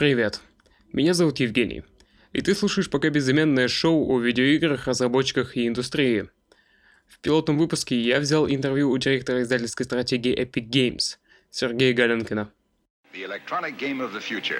Привет, 0.00 0.40
меня 0.94 1.12
зовут 1.12 1.40
Евгений, 1.40 1.82
и 2.32 2.40
ты 2.40 2.54
слушаешь 2.54 2.88
пока 2.88 3.10
безымянное 3.10 3.68
шоу 3.68 4.10
о 4.10 4.18
видеоиграх, 4.18 4.86
разработчиках 4.86 5.58
и 5.58 5.68
индустрии. 5.68 6.30
В 7.06 7.18
пилотном 7.18 7.58
выпуске 7.58 8.00
я 8.00 8.18
взял 8.18 8.48
интервью 8.48 8.88
у 8.88 8.96
директора 8.96 9.42
издательской 9.42 9.84
стратегии 9.84 10.34
Epic 10.34 10.70
Games 10.70 11.18
Сергея 11.50 11.92
Галенкина. 11.92 12.50
The 13.12 13.26
electronic 13.26 13.76
game 13.78 14.00
of 14.00 14.14
the 14.14 14.22
future. 14.22 14.58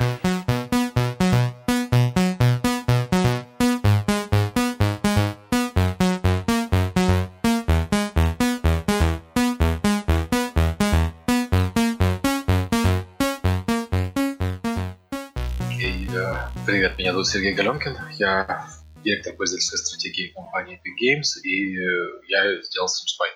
Зовут 17.21 17.29
Сергей 17.29 17.53
Галенкин, 17.53 17.97
я 18.19 18.67
директор 19.05 19.35
пользовательской 19.35 19.79
стратегии 19.79 20.29
компании 20.29 20.77
Epic 20.77 20.95
Games, 20.97 21.43
и 21.43 21.77
э, 21.77 22.21
я 22.29 22.63
сделал 22.63 22.87
SteamSpy. 22.87 23.29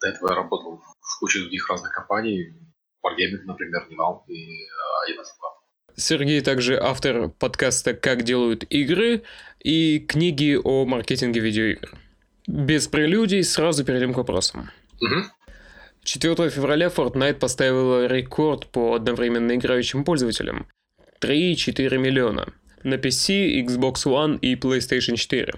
До 0.00 0.08
этого 0.08 0.30
я 0.30 0.36
работал 0.36 0.78
в 0.78 1.18
куче 1.20 1.40
других 1.40 1.68
разных 1.68 1.92
компаний, 1.92 2.54
Wargaming, 3.04 3.42
например, 3.44 3.86
Nival 3.90 4.24
и 4.28 4.66
1С 5.08 5.24
Сергей 5.96 6.40
также 6.40 6.78
автор 6.80 7.28
подкаста 7.28 7.92
«Как 7.94 8.22
делают 8.22 8.64
игры» 8.70 9.22
и 9.60 9.98
книги 10.00 10.58
о 10.62 10.86
маркетинге 10.86 11.40
видеоигр. 11.40 11.90
Без 12.46 12.88
прелюдий 12.88 13.44
сразу 13.44 13.84
перейдем 13.84 14.14
к 14.14 14.16
вопросам. 14.16 14.70
Угу. 15.02 15.24
4 16.04 16.50
февраля 16.50 16.86
Fortnite 16.86 17.34
поставила 17.34 18.06
рекорд 18.06 18.66
по 18.68 18.94
одновременно 18.94 19.54
играющим 19.54 20.04
пользователям– 20.04 20.66
3,4 21.20 21.98
миллиона. 21.98 22.46
На 22.84 22.96
PC, 22.96 23.64
Xbox 23.64 24.04
One 24.04 24.38
и 24.40 24.56
PlayStation 24.56 25.16
4. 25.16 25.54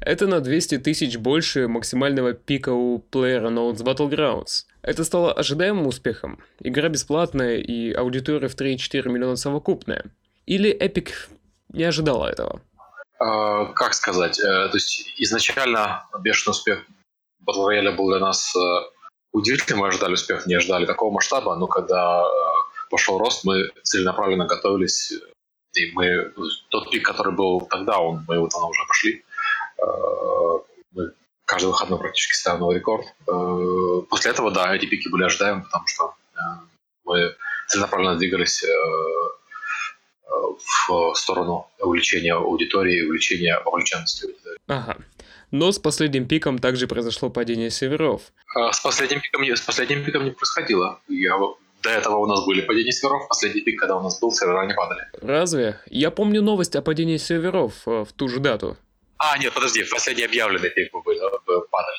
Это 0.00 0.26
на 0.26 0.40
200 0.40 0.78
тысяч 0.78 1.16
больше 1.16 1.68
максимального 1.68 2.32
пика 2.32 2.70
у 2.70 2.98
PlayerUnknown's 2.98 3.84
Battlegrounds. 3.84 4.64
Это 4.82 5.04
стало 5.04 5.32
ожидаемым 5.32 5.86
успехом. 5.86 6.40
Игра 6.58 6.88
бесплатная 6.88 7.58
и 7.58 7.92
аудитория 7.92 8.48
в 8.48 8.56
3,4 8.56 9.08
миллиона 9.08 9.36
совокупная. 9.36 10.06
Или 10.46 10.76
Epic 10.76 11.12
не 11.72 11.84
ожидала 11.84 12.26
этого? 12.26 12.60
А, 13.20 13.66
как 13.66 13.94
сказать? 13.94 14.40
Э, 14.40 14.68
то 14.68 14.74
есть 14.74 15.14
изначально 15.18 16.04
бешеный 16.20 16.50
успех 16.50 16.84
Battle 17.48 17.68
Royale 17.68 17.94
был 17.94 18.10
для 18.10 18.18
нас 18.18 18.52
э, 18.56 18.60
удивительным. 19.30 19.82
Мы 19.82 19.88
ожидали 19.88 20.14
успеха, 20.14 20.48
не 20.48 20.54
ожидали 20.54 20.84
такого 20.84 21.12
масштаба, 21.12 21.54
но 21.54 21.68
когда 21.68 22.22
э, 22.22 22.26
пошел 22.90 23.18
рост, 23.18 23.44
мы 23.44 23.70
целенаправленно 23.84 24.46
готовились, 24.46 25.12
и 25.76 25.92
мы 25.92 26.32
тот 26.68 26.90
пик, 26.90 27.04
который 27.04 27.32
был 27.34 27.60
тогда, 27.60 27.98
он, 27.98 28.24
мы 28.28 28.36
его 28.36 28.48
давно 28.48 28.68
уже 28.68 28.80
пошли. 28.86 29.24
Э, 29.78 29.84
мы 30.92 31.12
каждый 31.44 31.66
выходной 31.66 31.98
практически 31.98 32.34
ставим 32.34 32.60
новый 32.60 32.76
рекорд. 32.76 33.06
Э, 33.26 34.02
после 34.08 34.30
этого, 34.30 34.50
да, 34.50 34.74
эти 34.74 34.86
пики 34.86 35.08
были 35.08 35.24
ожидаемы, 35.24 35.62
потому 35.62 35.86
что 35.86 36.14
э, 36.34 36.38
мы 37.04 37.36
целенаправленно 37.68 38.16
двигались 38.16 38.64
в 40.88 41.14
сторону 41.14 41.68
увеличения 41.78 42.34
аудитории, 42.34 43.02
увеличения 43.02 43.60
вовлеченности 43.64 44.26
аудитории. 44.26 44.58
Ага. 44.66 44.96
Но 45.50 45.70
с 45.70 45.78
последним 45.78 46.26
пиком 46.26 46.58
также 46.58 46.86
произошло 46.88 47.30
падение 47.30 47.70
серверов. 47.70 48.22
С 48.72 48.80
последним 48.80 49.20
пиком, 49.20 49.44
с 49.44 49.60
последним 49.60 50.04
пиком 50.04 50.24
не 50.24 50.32
происходило. 50.32 51.00
Я 51.08 51.36
до 51.86 51.92
этого 51.92 52.16
у 52.16 52.26
нас 52.26 52.44
были 52.44 52.62
падения 52.62 52.92
серверов, 52.92 53.28
последний 53.28 53.60
пик, 53.60 53.78
когда 53.78 53.96
у 53.96 54.02
нас 54.02 54.20
был, 54.20 54.32
сервера 54.32 54.66
не 54.66 54.74
падали. 54.74 55.02
Разве? 55.22 55.80
Я 55.86 56.10
помню 56.10 56.42
новость 56.42 56.74
о 56.76 56.82
падении 56.82 57.16
серверов 57.16 57.72
э, 57.86 58.04
в 58.04 58.12
ту 58.12 58.28
же 58.28 58.40
дату. 58.40 58.76
А, 59.18 59.38
нет, 59.38 59.54
подожди, 59.54 59.84
последний 59.84 60.24
объявленный 60.24 60.70
пик 60.70 60.92
мы 60.92 61.02
были, 61.02 61.18
э, 61.18 61.60
падали. 61.70 61.96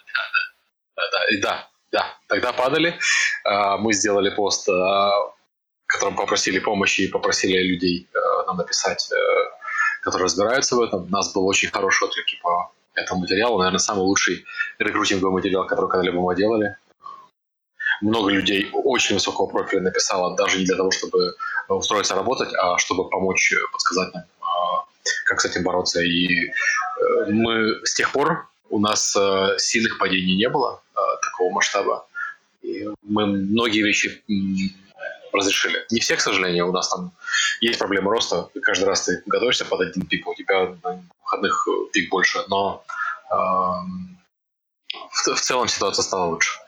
Да, 0.95 1.03
да, 1.03 1.11
да, 1.11 1.41
да, 1.41 1.69
да, 1.91 2.05
тогда 2.27 2.53
падали. 2.53 2.99
А, 3.45 3.77
мы 3.77 3.93
сделали 3.93 4.29
пост, 4.29 4.67
э, 4.67 4.71
в 4.71 5.33
котором 5.87 6.15
попросили 6.15 6.59
помощи 6.59 7.01
и 7.01 7.07
попросили 7.07 7.57
людей 7.63 8.07
нам 8.45 8.57
написать, 8.57 9.09
которые 10.01 10.25
разбираются 10.25 10.75
в 10.75 10.81
этом. 10.81 11.03
У 11.03 11.09
нас 11.09 11.33
был 11.33 11.47
очень 11.47 11.69
хороший 11.69 12.07
отклик 12.07 12.41
по 12.41 12.71
этому 12.93 13.21
материалу. 13.21 13.57
Наверное, 13.57 13.79
самый 13.79 14.01
лучший 14.01 14.43
рекрутинговый 14.79 15.33
материал, 15.33 15.65
который 15.65 15.89
когда-либо 15.89 16.19
мы 16.19 16.35
делали 16.35 16.75
много 18.01 18.31
людей 18.31 18.69
очень 18.73 19.15
высокого 19.15 19.47
профиля 19.47 19.81
написало 19.81 20.35
даже 20.35 20.59
не 20.59 20.65
для 20.65 20.75
того, 20.75 20.91
чтобы 20.91 21.35
устроиться 21.67 22.15
работать, 22.15 22.53
а 22.53 22.77
чтобы 22.77 23.09
помочь 23.09 23.51
э, 23.51 23.57
подсказать 23.71 24.13
нам, 24.13 24.23
а, 24.41 24.85
как 25.25 25.41
с 25.41 25.45
этим 25.45 25.63
бороться. 25.63 26.01
И 26.01 26.47
э, 26.47 26.51
мы 27.29 27.85
с 27.85 27.93
тех 27.93 28.11
пор 28.11 28.47
у 28.69 28.79
нас 28.79 29.15
э, 29.15 29.57
сильных 29.57 29.97
падений 29.97 30.35
не 30.35 30.49
было 30.49 30.81
такого 31.21 31.51
масштаба. 31.51 32.05
И 32.61 32.87
мы 33.03 33.25
многие 33.25 33.81
вещи 33.81 34.23
разрешили. 35.31 35.85
Не 35.91 35.99
все, 35.99 36.15
к 36.15 36.21
сожалению, 36.21 36.69
у 36.69 36.71
нас 36.71 36.89
там 36.89 37.11
есть 37.61 37.79
проблемы 37.79 38.11
роста. 38.11 38.49
Каждый 38.61 38.85
раз 38.85 39.03
ты 39.03 39.21
готовишься 39.25 39.65
под 39.65 39.81
один 39.81 40.05
пик, 40.05 40.27
у 40.27 40.33
тебя 40.33 40.75
на 40.83 41.01
выходных 41.23 41.67
пик 41.93 42.09
больше, 42.09 42.43
но 42.47 42.83
э, 43.31 43.35
в, 44.93 45.35
в 45.35 45.41
целом 45.41 45.67
ситуация 45.67 46.03
стала 46.03 46.25
лучше. 46.25 46.59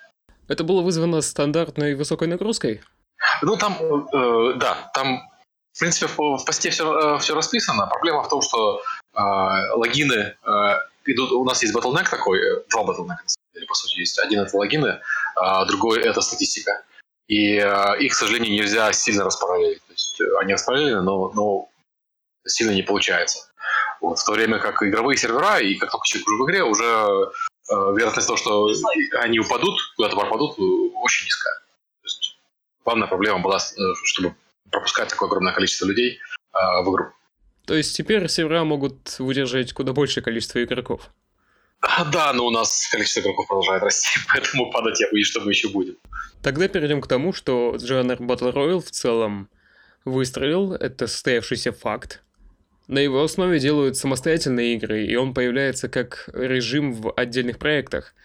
Это 0.50 0.64
было 0.64 0.82
вызвано 0.82 1.22
стандартной 1.22 1.94
высокой 1.94 2.28
нагрузкой? 2.28 2.82
Ну, 3.44 3.56
там, 3.56 3.78
э, 3.80 4.54
да, 4.56 4.92
там, 4.94 5.22
в 5.74 5.80
принципе, 5.80 6.08
в, 6.08 6.18
в 6.18 6.44
посте 6.46 6.72
все, 6.72 7.16
э, 7.16 7.20
все 7.20 7.36
расписано. 7.36 7.86
Проблема 7.88 8.24
в 8.24 8.30
том, 8.30 8.42
что 8.42 8.82
э, 9.14 9.22
логины 9.76 10.36
э, 10.44 10.74
идут... 11.06 11.32
У 11.32 11.46
нас 11.46 11.62
есть 11.62 11.76
Bottleneck 11.76 12.10
такой, 12.10 12.40
э, 12.40 12.64
два 12.72 12.82
Bottleneck, 12.82 13.18
по 13.68 13.74
сути, 13.76 14.00
есть. 14.00 14.18
Один— 14.20 14.40
это 14.42 14.58
логины, 14.58 15.00
а 15.36 15.66
другой— 15.66 16.02
это 16.04 16.20
статистика. 16.22 16.84
И 17.28 17.58
э, 17.58 18.00
их, 18.00 18.14
к 18.14 18.16
сожалению, 18.16 18.52
нельзя 18.52 18.92
сильно 18.92 19.24
распараллелить. 19.24 19.86
То 19.86 19.94
есть 19.94 20.20
э, 20.20 20.26
они 20.42 20.54
распараллелены, 20.54 21.02
но, 21.04 21.32
но 21.36 21.70
сильно 22.48 22.72
не 22.72 22.82
получается. 22.82 23.52
Вот, 24.02 24.18
в 24.18 24.26
то 24.26 24.32
время 24.32 24.58
как 24.58 24.82
игровые 24.82 25.16
сервера, 25.16 25.60
и 25.60 25.76
как 25.76 25.92
только 25.92 26.08
человек 26.08 26.28
уже 26.28 26.38
в 26.38 26.46
игре, 26.46 26.64
уже 26.64 27.32
вероятность 27.76 28.28
того, 28.28 28.38
что 28.38 28.72
они 29.20 29.40
упадут, 29.40 29.80
куда-то 29.96 30.16
пропадут, 30.16 30.58
э, 30.58 30.62
очень 30.62 31.26
низкая. 31.26 31.54
То 32.02 32.06
есть 32.06 32.38
главная 32.84 33.08
проблема 33.08 33.40
была, 33.40 33.58
э, 33.58 33.82
чтобы 34.06 34.36
пропускать 34.72 35.10
такое 35.10 35.28
огромное 35.28 35.54
количество 35.54 35.86
людей 35.86 36.20
в 36.52 36.92
игру. 36.92 37.06
То 37.66 37.76
есть 37.76 37.96
теперь 37.96 38.28
сервера 38.28 38.64
могут 38.64 39.20
выдержать 39.20 39.74
куда 39.74 39.94
большее 39.94 40.24
количество 40.24 40.64
игроков? 40.64 41.12
Да, 42.12 42.34
но 42.34 42.46
у 42.46 42.50
нас 42.50 42.88
количество 42.92 43.22
игроков 43.22 43.48
продолжает 43.48 43.84
расти, 43.84 44.20
поэтому 44.34 44.72
падать 44.72 45.00
я 45.00 45.08
боюсь, 45.12 45.28
что 45.28 45.40
мы 45.42 45.52
еще 45.52 45.70
будем. 45.70 45.96
Тогда 46.42 46.68
перейдем 46.68 47.02
к 47.02 47.08
тому, 47.08 47.34
что 47.34 47.78
жанр 47.78 48.16
Battle 48.16 48.54
Royale 48.54 48.82
в 48.82 48.92
целом 48.92 49.50
выстрелил, 50.06 50.74
это 50.74 51.08
состоявшийся 51.08 51.72
факт. 51.72 52.24
На 52.90 52.98
его 52.98 53.24
основе 53.24 53.60
делают 53.60 53.98
самостоятельные 53.98 54.74
игры, 54.74 55.06
и 55.06 55.16
он 55.16 55.36
появляется 55.36 55.88
как 55.90 56.28
режим 56.34 56.92
в 56.92 57.14
отдельных 57.16 57.60
проектах. 57.60 58.16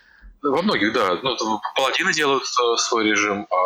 Во 0.41 0.62
многих, 0.62 0.94
да. 0.94 1.19
Ну, 1.22 1.60
Паладины 1.76 2.14
делают 2.14 2.44
э, 2.44 2.76
свой 2.78 3.04
режим, 3.04 3.47
а, 3.50 3.56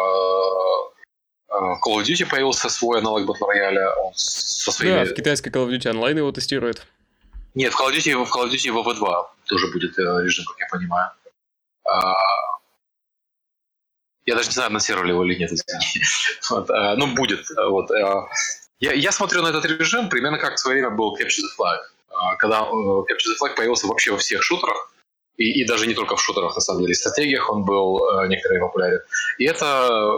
а 1.51 1.75
Call 1.87 1.99
of 1.99 2.03
Duty 2.03 2.29
появился 2.29 2.69
свой 2.69 2.99
аналог 2.99 3.31
Battle 3.31 3.49
Royale. 3.49 3.95
Он 4.03 4.13
со 4.17 4.73
своими... 4.73 5.05
Да, 5.05 5.05
в 5.05 5.15
китайской 5.15 5.51
Call 5.51 5.69
of 5.69 5.71
Duty 5.71 5.93
Online 5.93 6.19
его 6.19 6.33
тестируют. 6.33 6.85
Нет, 7.55 7.73
в 7.73 7.81
Call 7.81 7.93
of 7.93 7.97
Duty, 7.97 8.25
в 8.25 8.37
Call 8.37 8.49
of 8.49 8.51
Duty 8.51 8.75
WW2 8.75 9.27
тоже 9.47 9.73
будет 9.73 9.97
э, 10.01 10.03
режим, 10.03 10.47
как 10.47 10.59
я 10.59 10.67
понимаю. 10.69 11.13
А, 11.85 12.13
я 14.27 14.35
даже 14.35 14.49
не 14.49 14.55
знаю, 14.55 14.71
анонсировали 14.71 15.13
его 15.13 15.25
или 15.25 15.39
нет, 15.39 15.53
вот, 16.51 16.69
а, 16.71 16.97
ну, 16.97 17.15
будет. 17.15 17.47
Вот. 17.57 17.89
Я, 18.81 18.93
я 18.93 19.13
смотрю 19.13 19.43
на 19.43 19.49
этот 19.49 19.65
режим 19.65 20.09
примерно 20.09 20.39
как 20.39 20.55
в 20.55 20.59
свое 20.59 20.81
время 20.81 20.97
был 20.97 21.17
Capture 21.17 21.43
the 21.43 21.59
Flag. 21.59 21.79
А, 22.11 22.37
когда 22.37 22.61
э, 22.61 22.63
Capture 22.63 23.33
the 23.33 23.37
Flag 23.41 23.57
появился 23.57 23.87
вообще 23.87 24.13
во 24.13 24.19
всех 24.19 24.43
шутерах, 24.43 24.93
и, 25.37 25.63
и 25.63 25.67
даже 25.67 25.87
не 25.87 25.95
только 25.95 26.17
в 26.17 26.21
шутерах, 26.21 26.55
на 26.55 26.61
самом 26.61 26.83
деле, 26.83 26.95
в 26.95 26.97
стратегиях 26.97 27.51
он 27.51 27.65
был 27.65 27.99
э, 27.99 28.29
некоторые 28.29 28.61
популярен. 28.61 29.01
И 29.39 29.45
это 29.45 30.11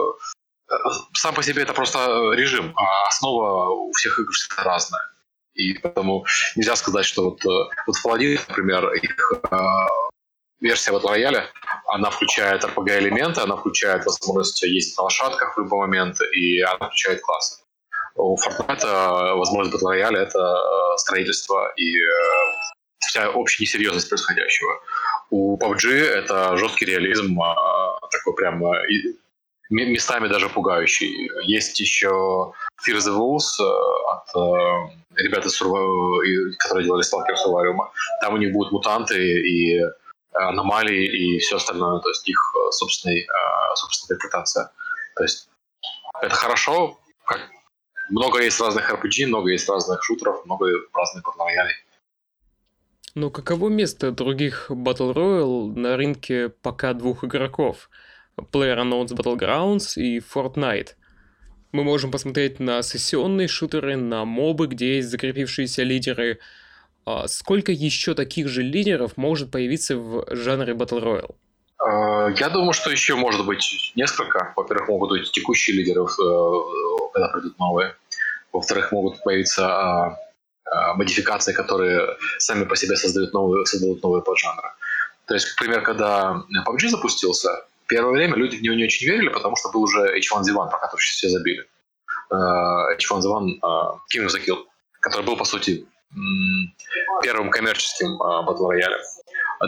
э, 0.69 0.73
сам 1.13 1.33
по 1.33 1.43
себе 1.43 1.63
это 1.63 1.73
просто 1.73 2.33
режим, 2.33 2.73
а 2.75 3.07
основа 3.07 3.69
у 3.69 3.91
всех 3.93 4.19
игр 4.19 4.31
всегда 4.31 4.63
разная. 4.63 5.07
И 5.55 5.73
поэтому 5.73 6.25
нельзя 6.55 6.75
сказать, 6.75 7.05
что 7.05 7.31
вот, 7.31 7.43
вот 7.43 7.95
Paladin, 8.05 8.39
например, 8.47 8.93
их 8.93 9.33
э, 9.51 9.57
версия 10.59 10.91
Battle 10.91 11.15
Royale, 11.15 11.43
она 11.87 12.09
включает 12.11 12.63
RPG-элементы, 12.63 13.41
она 13.41 13.57
включает 13.57 14.05
возможность 14.05 14.61
ездить 14.61 14.97
на 14.97 15.03
лошадках 15.03 15.55
в 15.55 15.59
любой 15.59 15.79
момент, 15.79 16.21
и 16.21 16.61
она 16.61 16.87
включает 16.87 17.21
классы. 17.21 17.61
У 18.15 18.35
Fortnite 18.35 19.35
возможность 19.35 19.75
Battle 19.75 19.93
Royale— 19.93 20.17
это 20.17 20.39
э, 20.39 20.97
строительство 20.97 21.71
и 21.75 21.97
э, 21.97 22.09
вся 22.99 23.29
общая 23.29 23.63
несерьезность 23.63 24.09
происходящего. 24.09 24.71
У 25.29 25.57
PUBG 25.57 25.89
это 25.91 26.57
жесткий 26.57 26.85
реализм, 26.85 27.39
такой 28.11 28.35
прям 28.35 28.61
местами 29.69 30.27
даже 30.27 30.49
пугающий. 30.49 31.29
Есть 31.43 31.79
еще 31.79 32.53
Fear 32.85 32.97
the 32.97 33.17
Wolves 33.17 33.59
от 34.07 34.91
ребят, 35.15 35.45
которые 35.45 36.85
делали 36.85 37.03
Stalker 37.03 37.35
Solarium. 37.35 37.77
Там 38.21 38.33
у 38.33 38.37
них 38.37 38.51
будут 38.51 38.73
мутанты 38.73 39.17
и 39.17 39.81
аномалии 40.33 41.05
и 41.05 41.39
все 41.39 41.55
остальное, 41.55 42.01
то 42.01 42.09
есть 42.09 42.27
их 42.27 42.37
собственный, 42.71 43.25
собственная 43.75 44.17
интерпретация. 44.17 44.69
То 45.15 45.23
есть 45.23 45.49
это 46.21 46.35
хорошо, 46.35 46.99
как 47.25 47.39
много 48.11 48.41
есть 48.41 48.59
разных 48.59 48.91
RPG, 48.91 49.27
много 49.27 49.51
есть 49.51 49.67
разных 49.67 50.03
шутеров, 50.03 50.45
много 50.45 50.67
разных 50.93 51.23
батл 51.23 51.43
роялей. 51.43 51.75
Но 53.13 53.29
каково 53.29 53.67
место 53.69 54.11
других 54.11 54.67
Battle 54.69 55.13
Royale 55.13 55.77
на 55.77 55.97
рынке 55.97 56.49
пока 56.49 56.93
двух 56.93 57.25
игроков? 57.25 57.89
PlayerUnknown's 58.37 59.09
Battlegrounds 59.09 59.95
и 59.95 60.19
Fortnite. 60.19 60.91
Мы 61.73 61.83
можем 61.83 62.11
посмотреть 62.11 62.59
на 62.59 62.81
сессионные 62.81 63.47
шутеры, 63.47 63.97
на 63.97 64.23
мобы, 64.23 64.67
где 64.67 64.95
есть 64.97 65.09
закрепившиеся 65.09 65.83
лидеры. 65.83 66.39
А 67.05 67.27
сколько 67.27 67.71
еще 67.71 68.13
таких 68.13 68.47
же 68.47 68.61
лидеров 68.61 69.17
может 69.17 69.51
появиться 69.51 69.97
в 69.97 70.25
жанре 70.33 70.73
Battle 70.73 71.03
Royale? 71.03 71.35
А, 71.79 72.29
я 72.29 72.49
думаю, 72.49 72.73
что 72.73 72.91
еще 72.91 73.15
может 73.15 73.45
быть 73.45 73.91
несколько. 73.95 74.53
Во-первых, 74.55 74.87
могут 74.87 75.09
быть 75.09 75.31
текущие 75.31 75.75
лидеры, 75.75 76.03
э, 76.03 76.07
когда 77.13 77.27
придут 77.29 77.59
новые. 77.59 77.95
Во-вторых, 78.53 78.91
могут 78.91 79.23
появиться 79.23 79.67
а, 79.67 80.17
а, 80.65 80.93
модификации, 80.95 81.53
которые 81.53 82.17
сами 82.37 82.65
по 82.65 82.75
себе 82.75 82.95
создают 82.95 83.33
новые, 83.33 83.65
создают 83.65 84.03
новые 84.03 84.23
поджанры. 84.23 84.69
То 85.27 85.35
есть, 85.35 85.47
например, 85.57 85.83
когда 85.83 86.43
PUBG 86.67 86.89
запустился, 86.89 87.65
первое 87.87 88.11
время 88.13 88.35
люди 88.35 88.57
в 88.57 88.61
него 88.61 88.75
не 88.75 88.83
очень 88.83 89.07
верили, 89.07 89.29
потому 89.29 89.55
что 89.55 89.69
был 89.71 89.83
уже 89.83 90.17
H1Z1, 90.17 90.69
про 90.69 90.79
который 90.79 91.01
все 91.01 91.29
забили. 91.29 91.65
H1Z1 92.31 93.59
King 94.13 94.25
of 94.25 94.33
the 94.33 94.45
Kill, 94.45 94.65
который 94.99 95.25
был, 95.25 95.37
по 95.37 95.45
сути, 95.45 95.85
первым 97.21 97.49
коммерческим 97.49 98.17
батл 98.17 98.67
роялем. 98.67 98.99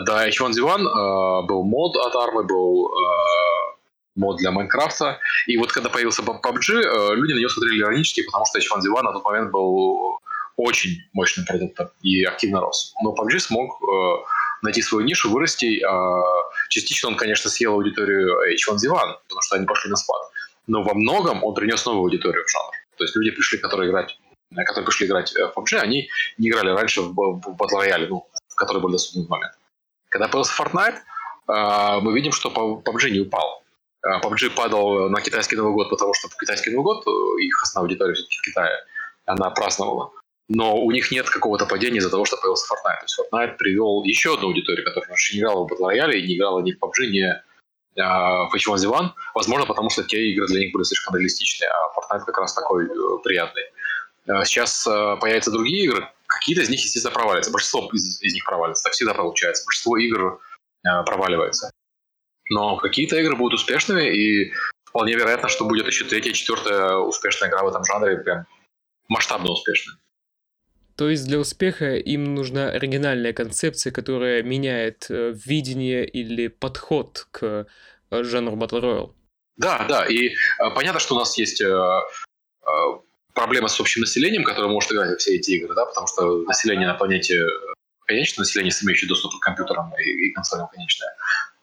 До 0.04 0.26
H1Z1 0.26 0.80
э, 0.80 1.46
был 1.46 1.62
мод 1.62 1.96
от 1.96 2.16
армы, 2.16 2.42
был 2.42 2.92
мод 4.14 4.36
для 4.38 4.50
Майнкрафта. 4.50 5.18
И 5.46 5.56
вот 5.56 5.72
когда 5.72 5.90
появился 5.90 6.22
PUBG, 6.22 6.82
э, 6.82 7.14
люди 7.14 7.32
на 7.32 7.38
него 7.38 7.48
смотрели 7.48 7.80
иронически, 7.80 8.24
потому 8.24 8.44
что 8.46 8.58
H1Z1 8.58 9.02
на 9.02 9.12
тот 9.12 9.24
момент 9.24 9.50
был 9.50 10.20
очень 10.56 10.98
мощным 11.12 11.46
продуктом 11.46 11.90
и 12.02 12.24
активно 12.24 12.60
рос. 12.60 12.94
Но 13.02 13.14
PUBG 13.14 13.38
смог 13.40 13.82
э, 13.82 14.24
найти 14.62 14.82
свою 14.82 15.04
нишу, 15.04 15.30
вырасти. 15.30 15.82
Э, 15.84 16.22
частично 16.68 17.08
он, 17.08 17.16
конечно, 17.16 17.50
съел 17.50 17.74
аудиторию 17.74 18.36
H1Z1, 18.54 19.14
потому 19.28 19.42
что 19.42 19.56
они 19.56 19.66
пошли 19.66 19.90
на 19.90 19.96
спад. 19.96 20.20
Но 20.66 20.82
во 20.82 20.94
многом 20.94 21.44
он 21.44 21.54
принес 21.54 21.84
новую 21.84 22.04
аудиторию 22.04 22.44
в 22.44 22.50
жанр. 22.50 22.72
То 22.96 23.04
есть 23.04 23.16
люди 23.16 23.30
пришли, 23.30 23.58
которые 23.58 23.90
играть 23.90 24.18
которые 24.56 24.84
пришли 24.84 25.08
играть 25.08 25.32
в 25.32 25.52
PUBG, 25.56 25.78
они 25.78 26.08
не 26.38 26.48
играли 26.48 26.70
раньше 26.70 27.00
в, 27.00 27.12
в 27.12 27.56
Battle 27.60 27.80
Royale, 27.80 28.06
ну, 28.06 28.28
которые 28.54 28.80
были 28.80 28.92
доступны 28.92 29.26
в 29.26 29.28
момент. 29.28 29.52
Когда 30.08 30.28
появился 30.28 30.62
Fortnite, 30.62 30.98
а, 31.48 31.98
мы 32.00 32.14
видим, 32.14 32.30
что 32.30 32.50
PUBG 32.50 33.10
не 33.10 33.20
упал. 33.20 33.63
PUBG 34.22 34.46
а, 34.48 34.56
падал 34.56 35.08
на 35.08 35.20
китайский 35.20 35.56
Новый 35.56 35.72
год, 35.72 35.90
потому 35.90 36.12
что 36.14 36.28
китайский 36.40 36.70
Новый 36.70 36.84
год, 36.84 37.06
э, 37.06 37.42
их 37.42 37.62
основная 37.62 37.88
аудитория 37.88 38.14
все-таки 38.14 38.36
в 38.38 38.42
Китае, 38.42 38.72
она 39.26 39.50
праздновала. 39.50 40.12
Но 40.48 40.76
у 40.76 40.90
них 40.90 41.10
нет 41.10 41.28
какого-то 41.30 41.66
падения 41.66 41.98
из-за 41.98 42.10
того, 42.10 42.24
что 42.26 42.36
появился 42.36 42.66
Fortnite. 42.72 43.00
То 43.00 43.04
есть 43.04 43.18
Fortnite 43.18 43.56
привел 43.56 44.04
еще 44.04 44.34
одну 44.34 44.48
аудиторию, 44.48 44.84
которая 44.84 45.08
раньше 45.08 45.34
не 45.34 45.40
играла 45.40 45.66
в 45.66 45.72
Battle 45.72 45.90
Royale 45.90 46.20
не 46.20 46.36
играла 46.36 46.60
ни 46.60 46.72
в 46.72 46.76
PUBG, 46.76 47.06
ни 47.06 48.00
а, 48.00 48.48
в 48.48 48.54
H1Z1. 48.54 49.10
Возможно, 49.34 49.66
потому 49.66 49.88
что 49.88 50.04
те 50.04 50.18
игры 50.32 50.46
для 50.48 50.60
них 50.60 50.72
были 50.72 50.82
слишком 50.82 51.16
реалистичные, 51.16 51.70
а 51.70 51.98
Fortnite 51.98 52.24
как 52.26 52.38
раз 52.38 52.52
такой 52.54 52.84
э, 52.84 52.88
приятный. 53.22 53.64
Сейчас 54.44 54.86
э, 54.86 55.16
появятся 55.20 55.50
другие 55.50 55.84
игры, 55.84 56.08
Какие-то 56.34 56.62
из 56.62 56.68
них, 56.68 56.80
естественно, 56.80 57.14
провалятся. 57.14 57.50
Большинство 57.50 57.88
из, 57.92 58.20
из 58.20 58.34
них 58.34 58.44
провалится. 58.44 58.84
Так 58.84 58.92
всегда 58.92 59.14
получается. 59.14 59.64
Большинство 59.64 59.96
игр 59.96 60.40
э, 60.84 61.04
проваливается. 61.04 61.70
Но 62.50 62.76
какие-то 62.76 63.16
игры 63.16 63.36
будут 63.36 63.60
успешными, 63.60 64.04
и 64.04 64.52
вполне 64.84 65.14
вероятно, 65.14 65.48
что 65.48 65.64
будет 65.64 65.86
еще 65.86 66.04
третья, 66.04 66.32
четвертая 66.32 66.96
успешная 66.96 67.48
игра 67.48 67.62
в 67.62 67.68
этом 67.68 67.84
жанре, 67.84 68.18
прям 68.18 68.46
масштабно 69.08 69.50
успешная. 69.50 69.96
То 70.96 71.08
есть 71.10 71.26
для 71.26 71.38
успеха 71.38 71.96
им 71.96 72.34
нужна 72.34 72.70
оригинальная 72.70 73.32
концепция, 73.32 73.92
которая 73.92 74.42
меняет 74.44 75.06
э, 75.10 75.34
видение 75.44 76.06
или 76.06 76.46
подход 76.46 77.26
к 77.32 77.66
э, 78.10 78.22
жанру 78.22 78.56
Battle 78.56 78.80
Royale. 78.80 79.14
Да, 79.56 79.86
да, 79.88 80.06
и 80.06 80.28
э, 80.28 80.32
понятно, 80.74 81.00
что 81.00 81.16
у 81.16 81.18
нас 81.18 81.36
есть 81.36 81.60
э, 81.60 81.66
э, 81.66 82.70
проблема 83.34 83.66
с 83.66 83.80
общим 83.80 84.02
населением, 84.02 84.44
которое 84.44 84.68
может 84.68 84.92
играть 84.92 85.10
во 85.10 85.16
все 85.16 85.34
эти 85.34 85.52
игры, 85.52 85.74
да, 85.74 85.84
потому 85.86 86.06
что 86.06 86.42
население 86.42 86.86
на 86.86 86.94
планете 86.94 87.44
конечное 88.06 88.42
население, 88.42 88.72
имеющее 88.82 89.08
доступ 89.08 89.40
к 89.40 89.42
компьютерам 89.42 89.92
и, 89.98 90.28
и 90.28 90.32
консолям 90.32 90.68
конечное. 90.68 91.10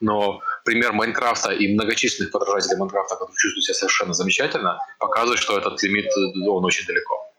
Но 0.02 0.42
пример 0.66 0.94
Майнкрафта 0.94 1.52
и 1.52 1.74
многочисленных 1.74 2.32
подражателей 2.32 2.78
Майнкрафта, 2.78 3.16
которые 3.16 3.36
чувствуют 3.38 3.66
себя 3.66 3.76
совершенно 3.76 4.14
замечательно, 4.14 4.80
показывает, 5.00 5.40
что 5.40 5.58
этот 5.58 5.82
лимит, 5.84 6.08
он 6.48 6.66
очень 6.66 6.86
далеко. 6.86 7.32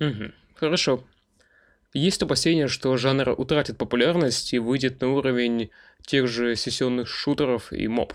Угу. 0.00 0.32
Хорошо. 0.54 1.04
Есть 1.92 2.22
опасения, 2.22 2.68
что 2.68 2.96
жанр 2.96 3.34
утратит 3.36 3.78
популярность 3.78 4.52
и 4.52 4.58
выйдет 4.58 5.00
на 5.00 5.12
уровень 5.12 5.70
тех 6.06 6.28
же 6.28 6.54
сессионных 6.54 7.08
шутеров 7.08 7.72
и 7.72 7.88
моб? 7.88 8.12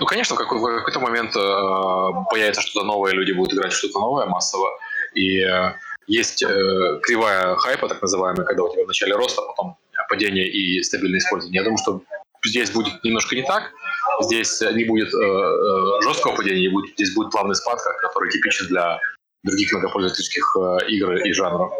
Ну, 0.00 0.06
конечно, 0.06 0.36
в 0.36 0.38
какой-то 0.38 1.00
момент 1.00 1.36
э, 1.36 2.10
появится 2.30 2.62
что-то 2.62 2.86
новое, 2.86 3.12
люди 3.12 3.32
будут 3.32 3.54
играть 3.54 3.72
что-то 3.72 3.98
новое 4.00 4.26
массово. 4.26 4.68
И 5.14 5.40
э, 5.40 5.74
есть 6.06 6.42
э, 6.42 7.00
кривая 7.02 7.56
хайпа, 7.56 7.88
так 7.88 8.00
называемая, 8.00 8.46
когда 8.46 8.62
у 8.62 8.72
тебя 8.72 8.84
вначале 8.84 9.14
рост, 9.14 9.38
а 9.38 9.42
потом 9.42 9.76
падение 10.08 10.46
и 10.46 10.82
стабильное 10.82 11.18
использование. 11.18 11.60
Я 11.60 11.64
думаю, 11.64 11.78
что 11.78 12.02
здесь 12.44 12.70
будет 12.70 13.02
немножко 13.04 13.34
не 13.34 13.42
так. 13.42 13.72
Здесь 14.20 14.60
не 14.60 14.84
будет 14.84 15.12
э, 15.12 15.18
э 15.18 16.02
жесткого 16.02 16.36
падения, 16.36 16.70
будет, 16.70 16.92
здесь 16.94 17.14
будет 17.14 17.30
плавный 17.30 17.54
спад, 17.54 17.80
который 18.00 18.30
типичен 18.30 18.66
для 18.66 19.00
других 19.42 19.72
многопользовательских 19.72 20.44
э, 20.56 20.86
игр 20.88 21.14
и 21.14 21.32
жанров. 21.32 21.72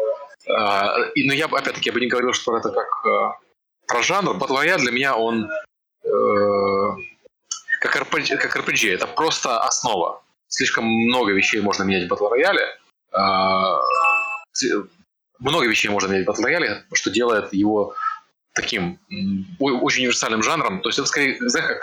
Э, 0.47 1.11
но 1.15 1.33
я, 1.33 1.45
опять-таки, 1.45 1.89
я 1.89 1.93
бы 1.93 1.99
не 1.99 2.07
говорил, 2.07 2.33
что 2.33 2.57
это 2.57 2.69
как 2.69 2.87
э, 3.05 3.45
про 3.87 4.01
жанр. 4.01 4.37
Battle 4.37 4.63
Royale 4.63 4.79
для 4.79 4.91
меня 4.91 5.15
он 5.15 5.49
э, 6.03 6.09
как 7.81 7.95
RPG, 7.95 8.37
как 8.37 8.55
RPG. 8.57 8.93
Это 8.93 9.07
просто 9.07 9.59
основа. 9.59 10.23
Слишком 10.47 10.85
много 10.85 11.31
вещей 11.31 11.61
можно 11.61 11.83
менять 11.83 12.09
в 12.09 12.13
Battle 12.13 12.31
Royale. 12.31 12.65
А, 13.11 13.79
много 15.39 15.67
вещей 15.67 15.89
можно 15.89 16.11
менять 16.11 16.27
в 16.27 16.29
Battle 16.29 16.45
Royale, 16.45 16.81
что 16.93 17.11
делает 17.11 17.53
его 17.53 17.95
таким 18.55 18.99
очень 19.59 20.03
универсальным 20.03 20.41
жанром. 20.41 20.81
То 20.81 20.89
есть 20.89 20.97
это 20.97 21.07
скорее, 21.07 21.37
знаешь, 21.39 21.79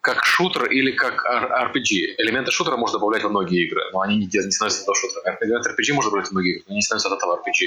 как, 0.00 0.24
шутер 0.24 0.66
или 0.66 0.92
как 0.92 1.24
RPG. 1.24 2.14
Элементы 2.18 2.52
шутера 2.52 2.76
можно 2.76 2.98
добавлять 2.98 3.24
во 3.24 3.30
многие 3.30 3.66
игры, 3.66 3.82
но 3.92 4.00
они 4.00 4.16
не, 4.16 4.26
не 4.26 4.50
становятся 4.50 4.82
этого 4.82 4.94
шутера. 4.94 5.36
Элементы 5.40 5.70
RPG 5.70 5.94
можно 5.94 6.10
добавлять 6.10 6.28
во 6.28 6.34
многие 6.34 6.52
игры, 6.52 6.64
но 6.66 6.72
они 6.72 6.76
не 6.76 6.82
становятся 6.82 7.08
от 7.08 7.18
этого 7.18 7.36
RPG. 7.36 7.66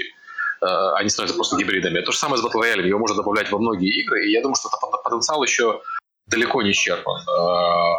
А, 0.62 0.96
они 0.98 1.10
становятся 1.10 1.36
просто 1.36 1.58
гибридами. 1.58 2.02
То 2.02 2.12
же 2.12 2.18
самое 2.18 2.42
с 2.42 2.46
Battle 2.46 2.62
Royale. 2.62 2.88
Его 2.88 3.00
можно 3.00 3.18
добавлять 3.18 3.52
во 3.52 3.60
многие 3.60 3.90
игры, 4.02 4.26
и 4.26 4.32
я 4.32 4.42
думаю, 4.42 4.56
что 4.56 4.70
потенциал 5.04 5.44
еще 5.44 5.82
далеко 6.28 6.62
не 6.62 6.72
исчерпан. 6.72 7.22
А, 7.28 7.98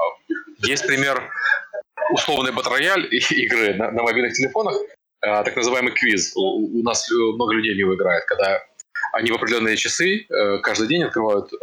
есть 0.59 0.87
пример 0.87 1.31
условной 2.11 2.53
батрояль 2.53 3.09
игры 3.11 3.75
на, 3.75 3.91
на 3.91 4.03
мобильных 4.03 4.35
телефонах, 4.35 4.77
а, 5.21 5.43
так 5.43 5.57
называемый 5.57 5.93
квиз. 5.93 6.33
У, 6.37 6.81
у 6.81 6.83
нас 6.83 7.11
много 7.11 7.55
людей 7.55 7.75
в 7.75 7.79
него 7.79 7.95
играет, 7.95 8.25
когда 8.27 8.61
они 9.13 9.31
в 9.31 9.35
определенные 9.35 9.77
часы 9.77 10.27
э, 10.29 10.59
каждый 10.59 10.89
день 10.89 11.05
открывают 11.05 11.53
э, 11.53 11.57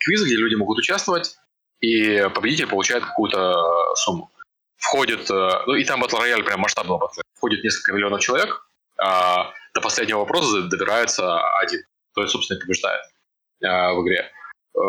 квизы, 0.00 0.26
где 0.26 0.36
люди 0.36 0.54
могут 0.54 0.78
участвовать, 0.78 1.36
и 1.80 2.26
победитель 2.34 2.66
получает 2.66 3.04
какую-то 3.04 3.94
сумму. 3.96 4.30
Входит, 4.76 5.30
э, 5.30 5.50
ну 5.66 5.74
и 5.74 5.84
там 5.84 6.00
батл 6.00 6.18
рояль 6.18 6.44
прям 6.44 6.60
масштабного 6.60 6.98
батл 6.98 7.20
Входит 7.36 7.64
несколько 7.64 7.92
миллионов 7.92 8.20
человек, 8.20 8.66
а 9.00 9.52
до 9.74 9.80
последнего 9.80 10.20
вопроса 10.20 10.62
добирается 10.62 11.40
один. 11.58 11.80
То 12.14 12.22
есть, 12.22 12.32
собственно, 12.32 12.60
побеждает 12.60 13.02
в 13.60 14.02
игре. 14.02 14.30
Э, 14.74 14.80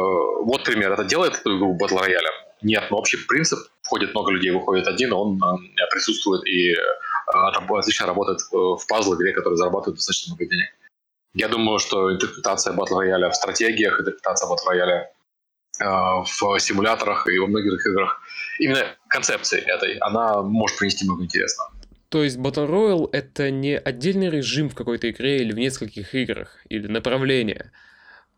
вот 0.43 0.63
пример. 0.63 0.91
Это 0.91 1.03
делает 1.03 1.35
эту 1.35 1.57
игру 1.57 1.77
Battle 1.77 1.99
Royale? 1.99 2.31
Нет, 2.61 2.83
но 2.91 2.97
общий 2.97 3.17
принцип. 3.27 3.59
Входит 3.81 4.13
много 4.13 4.31
людей, 4.31 4.51
выходит 4.51 4.87
один, 4.87 5.13
он 5.13 5.37
э, 5.37 5.87
присутствует 5.91 6.45
и 6.45 6.71
э, 6.71 6.77
отлично 7.27 8.07
работает 8.07 8.39
в 8.51 8.85
пазл 8.87 9.15
игре, 9.15 9.33
который 9.33 9.55
зарабатывает 9.55 9.95
достаточно 9.95 10.33
много 10.33 10.45
денег. 10.45 10.69
Я 11.33 11.47
думаю, 11.47 11.79
что 11.79 12.11
интерпретация 12.11 12.73
Battle 12.73 13.03
Royale 13.03 13.29
в 13.29 13.35
стратегиях, 13.35 13.99
интерпретация 13.99 14.49
Battle 14.49 14.71
Royale 14.71 15.03
в 16.25 16.59
симуляторах 16.59 17.27
и 17.27 17.39
во 17.39 17.47
многих 17.47 17.85
играх, 17.85 18.21
именно 18.59 18.85
концепции 19.07 19.59
этой, 19.59 19.97
она 19.97 20.41
может 20.41 20.77
принести 20.77 21.05
много 21.05 21.23
интересного. 21.23 21.71
То 22.09 22.23
есть 22.23 22.37
Battle 22.37 22.67
Royale— 22.69 23.09
это 23.13 23.49
не 23.49 23.77
отдельный 23.77 24.29
режим 24.29 24.69
в 24.69 24.75
какой-то 24.75 25.09
игре 25.09 25.37
или 25.37 25.53
в 25.53 25.57
нескольких 25.57 26.13
играх, 26.13 26.57
или 26.69 26.87
направление— 26.87 27.71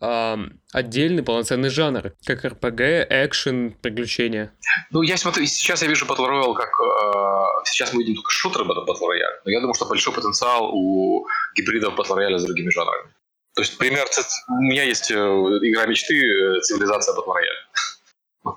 э, 0.04 0.38
отдельный 0.72 1.24
полноценный 1.24 1.70
жанр, 1.70 2.14
как 2.26 2.46
RPG, 2.46 3.08
экшен, 3.10 3.72
приключения. 3.82 4.54
Ну, 4.92 5.02
я 5.02 5.18
смотрю, 5.18 5.46
сейчас 5.46 5.82
я 5.82 5.88
вижу 5.88 6.06
Battle 6.06 6.30
Royale 6.30 6.54
как 6.54 6.70
э, 6.80 7.64
сейчас 7.66 7.94
мы 7.94 8.04
видим 8.04 8.16
только 8.16 8.32
шутеры 8.32 8.66
Battle 8.66 8.86
Royale, 8.86 9.42
но 9.46 9.52
я 9.52 9.60
думаю, 9.60 9.74
что 9.74 9.86
большой 9.86 10.14
потенциал 10.14 10.70
у 10.74 11.26
гибридов 11.56 11.98
Battle 11.98 12.18
Royale 12.18 12.38
с 12.38 12.44
другими 12.44 12.70
жанрами. 12.70 13.14
То 13.56 13.62
есть, 13.62 13.78
пример, 13.78 14.08
у 14.50 14.62
меня 14.62 14.84
есть 14.84 15.12
э, 15.12 15.16
игра 15.16 15.86
мечты 15.86 16.16
э, 16.16 16.62
«Цивилизация 16.62 17.16
Battle 17.16 17.28
Royale». 17.28 18.56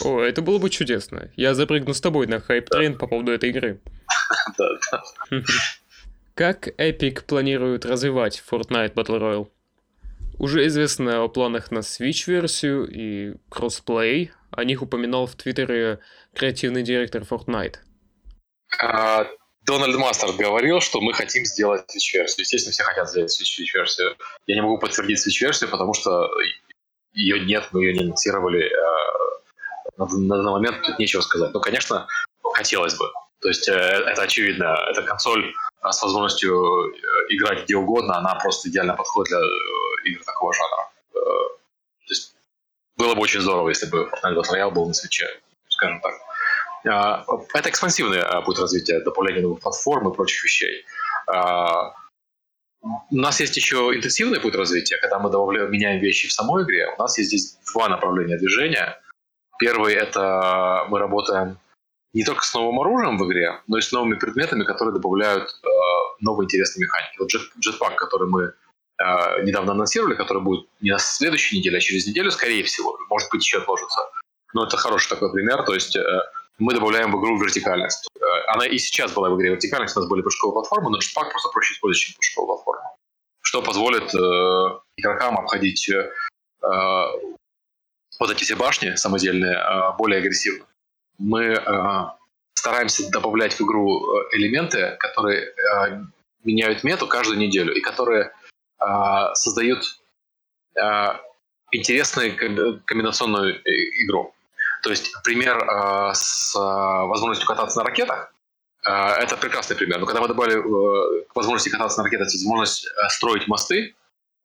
О, 0.00 0.20
это 0.20 0.42
было 0.42 0.58
бы 0.58 0.70
чудесно. 0.70 1.30
Я 1.36 1.54
запрыгну 1.54 1.94
с 1.94 2.00
тобой 2.00 2.26
на 2.26 2.40
hype 2.40 2.65
train 2.65 2.96
по 2.98 3.06
поводу 3.06 3.32
этой 3.32 3.50
игры. 3.50 3.80
Да, 4.58 4.68
да. 4.90 5.02
Как 6.34 6.68
Epic 6.68 7.24
планирует 7.24 7.86
развивать 7.86 8.42
Fortnite 8.50 8.94
Battle 8.94 9.20
Royale? 9.20 9.48
Уже 10.38 10.66
известно 10.66 11.22
о 11.22 11.28
планах 11.28 11.70
на 11.70 11.78
Switch-версию 11.78 12.88
и 12.90 13.36
кроссплей. 13.48 14.32
О 14.50 14.64
них 14.64 14.82
упоминал 14.82 15.26
в 15.26 15.36
Твиттере 15.36 16.00
креативный 16.34 16.82
директор 16.82 17.22
Fortnite. 17.22 17.76
А, 18.82 19.26
Дональд 19.66 19.96
Мастерд 19.96 20.36
говорил, 20.36 20.80
что 20.80 21.00
мы 21.00 21.14
хотим 21.14 21.44
сделать 21.44 21.82
Switch-версию. 21.82 22.42
Естественно, 22.42 22.72
все 22.72 22.82
хотят 22.84 23.08
сделать 23.08 23.30
Switch-версию. 23.30 24.16
Я 24.46 24.56
не 24.56 24.60
могу 24.60 24.78
подтвердить 24.78 25.26
Switch-версию, 25.26 25.70
потому 25.70 25.94
что 25.94 26.30
ее 27.14 27.40
нет, 27.40 27.68
мы 27.72 27.84
ее 27.84 27.94
не 27.94 28.00
анонсировали. 28.00 28.70
А, 28.70 30.04
на, 30.04 30.06
данный 30.06 30.52
момент 30.52 30.82
тут 30.82 30.98
нечего 30.98 31.22
сказать. 31.22 31.52
Но, 31.54 31.60
конечно, 31.60 32.06
хотелось 32.54 32.94
бы. 32.96 33.06
То 33.40 33.48
есть 33.48 33.68
э, 33.68 33.72
это 33.72 34.22
очевидно. 34.22 34.76
Это 34.90 35.02
консоль 35.02 35.52
а, 35.80 35.92
с 35.92 36.02
возможностью 36.02 36.52
э, 36.52 36.90
играть 37.30 37.64
где 37.64 37.76
угодно, 37.76 38.16
она 38.18 38.34
просто 38.34 38.68
идеально 38.68 38.94
подходит 38.94 39.30
для 39.30 39.38
э, 39.38 40.08
игр 40.10 40.24
такого 40.24 40.52
жанра. 40.52 40.90
То 41.12 42.10
есть 42.10 42.34
было 42.96 43.14
бы 43.14 43.22
очень 43.22 43.40
здорово, 43.40 43.68
если 43.70 43.86
бы 43.86 44.10
Fortnite 44.10 44.34
Battle 44.34 44.52
Royale 44.52 44.70
был 44.70 44.86
на 44.86 44.94
свече, 44.94 45.26
скажем 45.68 46.00
так. 46.00 46.14
А, 46.88 47.24
это 47.54 47.70
экспансивный 47.70 48.20
путь 48.44 48.58
развития, 48.58 49.00
добавление 49.00 49.42
новых 49.42 49.60
платформ 49.60 50.08
и 50.10 50.14
прочих 50.14 50.44
вещей. 50.44 50.84
А, 51.26 51.94
у 52.82 53.16
нас 53.16 53.40
есть 53.40 53.56
еще 53.56 53.92
интенсивный 53.94 54.40
путь 54.40 54.54
развития, 54.54 54.98
когда 54.98 55.18
мы 55.18 55.30
добавляем, 55.30 55.70
меняем 55.70 56.00
вещи 56.00 56.28
в 56.28 56.32
самой 56.32 56.64
игре. 56.64 56.86
У 56.96 57.02
нас 57.02 57.16
есть 57.18 57.28
здесь 57.28 57.58
два 57.72 57.88
направления 57.88 58.36
движения. 58.36 59.00
Первый— 59.58 59.94
это 59.94 60.84
мы 60.88 60.98
работаем 60.98 61.58
не 62.12 62.24
только 62.24 62.44
с 62.44 62.54
новым 62.54 62.80
оружием 62.80 63.16
в 63.18 63.26
игре, 63.26 63.60
но 63.66 63.78
и 63.78 63.80
с 63.80 63.90
новыми 63.90 64.16
предметами, 64.16 64.64
которые 64.64 64.92
добавляют 64.92 65.48
э, 65.48 65.68
новые 66.20 66.44
интересные 66.44 66.82
механики. 66.82 67.18
Вот 67.18 67.30
джетпак, 67.58 67.96
который 67.96 68.28
мы 68.28 68.42
э, 68.98 69.42
недавно 69.44 69.72
анонсировали, 69.72 70.14
который 70.14 70.42
будет 70.42 70.68
не 70.80 70.90
на 70.90 70.98
следующей 70.98 71.58
неделе, 71.58 71.78
а 71.78 71.80
через 71.80 72.06
неделю, 72.06 72.30
скорее 72.30 72.62
всего, 72.64 72.98
может 73.08 73.30
быть, 73.30 73.42
еще 73.42 73.58
отложится. 73.58 74.00
Но 74.52 74.66
это 74.66 74.76
хороший 74.76 75.08
такой 75.08 75.32
пример. 75.32 75.64
То 75.64 75.74
есть 75.74 75.96
э, 75.96 76.20
мы 76.58 76.74
добавляем 76.74 77.12
в 77.12 77.20
игру 77.20 77.38
вертикальность. 77.38 78.08
Э, 78.16 78.24
она 78.48 78.66
и 78.66 78.78
сейчас 78.78 79.12
была 79.12 79.30
в 79.30 79.36
игре 79.36 79.50
вертикальность, 79.50 79.96
у 79.96 80.00
нас 80.00 80.08
были 80.08 80.22
прыжковые 80.22 80.54
платформы, 80.54 80.90
но 80.90 80.98
джетпак 80.98 81.30
просто 81.30 81.48
проще 81.50 81.74
использовать, 81.74 82.06
чем 82.06 82.14
прыжковую 82.16 82.56
платформу. 82.56 82.96
Что 83.40 83.62
позволит 83.62 84.14
э, 84.14 84.18
игрокам 84.96 85.38
обходить 85.38 85.88
э, 85.90 86.10
э 86.62 87.04
вот 88.20 88.30
эти 88.30 88.44
все 88.44 88.54
башни 88.54 88.94
самодельные 88.94 89.56
э, 89.56 89.96
более 89.98 90.20
агрессивно 90.20 90.64
мы 91.18 91.44
э, 91.44 92.04
стараемся 92.54 93.10
добавлять 93.10 93.54
в 93.54 93.60
игру 93.62 94.00
э, 94.00 94.36
элементы, 94.36 94.96
которые 94.98 95.46
э, 95.46 96.02
меняют 96.44 96.84
мету 96.84 97.06
каждую 97.06 97.38
неделю 97.38 97.74
и 97.74 97.80
которые 97.80 98.32
э, 98.80 99.34
создают 99.34 100.00
э, 100.76 101.06
интересную 101.72 102.36
комбинационную 102.84 103.60
игру. 104.04 104.33
То 104.84 104.90
есть 104.90 105.14
пример 105.22 105.56
э, 105.56 106.10
с 106.12 106.54
э, 106.54 106.58
возможностью 106.58 107.48
кататься 107.48 107.78
на 107.78 107.84
ракетах, 107.84 108.34
э, 108.86 108.90
это 108.90 109.38
прекрасный 109.38 109.76
пример. 109.76 109.98
Но 109.98 110.04
когда 110.04 110.20
мы 110.20 110.28
добавили 110.28 110.58
э, 110.58 111.24
возможности 111.34 111.70
кататься 111.70 111.98
на 111.98 112.04
ракетах 112.04 112.26
возможность 112.26 112.86
строить 113.08 113.48
мосты, 113.48 113.94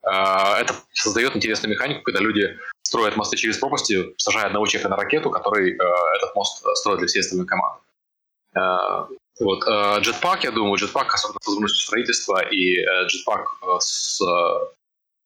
это 0.02 0.74
создает 0.94 1.36
интересную 1.36 1.74
механику, 1.74 2.04
когда 2.04 2.22
люди 2.22 2.58
строят 2.84 3.18
мосты 3.18 3.36
через 3.36 3.58
пропасти, 3.58 4.16
сажая 4.18 4.46
одного 4.46 4.66
человека 4.66 4.88
на 4.90 4.96
ракету, 4.96 5.30
который 5.30 5.74
этот 5.74 6.36
мост 6.36 6.64
строит 6.76 7.00
для 7.00 7.08
всей 7.08 7.20
остальной 7.20 7.46
команды. 7.46 7.82
Вот. 9.42 9.68
Джетпак, 10.02 10.46
я 10.46 10.52
думаю, 10.52 10.78
джетпак, 10.78 11.14
особенно 11.14 11.40
с 11.42 11.48
возможностью 11.48 11.86
строительства, 11.86 12.40
и 12.40 12.82
джетпак 13.08 13.58
с, 13.80 14.22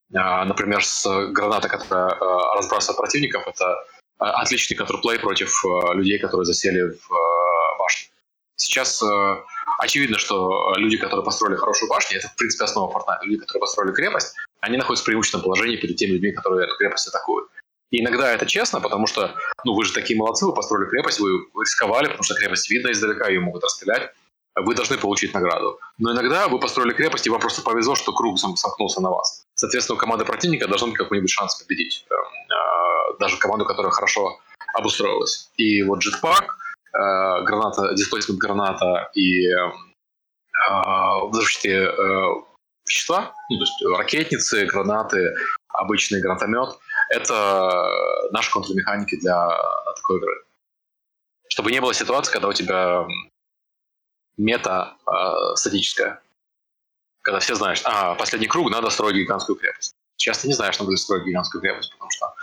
например, 0.09 0.83
с 0.83 1.05
гранатой, 1.27 1.69
которая 1.69 2.17
разбрасывает 2.55 2.97
противников, 2.97 3.47
это 3.47 3.85
отличный 4.17 4.75
контрплей 4.75 5.19
против 5.19 5.53
э, 5.65 5.93
людей, 5.95 6.19
которые 6.19 6.45
засели 6.45 6.81
в 6.81 7.11
э, 7.11 7.79
башне. 7.79 8.09
Сейчас 8.55 9.01
э, 9.01 9.37
очевидно, 9.79 10.17
что 10.17 10.73
люди, 10.77 10.97
которые 10.97 11.23
построили 11.23 11.55
хорошую 11.55 11.89
башню, 11.89 12.19
это, 12.19 12.29
в 12.29 12.35
принципе, 12.35 12.65
основа 12.65 12.91
Fortnite. 12.91 13.23
Люди, 13.23 13.39
которые 13.39 13.61
построили 13.61 13.93
крепость, 13.93 14.35
они 14.61 14.77
находятся 14.77 15.03
в 15.03 15.05
преимущественном 15.05 15.43
положении 15.43 15.77
перед 15.77 15.95
теми 15.97 16.11
людьми, 16.11 16.31
которые 16.31 16.67
эту 16.67 16.77
крепость 16.77 17.07
атакуют. 17.07 17.49
И 17.91 18.01
иногда 18.01 18.33
это 18.33 18.45
честно, 18.45 18.81
потому 18.81 19.05
что, 19.05 19.35
ну, 19.65 19.75
вы 19.75 19.85
же 19.85 19.93
такие 19.93 20.17
молодцы, 20.17 20.45
вы 20.45 20.53
построили 20.53 20.89
крепость, 20.89 21.19
вы 21.19 21.29
рисковали, 21.61 22.05
потому 22.05 22.23
что 22.23 22.33
крепость 22.35 22.69
видно 22.71 22.91
издалека, 22.91 23.27
ее 23.27 23.39
могут 23.39 23.63
расстрелять. 23.63 24.09
Вы 24.55 24.75
должны 24.75 24.97
получить 24.97 25.33
награду. 25.33 25.79
Но 25.97 26.11
иногда 26.13 26.47
вы 26.47 26.59
построили 26.59 26.93
крепость, 26.93 27.27
и 27.27 27.29
вам 27.29 27.39
просто 27.39 27.61
повезло, 27.61 27.95
что 27.95 28.13
круг 28.13 28.39
сомкнулся 28.39 29.01
на 29.01 29.09
вас. 29.09 29.45
Соответственно, 29.55 29.97
у 29.97 29.99
команды 29.99 30.25
противника 30.25 30.67
должен 30.67 30.89
быть 30.89 30.97
какой-нибудь 30.97 31.29
шанс 31.29 31.55
победить. 31.55 32.05
Даже 33.19 33.37
команду, 33.37 33.65
которая 33.65 33.91
хорошо 33.91 34.39
обустроилась. 34.73 35.49
И 35.57 35.83
вот 35.83 35.99
джетпак, 35.99 36.57
э, 36.93 37.43
граната, 37.43 37.93
дисплейсмент 37.93 38.39
граната 38.39 39.11
и 39.13 39.47
э, 39.47 39.71
взрывчатые 41.29 41.89
э, 41.89 42.25
вещества, 42.85 43.33
ну, 43.49 43.57
то 43.57 43.63
есть 43.63 43.97
ракетницы, 43.97 44.65
гранаты, 44.65 45.35
обычный 45.69 46.21
гранатомет– 46.21 46.69
это 47.09 48.29
наши 48.31 48.51
контрмеханики 48.51 49.19
для 49.19 49.49
такой 49.95 50.17
игры. 50.17 50.43
Чтобы 51.49 51.71
не 51.71 51.81
было 51.81 51.93
ситуации, 51.93 52.31
когда 52.31 52.47
у 52.47 52.53
тебя 52.53 53.05
мета 54.37 54.97
э, 55.05 55.55
статическая. 55.55 56.21
Когда 57.21 57.39
все 57.39 57.55
знаешь, 57.55 57.81
а, 57.85 58.15
последний 58.15 58.47
круг, 58.47 58.69
надо 58.71 58.89
строить 58.89 59.15
гигантскую 59.15 59.55
крепость. 59.55 59.95
Сейчас 60.17 60.39
ты 60.39 60.47
не 60.47 60.53
знаешь, 60.53 60.77
надо 60.79 60.95
строить 60.97 61.25
гигантскую 61.25 61.61
крепость, 61.61 61.91
потому 61.91 62.09
что 62.11 62.33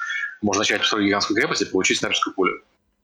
можно 0.42 0.60
начать 0.60 0.84
строить 0.84 1.06
гигантскую 1.06 1.36
крепость 1.36 1.62
и 1.62 1.64
получить 1.66 1.98
снайперскую 1.98 2.34
пулю. 2.34 2.62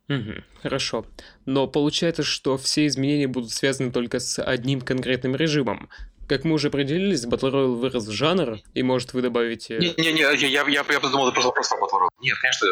Угу, 0.08 0.44
хорошо. 0.62 1.06
Но 1.46 1.66
получается, 1.66 2.22
что 2.22 2.56
все 2.56 2.86
изменения 2.86 3.26
будут 3.26 3.50
связаны 3.50 3.90
только 3.90 4.20
с 4.20 4.40
одним 4.40 4.80
конкретным 4.80 5.34
режимом. 5.34 5.88
Как 6.28 6.44
мы 6.44 6.54
уже 6.54 6.68
определились, 6.68 7.24
Battle 7.24 7.52
Royale 7.52 7.74
вырос 7.74 8.06
в 8.06 8.12
жанр, 8.12 8.58
и 8.74 8.82
может 8.82 9.14
вы 9.14 9.22
добавите... 9.22 9.78
Не-не-не, 9.78 10.20
я, 10.20 10.32
я, 10.32 10.66
я, 10.68 10.84
я 10.88 11.00
подумал, 11.00 11.28
это 11.28 11.34
просто 11.34 11.48
вопрос 11.48 11.68
про 11.68 11.78
Battle 11.78 12.02
Royale. 12.02 12.22
Нет, 12.22 12.36
конечно, 12.40 12.68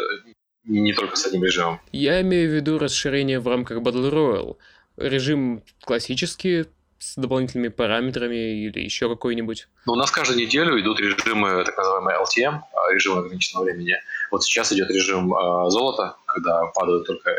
не 0.65 0.93
только 0.93 1.15
с 1.15 1.25
одним 1.25 1.43
режимом. 1.43 1.81
Я 1.91 2.21
имею 2.21 2.49
в 2.49 2.53
виду 2.53 2.77
расширение 2.77 3.39
в 3.39 3.47
рамках 3.47 3.79
Battle 3.79 4.11
Royale. 4.11 4.57
Режим 4.97 5.63
классический, 5.81 6.65
с 6.99 7.15
дополнительными 7.17 7.67
параметрами 7.67 8.65
или 8.65 8.79
еще 8.79 9.09
какой-нибудь? 9.09 9.67
Ну, 9.85 9.93
у 9.93 9.95
нас 9.95 10.11
каждую 10.11 10.39
неделю 10.39 10.79
идут 10.79 10.99
режимы, 10.99 11.63
так 11.63 11.77
называемые 11.77 12.17
LTM, 12.17 12.59
а, 12.73 12.93
режим 12.93 13.17
ограниченного 13.17 13.65
времени. 13.65 13.95
Вот 14.31 14.43
сейчас 14.43 14.71
идет 14.73 14.89
режим 14.89 15.33
э, 15.33 15.69
золота, 15.69 16.15
когда 16.25 16.65
падают 16.73 17.05
только 17.05 17.29
э, 17.29 17.33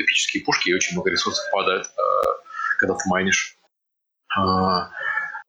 эпические 0.00 0.44
пушки, 0.44 0.70
и 0.70 0.74
очень 0.74 0.94
много 0.94 1.10
ресурсов 1.10 1.44
падает, 1.52 1.86
э, 1.86 2.26
когда 2.78 2.94
ты 2.94 3.08
майнишь. 3.08 3.56
Э, 4.36 4.88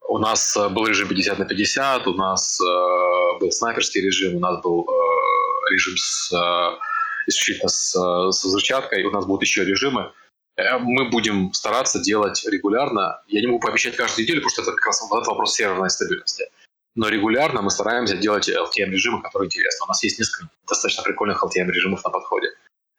у 0.08 0.18
нас 0.18 0.56
э, 0.58 0.70
был 0.70 0.86
режим 0.86 1.08
50 1.08 1.40
на 1.40 1.46
50, 1.46 2.08
у 2.08 2.14
нас 2.14 2.60
э, 2.60 3.40
был 3.40 3.52
снайперский 3.52 4.02
режим, 4.02 4.38
у 4.38 4.40
нас 4.40 4.62
был 4.62 4.82
э, 4.84 5.72
режим 5.72 5.96
с, 5.98 6.34
э, 6.34 6.78
исключительно 7.28 7.70
с, 7.70 7.96
э, 7.96 8.32
с 8.32 8.44
взрывчаткой, 8.44 9.04
у 9.04 9.12
нас 9.12 9.26
будут 9.26 9.44
еще 9.44 9.64
режимы. 9.64 10.12
Э, 10.58 10.78
мы 10.80 11.10
будем 11.10 11.54
стараться 11.54 12.00
делать 12.00 12.46
регулярно. 12.46 13.22
Я 13.28 13.42
не 13.42 13.48
могу 13.48 13.60
пообещать 13.60 13.96
каждую 13.96 14.26
неделю, 14.26 14.42
потому 14.42 14.52
что 14.52 14.62
это 14.64 14.72
как 14.74 14.86
раз 14.86 15.02
этот 15.04 15.28
вопрос 15.28 15.56
серверной 15.56 15.90
стабильности. 15.90 16.50
Но 16.96 17.08
регулярно 17.08 17.62
мы 17.62 17.70
стараемся 17.70 18.18
делать 18.18 18.50
LTM-режимы, 18.50 19.22
которые 19.22 19.48
интересны. 19.48 19.86
У 19.86 19.88
нас 19.88 20.04
есть 20.04 20.20
несколько 20.20 20.50
достаточно 20.68 21.04
прикольных 21.04 21.44
LTM-режимов 21.44 22.04
на 22.04 22.10
подходе, 22.10 22.50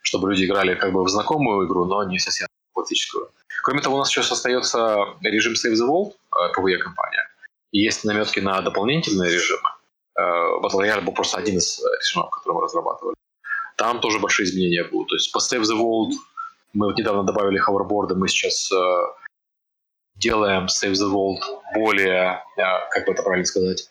чтобы 0.00 0.30
люди 0.30 0.44
играли 0.44 0.74
как 0.74 0.92
бы 0.92 1.04
в 1.04 1.08
знакомую 1.08 1.66
игру, 1.66 1.84
но 1.84 2.04
не 2.04 2.18
совсем 2.18 2.48
классическую. 2.72 3.30
Кроме 3.62 3.82
того, 3.82 3.96
у 3.96 3.98
нас 3.98 4.08
сейчас 4.08 4.32
остается 4.32 4.96
режим 5.20 5.52
Save 5.52 5.74
the 5.74 5.86
World, 5.86 6.12
PvE-компания. 6.56 7.28
И 7.72 7.80
есть 7.80 8.04
наметки 8.04 8.40
на 8.40 8.60
дополнительные 8.60 9.30
режимы. 9.30 9.68
Э, 10.18 10.22
Battle 10.62 10.80
Royale 10.80 11.00
был 11.02 11.12
просто 11.12 11.38
один 11.38 11.58
из 11.58 11.80
режимов, 12.00 12.30
который 12.30 12.54
мы 12.54 12.62
разрабатывали. 12.62 13.14
Там 13.76 14.00
тоже 14.00 14.18
большие 14.18 14.46
изменения 14.46 14.84
будут. 14.84 15.08
То 15.08 15.14
есть 15.16 15.32
по 15.32 15.38
Save 15.38 15.62
the 15.62 15.78
World 15.78 16.12
мы 16.74 16.86
вот 16.86 16.98
недавно 16.98 17.24
добавили 17.24 17.58
ховерборды, 17.58 18.14
мы 18.14 18.28
сейчас 18.28 18.70
э, 18.72 18.76
делаем 20.22 20.66
Save 20.66 20.92
the 20.92 21.10
World 21.12 21.40
более, 21.74 22.42
э, 22.56 22.62
как 22.90 23.06
бы 23.06 23.12
это 23.12 23.22
правильно 23.22 23.44
сказать, 23.44 23.88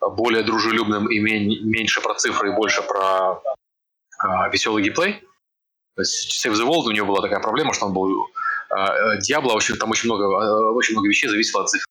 более 0.00 0.42
дружелюбным 0.42 1.10
и 1.10 1.18
меньше 1.18 2.00
про 2.00 2.14
цифры 2.14 2.50
и 2.50 2.54
больше 2.54 2.82
про 2.82 3.42
веселый 4.50 4.82
геймплей. 4.82 5.20
То 5.96 6.02
есть 6.02 6.46
Save 6.46 6.54
the 6.54 6.64
World 6.66 6.86
у 6.86 6.90
него 6.92 7.08
была 7.08 7.20
такая 7.20 7.40
проблема, 7.40 7.74
что 7.74 7.86
он 7.86 7.92
был 7.92 8.28
Diablo, 8.70 9.52
в 9.52 9.56
общем, 9.56 9.76
там 9.76 9.90
очень 9.90 10.08
много, 10.08 10.24
очень 10.72 10.94
много 10.94 11.08
вещей 11.08 11.28
зависело 11.28 11.62
от 11.62 11.70
цифр. 11.70 11.84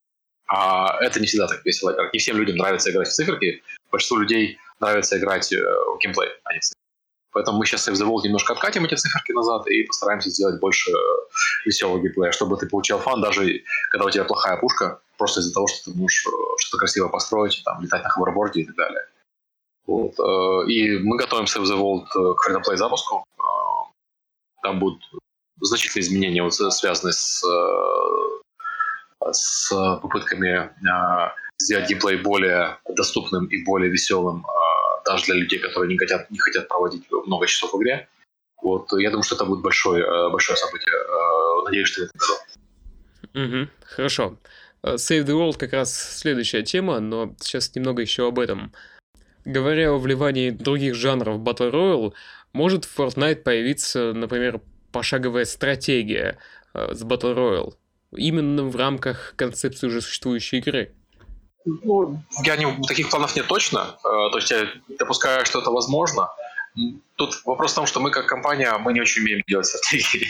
А 0.48 0.98
это 1.01 1.20
не 1.20 1.25
всегда 1.25 1.48
так 1.48 1.65
весело. 1.65 1.96
Не 2.13 2.20
всем 2.20 2.38
людям 2.38 2.58
нравится 2.58 2.91
играть 2.91 3.08
в 3.08 3.13
циферки. 3.13 3.63
Большинству 3.91 4.17
людей 4.17 4.58
нравится 4.79 5.17
играть 5.17 5.51
в 5.51 5.98
геймплей, 6.00 6.29
а 6.44 6.53
не 6.53 6.60
в 6.60 6.63
циферки. 6.63 6.85
Поэтому 7.36 7.58
мы 7.58 7.65
сейчас 7.65 7.86
в 7.86 7.92
The 7.92 8.08
Vault 8.08 8.22
немножко 8.24 8.54
откатим 8.54 8.86
эти 8.86 8.96
циферки 8.96 9.34
назад 9.34 9.68
и 9.68 9.84
постараемся 9.84 10.30
сделать 10.30 10.58
больше 10.62 10.89
веселого 11.65 12.00
геймплея, 12.00 12.32
чтобы 12.32 12.56
ты 12.56 12.65
получал 12.65 13.00
фан, 13.00 13.20
даже 13.20 13.62
когда 13.92 14.06
у 14.06 14.10
тебя 14.10 14.24
плохая 14.24 14.56
пушка, 14.56 15.01
просто 15.18 15.42
из-за 15.42 15.54
того, 15.54 15.68
что 15.68 15.92
ты 15.92 15.98
можешь 15.98 16.25
что-то 16.60 16.77
красиво 16.77 17.10
построить, 17.10 17.62
там, 17.65 17.82
летать 17.82 18.04
на 18.04 18.10
ховерборде 18.10 18.62
и 18.62 18.65
так 18.65 18.75
далее. 18.77 19.01
Вот. 19.86 20.13
И 20.70 20.98
мы 21.00 21.18
готовим 21.18 21.44
Save 21.44 21.65
the 21.65 21.77
World 21.77 22.06
к 22.36 22.48
free 22.50 22.77
запуску. 22.77 23.25
Там 24.63 24.80
будут 24.80 25.04
значительные 25.60 26.08
изменения, 26.08 26.42
вот, 26.42 26.54
связанные 26.54 27.12
с, 27.12 27.44
с 29.30 29.70
попытками 30.01 30.72
сделать 31.60 31.89
геймплей 31.89 32.15
более 32.15 32.80
доступным 32.96 33.48
и 33.48 33.62
более 33.65 33.92
веселым 33.92 34.46
даже 35.05 35.25
для 35.25 35.35
людей, 35.35 35.59
которые 35.59 35.89
не 35.89 35.97
хотят, 35.97 36.29
не 36.31 36.39
хотят 36.39 36.67
проводить 36.67 37.03
много 37.12 37.47
часов 37.47 37.74
в 37.74 37.77
игре. 37.77 38.07
Вот, 38.62 38.91
я 38.93 39.09
думаю, 39.09 39.24
что 39.24 39.35
это 39.35 39.45
будет 39.45 39.62
большое, 39.62 40.03
большое 40.31 40.57
событие. 40.57 40.93
Надеюсь, 41.65 41.88
что 41.88 42.01
в 42.01 42.05
этом 42.05 42.19
году. 42.19 42.33
Угу, 43.33 43.69
хорошо. 43.95 44.38
Save 44.83 45.25
the 45.25 45.33
World 45.33 45.57
как 45.57 45.74
раз 45.74 45.93
следующая 46.19 46.63
тема, 46.63 47.00
но 47.00 47.35
сейчас 47.39 47.74
немного 47.75 48.01
еще 48.01 48.27
об 48.27 48.39
этом. 48.39 48.71
Говоря 49.43 49.91
о 49.91 49.97
вливании 49.97 50.50
других 50.50 50.95
жанров 50.95 51.39
Battle 51.39 51.71
Royale, 51.71 52.13
может 52.53 52.85
в 52.85 53.00
Fortnite 53.00 53.43
появиться, 53.43 54.13
например, 54.13 54.62
пошаговая 54.91 55.45
стратегия 55.45 56.38
э, 56.74 56.93
с 56.93 57.03
Battle 57.03 57.35
Royale, 57.35 57.74
именно 58.15 58.63
в 58.63 58.75
рамках 58.75 59.33
концепции 59.35 59.88
уже 59.88 60.01
существующей 60.01 60.57
игры? 60.59 60.93
Ну, 61.65 62.22
я 62.43 62.57
не, 62.57 62.81
таких 62.88 63.10
планов 63.10 63.36
нет 63.36 63.48
точно. 63.48 63.98
Э, 64.03 64.29
то 64.31 64.38
есть 64.38 64.51
я 64.51 64.67
допускаю, 65.00 65.45
что 65.45 65.60
это 65.60 65.72
возможно. 65.72 66.29
Тут 67.15 67.41
вопрос 67.45 67.72
в 67.72 67.75
том, 67.75 67.86
что 67.88 68.00
мы 68.00 68.12
как 68.12 68.27
компания, 68.27 68.72
мы 68.77 68.93
не 68.93 69.01
очень 69.01 69.22
умеем 69.24 69.41
делать 69.48 69.65
стратегии. 69.65 70.27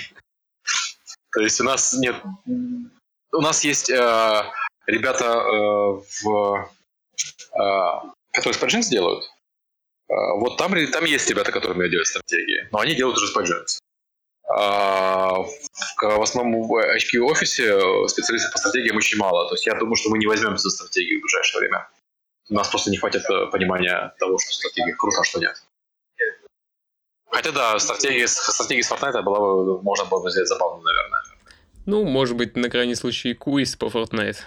То 1.32 1.42
есть 1.42 1.60
у 1.60 1.64
нас 1.64 1.94
нет... 1.94 2.16
У 3.34 3.42
нас 3.42 3.64
есть 3.66 3.90
э, 3.90 4.44
ребята 4.88 5.26
э, 5.26 6.02
в... 6.24 6.70
Э, 7.54 8.10
которые 8.32 8.60
Spygens 8.60 8.90
делают. 8.90 9.26
Э, 10.10 10.14
вот 10.40 10.58
там, 10.58 10.74
там 10.92 11.04
есть 11.06 11.30
ребята, 11.30 11.52
которые 11.52 11.76
умеют 11.76 11.92
делать 11.92 12.08
стратегии. 12.08 12.70
Но 12.72 12.80
они 12.80 12.96
делают 12.96 13.18
уже 13.18 13.34
Spygens. 13.34 13.80
А, 14.48 15.38
в 16.02 16.22
основном 16.22 16.68
в 16.68 16.74
HQ 16.76 17.20
офисе 17.22 17.80
специалистов 18.08 18.52
по 18.52 18.60
стратегиям 18.60 18.98
очень 18.98 19.18
мало. 19.18 19.48
То 19.48 19.56
есть 19.56 19.66
я 19.66 19.74
думаю, 19.76 19.96
что 19.96 20.10
мы 20.10 20.20
не 20.20 20.28
возьмемся 20.28 20.70
за 20.70 20.76
стратегию 20.76 21.20
в 21.20 21.24
ближайшее 21.24 21.62
время. 21.62 21.90
У 22.50 22.54
нас 22.54 22.68
просто 22.70 22.92
не 22.92 22.98
хватит 22.98 23.24
э, 23.28 23.48
понимания 23.48 24.14
того, 24.20 24.38
что 24.38 24.54
стратегия 24.54 24.94
круто, 24.96 25.22
а 25.22 25.24
что 25.24 25.40
нет. 25.40 25.56
Хотя 27.32 27.52
да, 27.52 27.80
стратегия, 27.80 28.28
стратегия 28.28 28.84
с 28.84 28.92
Fortnite 28.92 29.22
была 29.24 29.40
бы, 29.40 29.82
можно 29.82 30.06
было 30.06 30.22
бы 30.22 30.30
взять 30.30 30.48
забавно, 30.48 30.84
наверное. 30.84 31.22
Ну, 31.86 32.06
может 32.06 32.38
быть, 32.38 32.56
на 32.56 32.70
крайний 32.70 32.96
случай 32.96 33.34
квиз 33.34 33.76
по 33.76 33.86
Fortnite. 33.86 34.38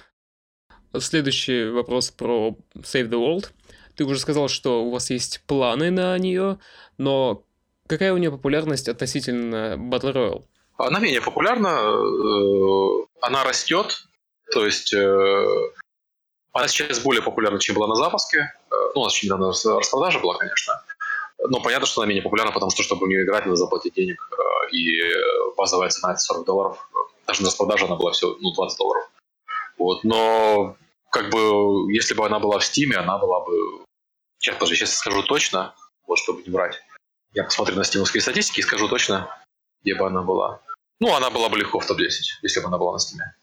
Следующий 0.98 1.64
вопрос 1.70 2.10
про 2.10 2.56
Save 2.76 3.08
the 3.08 3.18
World. 3.18 3.50
Ты 3.96 4.04
уже 4.04 4.20
сказал, 4.20 4.48
что 4.48 4.84
у 4.84 4.90
вас 4.90 5.10
есть 5.10 5.42
планы 5.46 5.90
на 5.90 6.16
нее, 6.18 6.60
но 6.98 7.44
Какая 7.88 8.12
у 8.12 8.18
нее 8.18 8.30
популярность 8.30 8.88
относительно 8.88 9.76
Battle 9.76 10.12
Royale? 10.12 10.44
Она 10.76 11.00
менее 11.00 11.22
популярна, 11.22 11.68
э, 11.68 13.06
она 13.22 13.44
растет, 13.44 14.06
то 14.52 14.64
есть 14.64 14.92
э, 14.92 15.46
она 16.52 16.68
сейчас 16.68 17.00
более 17.00 17.22
популярна, 17.22 17.58
чем 17.58 17.74
была 17.74 17.88
на 17.88 17.94
запуске. 17.94 18.38
Э, 18.38 18.74
ну, 18.94 19.00
у 19.00 19.04
нас 19.04 19.14
еще 19.14 19.26
недавно 19.26 19.48
распродажа 19.48 20.20
была, 20.20 20.36
конечно. 20.36 20.74
Но 21.38 21.60
понятно, 21.60 21.86
что 21.86 22.02
она 22.02 22.08
менее 22.08 22.22
популярна, 22.22 22.52
потому 22.52 22.70
что, 22.70 22.82
чтобы 22.82 23.06
в 23.06 23.08
нее 23.08 23.24
играть, 23.24 23.46
надо 23.46 23.56
заплатить 23.56 23.94
денег. 23.94 24.20
И 24.70 25.00
базовая 25.56 25.88
цена 25.88 26.12
это 26.12 26.20
40 26.20 26.44
долларов. 26.44 26.88
Даже 27.26 27.42
на 27.42 27.46
распродаже 27.46 27.86
она 27.86 27.96
была 27.96 28.12
всего 28.12 28.36
ну, 28.40 28.52
20 28.52 28.78
долларов. 28.78 29.10
Вот. 29.78 30.04
Но 30.04 30.76
как 31.10 31.30
бы, 31.30 31.92
если 31.92 32.14
бы 32.14 32.26
она 32.26 32.38
была 32.38 32.58
в 32.58 32.62
Steam, 32.62 32.92
она 32.94 33.18
была 33.18 33.40
бы... 33.40 33.84
Сейчас, 34.38 34.56
подожди, 34.56 34.76
сейчас 34.76 34.94
скажу 34.94 35.22
точно, 35.22 35.74
вот 36.06 36.18
чтобы 36.18 36.42
не 36.42 36.50
врать. 36.50 36.80
Я 37.32 37.44
посмотрю 37.44 37.76
на 37.76 37.84
стимовские 37.84 38.20
статистики 38.20 38.60
и 38.60 38.62
скажу 38.62 38.88
точно, 38.88 39.28
где 39.82 39.94
бы 39.94 40.06
она 40.06 40.22
была. 40.22 40.60
Ну, 41.00 41.14
она 41.14 41.30
была 41.30 41.48
бы 41.48 41.58
легко 41.58 41.78
в 41.78 41.86
топ-10, 41.86 42.08
если 42.42 42.60
бы 42.60 42.66
она 42.66 42.78
была 42.78 42.92
на 42.92 42.98
стиме. 42.98 43.34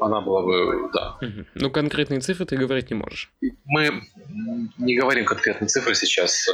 Она 0.00 0.20
была 0.20 0.42
бы, 0.42 0.90
да. 0.92 1.18
Ну, 1.54 1.70
конкретные 1.70 2.20
цифры 2.20 2.44
ты 2.44 2.56
говорить 2.56 2.90
не 2.90 2.96
можешь. 2.96 3.30
Мы 3.64 4.02
не 4.78 4.96
говорим 4.96 5.24
конкретные 5.24 5.68
цифры 5.68 5.94
сейчас. 5.94 6.48
Э, 6.48 6.52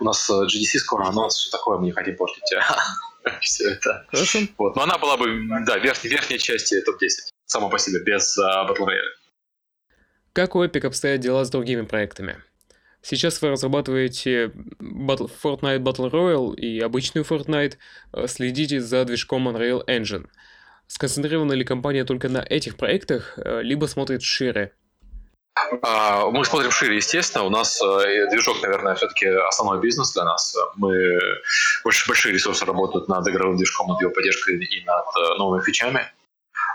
у 0.00 0.04
нас 0.04 0.28
GDC 0.28 0.78
скоро 0.78 1.06
анонс, 1.06 1.36
все 1.36 1.50
такое, 1.50 1.78
мы 1.78 1.86
не 1.86 1.92
хотим 1.92 2.16
портить 2.16 2.42
все 3.40 3.70
это. 3.70 4.06
Хорошо. 4.10 4.40
Вот. 4.58 4.76
Но 4.76 4.82
она 4.82 4.98
была 4.98 5.16
бы, 5.16 5.26
да, 5.66 5.78
верхней, 5.78 6.10
верхней 6.10 6.38
части 6.38 6.80
топ-10, 6.82 7.30
само 7.46 7.70
по 7.70 7.78
себе, 7.78 8.02
без 8.04 8.36
uh, 8.38 8.68
Battle 8.68 8.86
Royale. 8.86 9.18
Как 10.32 10.54
у 10.54 10.62
Epic 10.62 10.86
обстоят 10.86 11.20
дела 11.20 11.44
с 11.44 11.50
другими 11.50 11.82
проектами? 11.82 12.42
Сейчас 13.02 13.40
вы 13.40 13.50
разрабатываете 13.50 14.52
Battle, 14.80 15.30
Fortnite 15.42 15.78
Battle 15.78 16.10
Royale 16.10 16.54
и 16.56 16.80
обычную 16.80 17.24
Fortnite, 17.24 17.74
э, 18.12 18.26
следите 18.26 18.80
за 18.80 19.04
движком 19.04 19.48
Unreal 19.48 19.86
Engine. 19.86 20.26
Сконцентрирована 20.88 21.52
ли 21.52 21.64
компания 21.64 22.04
только 22.04 22.28
на 22.28 22.38
этих 22.38 22.76
проектах, 22.76 23.38
э, 23.38 23.62
либо 23.62 23.86
смотрит 23.86 24.22
шире? 24.22 24.72
А, 25.82 26.30
мы 26.30 26.44
смотрим 26.44 26.70
шире, 26.70 26.96
естественно. 26.96 27.44
У 27.44 27.50
нас 27.50 27.80
э, 27.82 28.28
движок, 28.30 28.62
наверное, 28.62 28.94
все-таки 28.94 29.26
основной 29.26 29.80
бизнес 29.80 30.12
для 30.12 30.24
нас. 30.24 30.56
Мы 30.76 31.18
больше 31.84 32.06
большие 32.08 32.32
ресурсы 32.32 32.64
работают 32.64 33.08
над 33.08 33.26
игровым 33.28 33.56
движком, 33.56 33.88
над 33.88 34.00
его 34.00 34.10
поддержкой 34.10 34.62
и 34.64 34.84
над 34.84 35.38
новыми 35.38 35.62
фичами. 35.62 36.10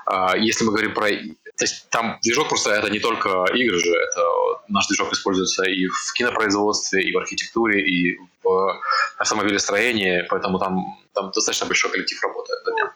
А, 0.06 0.38
если 0.38 0.64
мы 0.66 0.72
говорим 0.72 0.94
про... 0.94 1.08
То 1.10 1.66
есть 1.66 1.90
там 1.90 2.18
движок 2.24 2.50
просто 2.50 2.72
это 2.72 2.90
не 2.90 3.00
только 3.00 3.46
игры 3.54 3.80
же, 3.80 3.94
это 3.94 4.22
наш 4.68 4.88
движок 4.88 5.14
используется 5.14 5.64
и 5.64 5.88
в 5.88 6.14
кинопроизводстве, 6.14 7.04
и 7.04 7.14
в 7.14 7.18
архитектуре, 7.18 7.82
и 7.88 8.18
в 8.44 8.82
автомобилестроении, 9.18 10.26
поэтому 10.30 10.58
там, 10.58 10.98
там 11.14 11.32
достаточно 11.32 11.68
большой 11.68 11.92
коллектив 11.92 12.22
работает 12.24 12.66
над 12.66 12.76
ним. 12.76 12.88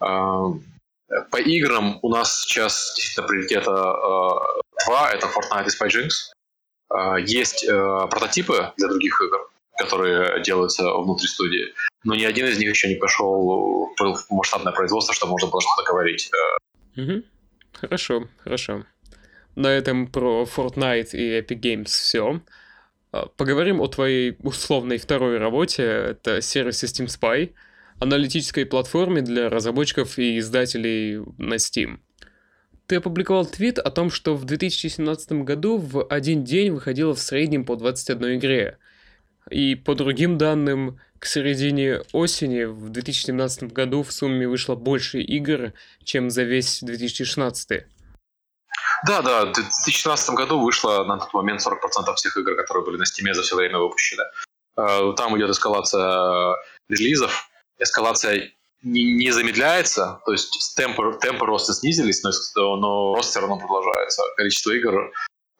А, 0.00 1.24
по 1.30 1.38
играм 1.38 1.98
у 2.02 2.08
нас 2.08 2.42
сейчас 2.42 2.92
действительно 2.94 3.26
приоритета 3.26 3.72
а, 3.72 4.60
два, 4.86 5.10
это 5.12 5.26
Fortnite 5.26 5.66
и 5.66 5.70
Spy 5.70 7.20
Есть 7.26 7.66
прототипы 7.66 8.72
для 8.76 8.88
других 8.88 9.20
игр, 9.20 9.50
которые 9.76 10.42
делаются 10.42 10.84
внутри 10.94 11.26
студии 11.26 11.74
но 12.04 12.14
ни 12.14 12.24
один 12.24 12.46
из 12.46 12.58
них 12.58 12.70
еще 12.70 12.88
не 12.88 12.96
пошел 12.96 13.88
в 13.98 14.30
масштабное 14.30 14.72
производство, 14.72 15.14
чтобы 15.14 15.32
можно 15.32 15.48
было 15.50 15.60
что-то 15.60 15.82
говорить. 15.90 16.30
Угу. 16.96 17.22
Хорошо, 17.72 18.28
хорошо. 18.38 18.84
На 19.54 19.68
этом 19.68 20.06
про 20.06 20.44
Fortnite 20.44 21.10
и 21.12 21.40
Epic 21.40 21.60
Games 21.60 21.86
все. 21.86 22.40
А, 23.10 23.26
поговорим 23.26 23.80
о 23.80 23.88
твоей 23.88 24.36
условной 24.42 24.98
второй 24.98 25.38
работе. 25.38 25.82
Это 25.82 26.40
сервис 26.40 26.84
Steam 26.84 27.06
Spy, 27.06 27.52
аналитической 27.98 28.64
платформе 28.64 29.22
для 29.22 29.48
разработчиков 29.48 30.18
и 30.18 30.38
издателей 30.38 31.24
на 31.38 31.54
Steam. 31.54 31.98
Ты 32.86 32.96
опубликовал 32.96 33.46
твит 33.46 33.78
о 33.78 33.90
том, 33.90 34.10
что 34.10 34.34
в 34.34 34.44
2017 34.44 35.32
году 35.44 35.76
в 35.76 36.04
один 36.04 36.44
день 36.44 36.70
выходило 36.70 37.14
в 37.14 37.20
среднем 37.20 37.64
по 37.64 37.76
21 37.76 38.38
игре. 38.38 38.78
И 39.50 39.74
по 39.74 39.94
другим 39.94 40.38
данным, 40.38 41.00
к 41.18 41.26
середине 41.26 42.02
осени 42.12 42.64
в 42.64 42.90
2017 42.90 43.72
году 43.72 44.02
в 44.02 44.12
сумме 44.12 44.46
вышло 44.46 44.74
больше 44.74 45.20
игр, 45.20 45.72
чем 46.04 46.30
за 46.30 46.44
весь 46.44 46.80
2016. 46.82 47.86
Да, 49.06 49.22
да, 49.22 49.46
в 49.46 49.52
2016 49.52 50.30
году 50.30 50.60
вышло 50.60 51.04
на 51.04 51.18
тот 51.18 51.32
момент 51.34 51.60
40% 51.66 52.14
всех 52.16 52.36
игр, 52.36 52.56
которые 52.56 52.84
были 52.84 52.96
на 52.96 53.04
Steam 53.04 53.32
за 53.32 53.42
все 53.42 53.56
время 53.56 53.78
выпущены. 53.78 54.24
Э, 54.76 55.12
там 55.16 55.36
идет 55.36 55.50
эскалация 55.50 56.56
релизов, 56.88 57.48
эскалация 57.78 58.50
не, 58.82 59.30
замедляется, 59.32 60.20
то 60.24 60.32
есть 60.32 60.76
темпы, 60.76 61.18
темпы 61.20 61.46
роста 61.46 61.74
снизились, 61.74 62.22
но, 62.22 62.76
но 62.76 63.14
рост 63.14 63.30
все 63.30 63.40
равно 63.40 63.58
продолжается. 63.58 64.22
Количество 64.36 64.70
игр 64.70 64.94
э, 64.94 65.10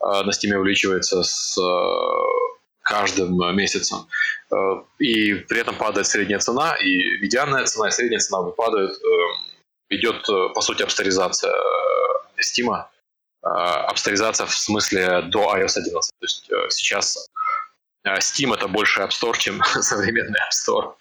на 0.01 0.31
Steam 0.31 0.55
увеличивается 0.57 1.23
с 1.23 1.59
э, 1.59 2.58
каждым 2.89 3.41
э, 3.43 3.53
месяцем. 3.53 4.09
Э, 4.51 4.57
и 4.99 5.35
при 5.35 5.61
этом 5.61 5.77
падает 5.77 6.07
средняя 6.07 6.41
цена, 6.41 6.75
и 6.77 7.19
медианная 7.21 7.65
цена, 7.67 7.89
и 7.89 7.91
средняя 7.91 8.21
цена 8.21 8.41
выпадают. 8.41 8.93
Эм, 8.93 9.31
идет, 9.91 10.29
э, 10.29 10.49
по 10.55 10.61
сути, 10.61 10.83
абсторизация 10.83 11.55
Steam. 12.41 12.85
Абсторизация 13.43 14.47
в 14.47 14.55
смысле 14.55 15.23
до 15.23 15.55
iOS 15.57 15.79
11. 15.79 16.13
То 16.19 16.25
есть 16.25 16.51
сейчас 16.71 17.29
Steam 18.05 18.53
это 18.53 18.69
больше 18.69 19.01
App 19.01 19.11
Store, 19.11 19.37
чем 19.39 19.63
современный 19.81 20.39
App 20.41 20.53
Store. 20.53 20.95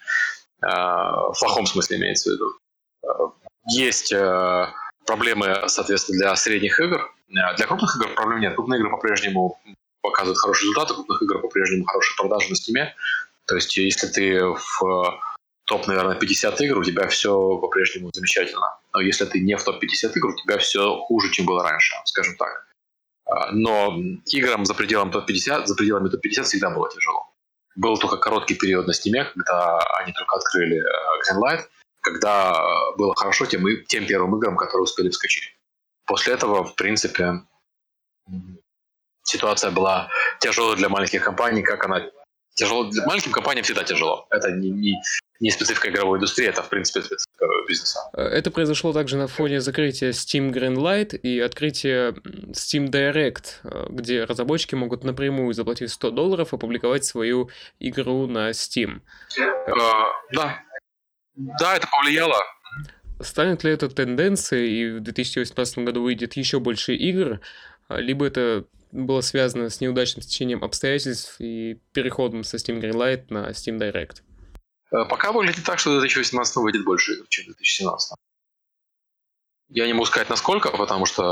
В 0.60 1.38
плохом 1.38 1.66
смысле 1.66 1.98
имеется 1.98 2.30
в 2.30 2.32
виду. 2.34 3.40
Есть 3.70 4.14
проблемы, 5.06 5.68
соответственно, 5.68 6.18
для 6.18 6.36
средних 6.36 6.80
игр. 6.80 7.12
Для 7.28 7.66
крупных 7.66 7.96
игр 7.96 8.14
проблем 8.14 8.40
нет. 8.40 8.54
Крупные 8.54 8.80
игры 8.80 8.90
по-прежнему 8.90 9.60
показывают 10.02 10.38
хорошие 10.38 10.70
результаты, 10.70 10.94
крупных 10.94 11.22
игр 11.22 11.40
по-прежнему 11.40 11.84
хорошие 11.84 12.16
продажи 12.16 12.48
на 12.50 12.54
Steam. 12.54 12.88
То 13.46 13.54
есть, 13.54 13.76
если 13.76 14.06
ты 14.06 14.42
в 14.44 15.20
топ, 15.64 15.86
наверное, 15.86 16.16
50 16.16 16.60
игр, 16.62 16.78
у 16.78 16.84
тебя 16.84 17.06
все 17.08 17.58
по-прежнему 17.58 18.10
замечательно. 18.12 18.78
Но 18.94 19.00
если 19.00 19.26
ты 19.26 19.40
не 19.40 19.56
в 19.56 19.62
топ-50 19.62 20.12
игр, 20.16 20.28
у 20.28 20.36
тебя 20.36 20.58
все 20.58 20.96
хуже, 20.96 21.30
чем 21.30 21.46
было 21.46 21.62
раньше, 21.62 21.94
скажем 22.06 22.36
так. 22.36 22.66
А, 23.26 23.52
но 23.52 23.94
играм 24.26 24.64
за 24.64 24.74
пределами 24.74 25.10
топ-50, 25.10 25.66
за 25.66 25.74
пределами 25.74 26.08
топ-50 26.08 26.44
всегда 26.44 26.70
было 26.70 26.90
тяжело. 26.90 27.34
Был 27.76 27.98
только 27.98 28.16
короткий 28.16 28.54
период 28.54 28.86
на 28.86 28.92
Steam, 28.92 29.24
когда 29.34 29.78
они 30.00 30.12
только 30.12 30.36
открыли 30.36 30.78
э, 30.78 31.30
Greenlight, 31.30 31.64
когда 32.00 32.54
было 32.96 33.14
хорошо 33.14 33.44
тем, 33.46 33.64
тем 33.86 34.06
первым 34.06 34.36
играм, 34.36 34.56
которые 34.56 34.84
успели 34.84 35.10
вскочить. 35.10 35.54
После 36.06 36.32
этого, 36.32 36.64
в 36.64 36.74
принципе, 36.74 37.42
ситуация 39.28 39.70
была 39.70 40.08
тяжелая 40.40 40.76
для 40.76 40.88
маленьких 40.88 41.22
компаний, 41.22 41.62
как 41.62 41.84
она 41.84 42.06
тяжело 42.54 42.84
для 42.84 43.06
маленьким 43.06 43.32
компаниям 43.32 43.64
всегда 43.64 43.84
тяжело. 43.84 44.26
Это 44.30 44.50
не, 44.50 44.70
не, 44.70 44.94
не 45.38 45.50
специфика 45.50 45.90
игровой 45.90 46.18
индустрии, 46.18 46.48
это, 46.48 46.62
в 46.62 46.68
принципе, 46.68 47.02
специфика 47.02 47.46
бизнеса. 47.68 48.00
Это 48.14 48.50
произошло 48.50 48.92
также 48.92 49.16
на 49.16 49.28
фоне 49.28 49.60
закрытия 49.60 50.10
Steam 50.10 50.50
Greenlight 50.50 51.16
и 51.16 51.38
открытия 51.38 52.14
Steam 52.52 52.90
Direct, 52.90 53.90
где 53.90 54.24
разработчики 54.24 54.74
могут 54.74 55.04
напрямую 55.04 55.54
заплатив 55.54 55.90
100 55.92 56.10
долларов 56.10 56.52
опубликовать 56.52 57.04
свою 57.04 57.50
игру 57.78 58.26
на 58.26 58.50
Steam. 58.50 59.00
Uh, 59.38 60.04
да. 60.32 60.62
Да, 61.36 61.76
это 61.76 61.86
повлияло. 61.86 62.36
Станет 63.20 63.62
ли 63.62 63.70
это 63.70 63.88
тенденцией, 63.88 64.82
и 64.82 64.98
в 64.98 65.00
2018 65.00 65.78
году 65.78 66.02
выйдет 66.02 66.34
еще 66.34 66.58
больше 66.58 66.94
игр, 66.94 67.40
либо 67.88 68.26
это 68.26 68.64
было 68.92 69.20
связано 69.20 69.70
с 69.70 69.80
неудачным 69.80 70.22
течением 70.22 70.64
обстоятельств 70.64 71.36
и 71.38 71.80
переходом 71.92 72.44
со 72.44 72.56
Steam 72.56 72.80
Greenlight 72.80 73.26
на 73.30 73.50
Steam 73.50 73.78
Direct? 73.78 74.22
Э, 74.90 75.04
пока 75.08 75.32
выглядит 75.32 75.64
так, 75.64 75.78
что 75.78 75.98
2018 75.98 76.56
выйдет 76.56 76.84
больше 76.84 77.14
игр, 77.14 77.26
чем 77.28 77.46
2017. 77.46 78.16
Я 79.70 79.86
не 79.86 79.92
могу 79.92 80.06
сказать 80.06 80.30
насколько, 80.30 80.70
потому 80.70 81.04
что 81.04 81.22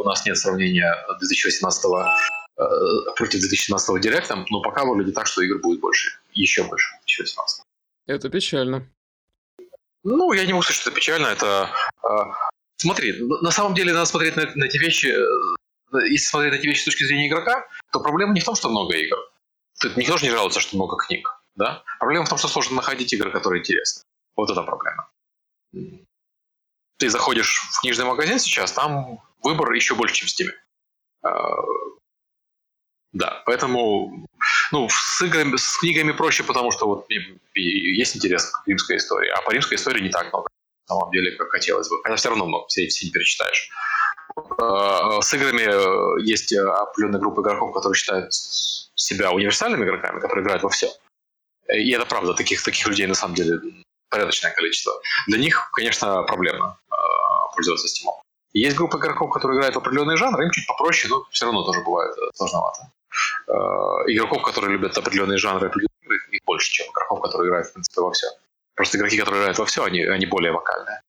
у 0.00 0.04
нас 0.04 0.26
нет 0.26 0.36
сравнения 0.36 0.92
2018 1.20 1.84
э, 1.84 2.64
против 3.16 3.40
2017 3.40 4.00
директа, 4.00 4.44
но 4.50 4.60
пока 4.60 4.84
выглядит 4.84 5.14
так, 5.14 5.26
что 5.26 5.42
игр 5.42 5.58
будет 5.60 5.80
больше, 5.80 6.18
еще 6.32 6.64
больше 6.64 6.96
2018. 7.06 7.62
Это 8.06 8.28
печально. 8.28 8.88
Ну, 10.02 10.32
я 10.32 10.44
не 10.46 10.52
могу 10.52 10.62
сказать, 10.62 10.80
что 10.80 10.90
это 10.90 10.98
печально. 10.98 11.26
Это 11.26 11.70
э, 12.02 12.08
смотри, 12.76 13.20
на 13.20 13.50
самом 13.50 13.74
деле 13.74 13.92
надо 13.92 14.06
смотреть 14.06 14.36
на, 14.36 14.50
на 14.54 14.64
эти 14.64 14.78
вещи. 14.78 15.14
Если 15.98 16.26
смотреть 16.26 16.52
на 16.52 16.56
эти 16.56 16.66
вещи 16.66 16.82
с 16.82 16.84
точки 16.84 17.04
зрения 17.04 17.28
игрока, 17.28 17.66
то 17.92 18.00
проблема 18.00 18.34
не 18.34 18.40
в 18.40 18.44
том, 18.44 18.54
что 18.54 18.68
много 18.68 18.96
игр. 18.96 19.18
Тут 19.80 19.96
никто 19.96 20.16
же 20.16 20.24
не 20.24 20.30
жалуется, 20.30 20.60
что 20.60 20.76
много 20.76 20.96
книг. 20.96 21.28
Да? 21.54 21.82
Проблема 21.98 22.26
в 22.26 22.28
том, 22.28 22.38
что 22.38 22.48
сложно 22.48 22.76
находить 22.76 23.12
игры, 23.12 23.30
которые 23.30 23.60
интересны. 23.60 24.02
Вот 24.36 24.50
это 24.50 24.62
проблема. 24.62 25.08
Ты 26.98 27.10
заходишь 27.10 27.60
в 27.72 27.80
книжный 27.80 28.04
магазин 28.04 28.38
сейчас, 28.38 28.72
там 28.72 29.20
выбор 29.42 29.72
еще 29.72 29.94
больше, 29.94 30.14
чем 30.14 30.28
в 30.28 30.30
Steam. 30.30 30.50
А, 31.22 31.56
да, 33.12 33.42
поэтому 33.46 34.26
ну, 34.72 34.88
с, 34.90 35.22
играми, 35.22 35.56
с 35.56 35.78
книгами 35.78 36.12
проще, 36.12 36.42
потому 36.44 36.70
что 36.70 36.86
вот 36.86 37.06
есть 37.54 38.16
интерес 38.16 38.50
к 38.50 38.66
римской 38.66 38.98
истории, 38.98 39.30
а 39.30 39.40
по 39.42 39.52
римской 39.52 39.76
истории 39.76 40.02
не 40.02 40.10
так 40.10 40.32
много, 40.32 40.48
на 40.88 40.94
самом 40.94 41.10
деле, 41.12 41.36
как 41.36 41.50
хотелось 41.50 41.88
бы. 41.88 41.96
Хотя 42.02 42.16
все 42.16 42.28
равно 42.28 42.46
много, 42.46 42.66
все, 42.68 42.86
все 42.88 43.06
не 43.06 43.12
перечитаешь. 43.12 43.70
А, 44.36 45.20
с 45.22 45.34
играми 45.34 45.62
э, 45.62 46.22
есть 46.22 46.52
определенная 46.52 47.20
группа 47.20 47.40
игроков, 47.40 47.72
которые 47.72 47.96
считают 47.96 48.32
себя 48.32 49.32
универсальными 49.32 49.84
игроками, 49.84 50.20
которые 50.20 50.44
играют 50.44 50.62
во 50.62 50.68
все. 50.68 50.88
И 51.68 51.90
это 51.92 52.06
правда, 52.06 52.34
таких, 52.34 52.62
таких 52.62 52.86
людей 52.86 53.06
на 53.06 53.14
самом 53.14 53.34
деле 53.34 53.60
порядочное 54.10 54.52
количество. 54.52 54.92
Для 55.26 55.38
них, 55.38 55.70
конечно, 55.72 56.22
проблемно 56.22 56.78
э, 56.90 56.94
пользоваться 57.54 57.86
Steam. 57.86 58.12
Есть 58.52 58.76
группа 58.76 58.96
игроков, 58.96 59.30
которые 59.30 59.58
играют 59.58 59.74
в 59.74 59.78
определенный 59.78 60.16
жанр, 60.16 60.40
им 60.40 60.50
чуть 60.50 60.66
попроще, 60.66 61.12
но 61.12 61.24
все 61.30 61.46
равно 61.46 61.64
тоже 61.64 61.80
бывает 61.82 62.16
э, 62.16 62.30
сложновато. 62.34 62.90
Э, 63.48 63.52
игроков, 64.06 64.42
которые 64.42 64.72
любят 64.72 64.96
определенные 64.96 65.38
жанры, 65.38 65.70
их 66.30 66.40
больше, 66.44 66.70
чем 66.70 66.86
игроков, 66.90 67.20
которые 67.20 67.48
играют, 67.48 67.68
в 67.68 67.72
принципе, 67.72 68.00
во 68.00 68.12
все. 68.12 68.26
Просто 68.74 68.98
игроки, 68.98 69.18
которые 69.18 69.40
играют 69.42 69.58
во 69.58 69.64
все, 69.66 69.84
они, 69.84 70.04
они 70.04 70.26
более 70.26 70.52
вокальные. 70.52 71.00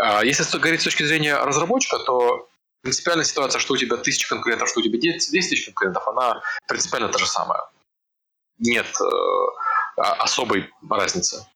А 0.00 0.24
если 0.24 0.58
говорить 0.58 0.80
с 0.80 0.84
точки 0.84 1.02
зрения 1.02 1.36
разработчика, 1.36 1.98
то 1.98 2.48
принципиальная 2.82 3.24
ситуация, 3.24 3.58
что 3.58 3.74
у 3.74 3.76
тебя 3.76 3.96
тысяча 3.96 4.28
конкурентов, 4.28 4.68
что 4.68 4.80
у 4.80 4.82
тебя 4.82 4.98
10 4.98 5.30
тысяч 5.30 5.64
конкурентов, 5.66 6.06
она 6.06 6.40
принципиально 6.68 7.08
та 7.08 7.18
же 7.18 7.26
самая. 7.26 7.62
Нет 8.58 8.86
а, 9.96 10.12
особой 10.14 10.70
разницы. 10.88 11.46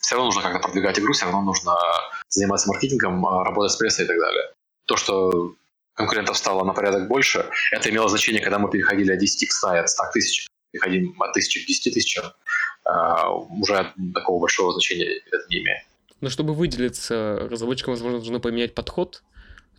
Все 0.00 0.16
равно 0.16 0.26
нужно 0.26 0.42
как-то 0.42 0.60
продвигать 0.60 0.98
игру, 0.98 1.12
все 1.12 1.26
равно 1.26 1.42
нужно 1.42 1.76
заниматься 2.28 2.68
маркетингом, 2.68 3.24
а, 3.26 3.44
работать 3.44 3.72
с 3.72 3.76
прессой 3.76 4.06
и 4.06 4.08
так 4.08 4.18
далее. 4.18 4.52
То, 4.86 4.96
что 4.96 5.54
конкурентов 5.94 6.38
стало 6.38 6.64
на 6.64 6.72
порядок 6.72 7.06
больше, 7.06 7.48
это 7.70 7.90
имело 7.90 8.08
значение, 8.08 8.42
когда 8.42 8.58
мы 8.58 8.70
переходили 8.70 9.12
от 9.12 9.18
10 9.18 9.48
к 9.48 9.52
100, 9.52 9.68
от 9.68 9.90
100 9.90 10.02
тысяч, 10.14 10.46
переходим 10.70 11.20
от 11.20 11.30
1000 11.30 11.64
к 11.64 11.66
10 11.66 11.94
тысячам, 11.94 12.24
уже 13.60 13.92
такого 14.14 14.40
большого 14.40 14.72
значения 14.72 15.20
это 15.30 15.46
не 15.50 15.58
имеет. 15.58 15.84
Но 16.22 16.30
чтобы 16.30 16.54
выделиться, 16.54 17.48
разработчикам, 17.50 17.94
возможно, 17.94 18.18
нужно 18.18 18.38
поменять 18.38 18.74
подход. 18.74 19.24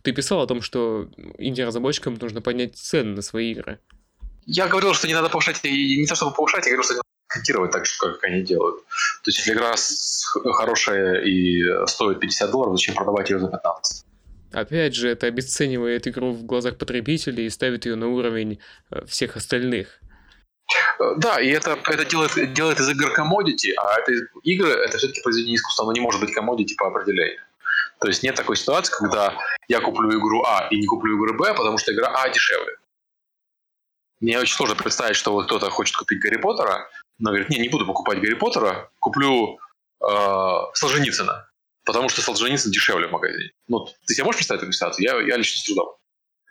Ты 0.02 0.12
писал 0.12 0.42
о 0.42 0.46
том, 0.46 0.60
что 0.60 1.08
инди-разработчикам 1.38 2.18
нужно 2.20 2.42
поднять 2.42 2.76
цены 2.76 3.16
на 3.16 3.22
свои 3.22 3.52
игры. 3.52 3.80
Я 4.44 4.68
говорил, 4.68 4.92
что 4.92 5.08
не 5.08 5.14
надо 5.14 5.30
повышать, 5.30 5.64
и 5.64 5.96
не 5.96 6.06
то 6.06 6.14
чтобы 6.14 6.34
повышать, 6.34 6.66
я 6.66 6.72
говорил, 6.72 6.84
что 6.84 6.92
не 6.92 6.98
надо 6.98 7.08
контировать 7.28 7.72
так 7.72 7.84
как 7.98 8.22
они 8.24 8.42
делают. 8.42 8.76
То 8.84 9.30
есть, 9.30 9.38
если 9.38 9.54
игра 9.54 9.74
хорошая 10.52 11.22
и 11.22 11.62
стоит 11.86 12.20
50 12.20 12.50
долларов, 12.50 12.74
зачем 12.74 12.94
продавать 12.94 13.30
ее 13.30 13.38
за 13.38 13.48
15? 13.48 14.04
Опять 14.52 14.94
же, 14.94 15.08
это 15.08 15.26
обесценивает 15.26 16.06
игру 16.06 16.32
в 16.32 16.44
глазах 16.44 16.76
потребителей 16.76 17.46
и 17.46 17.50
ставит 17.50 17.86
ее 17.86 17.96
на 17.96 18.08
уровень 18.08 18.60
э, 18.90 19.06
всех 19.06 19.36
остальных. 19.36 19.98
Да, 21.16 21.40
и 21.40 21.48
это, 21.48 21.78
это 21.86 22.04
делает, 22.04 22.52
делает 22.52 22.80
из 22.80 22.88
игр 22.88 23.12
комодити, 23.12 23.74
а 23.76 23.98
это 23.98 24.12
игры 24.42 24.70
это 24.70 24.98
все-таки 24.98 25.22
произведение 25.22 25.56
искусства, 25.56 25.84
оно 25.84 25.92
не 25.92 26.00
может 26.00 26.20
быть 26.20 26.32
комодити 26.32 26.74
по 26.74 26.88
определению. 26.88 27.40
То 28.00 28.08
есть 28.08 28.22
нет 28.22 28.34
такой 28.34 28.56
ситуации, 28.56 28.92
когда 28.92 29.36
я 29.68 29.80
куплю 29.80 30.10
игру 30.10 30.42
А 30.44 30.68
и 30.70 30.76
не 30.76 30.86
куплю 30.86 31.16
игру 31.16 31.36
Б, 31.38 31.54
потому 31.54 31.78
что 31.78 31.92
игра 31.92 32.12
А 32.14 32.28
дешевле. 32.28 32.76
Мне 34.20 34.38
очень 34.38 34.54
сложно 34.54 34.76
представить, 34.76 35.16
что 35.16 35.32
вот 35.32 35.46
кто-то 35.46 35.70
хочет 35.70 35.96
купить 35.96 36.20
Гарри 36.20 36.36
Поттера, 36.36 36.88
но 37.18 37.30
говорит, 37.30 37.50
не, 37.50 37.58
не 37.58 37.68
буду 37.68 37.86
покупать 37.86 38.20
Гарри 38.20 38.34
Поттера, 38.34 38.90
куплю 38.98 39.58
э, 40.00 40.56
Солженицына, 40.74 41.48
потому 41.84 42.08
что 42.08 42.22
Солженицын 42.22 42.70
дешевле 42.70 43.08
в 43.08 43.12
магазине. 43.12 43.50
Ну, 43.68 43.86
ты 44.06 44.14
себе 44.14 44.24
можешь 44.24 44.38
представить 44.38 44.60
такую 44.60 44.72
ситуацию? 44.72 45.04
Я, 45.04 45.20
я 45.20 45.36
лично 45.36 45.60
с 45.60 45.64
трудом. 45.64 45.96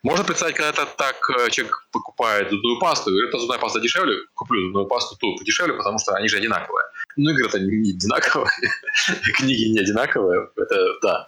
Можно 0.03 0.25
представить, 0.25 0.55
когда 0.55 0.69
это 0.69 0.85
так 0.85 1.15
э, 1.29 1.49
человек 1.49 1.87
покупает 1.91 2.49
зубную 2.49 2.77
пасту, 2.77 3.09
и 3.09 3.13
говорит, 3.13 3.29
эта 3.29 3.39
зубная 3.39 3.57
паста 3.57 3.79
дешевле, 3.79 4.17
куплю 4.33 4.65
зубную 4.65 4.85
пасту 4.85 5.15
ту 5.15 5.37
подешевле, 5.37 5.75
потому 5.75 5.97
что 5.97 6.13
они 6.13 6.27
же 6.27 6.37
одинаковые. 6.37 6.85
Ну, 7.15 7.31
игры-то 7.31 7.59
не 7.59 7.91
одинаковые, 7.91 8.51
книги 9.37 9.71
не 9.71 9.79
одинаковые, 9.79 10.49
это 10.57 10.99
да. 11.01 11.27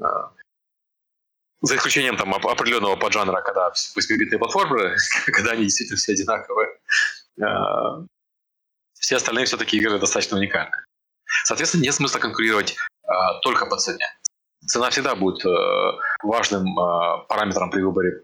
А, 0.00 0.32
за 1.60 1.76
исключением 1.76 2.16
там 2.16 2.34
определенного 2.34 2.96
поджанра, 2.96 3.40
когда 3.42 3.70
8-битные 3.70 4.38
платформы, 4.38 4.96
когда 5.26 5.52
они 5.52 5.62
действительно 5.62 5.98
все 5.98 6.12
одинаковые. 6.12 6.68
А, 7.40 8.04
все 8.94 9.16
остальные 9.16 9.46
все-таки 9.46 9.76
игры 9.76 10.00
достаточно 10.00 10.36
уникальны. 10.36 10.76
Соответственно, 11.44 11.82
нет 11.82 11.94
смысла 11.94 12.18
конкурировать 12.18 12.76
а, 13.06 13.38
только 13.40 13.66
по 13.66 13.76
цене. 13.76 14.06
Цена 14.66 14.90
всегда 14.90 15.14
будет 15.14 15.44
э, 15.44 15.48
важным 16.22 16.78
а, 16.78 17.18
параметром 17.28 17.70
при 17.70 17.80
выборе 17.80 18.20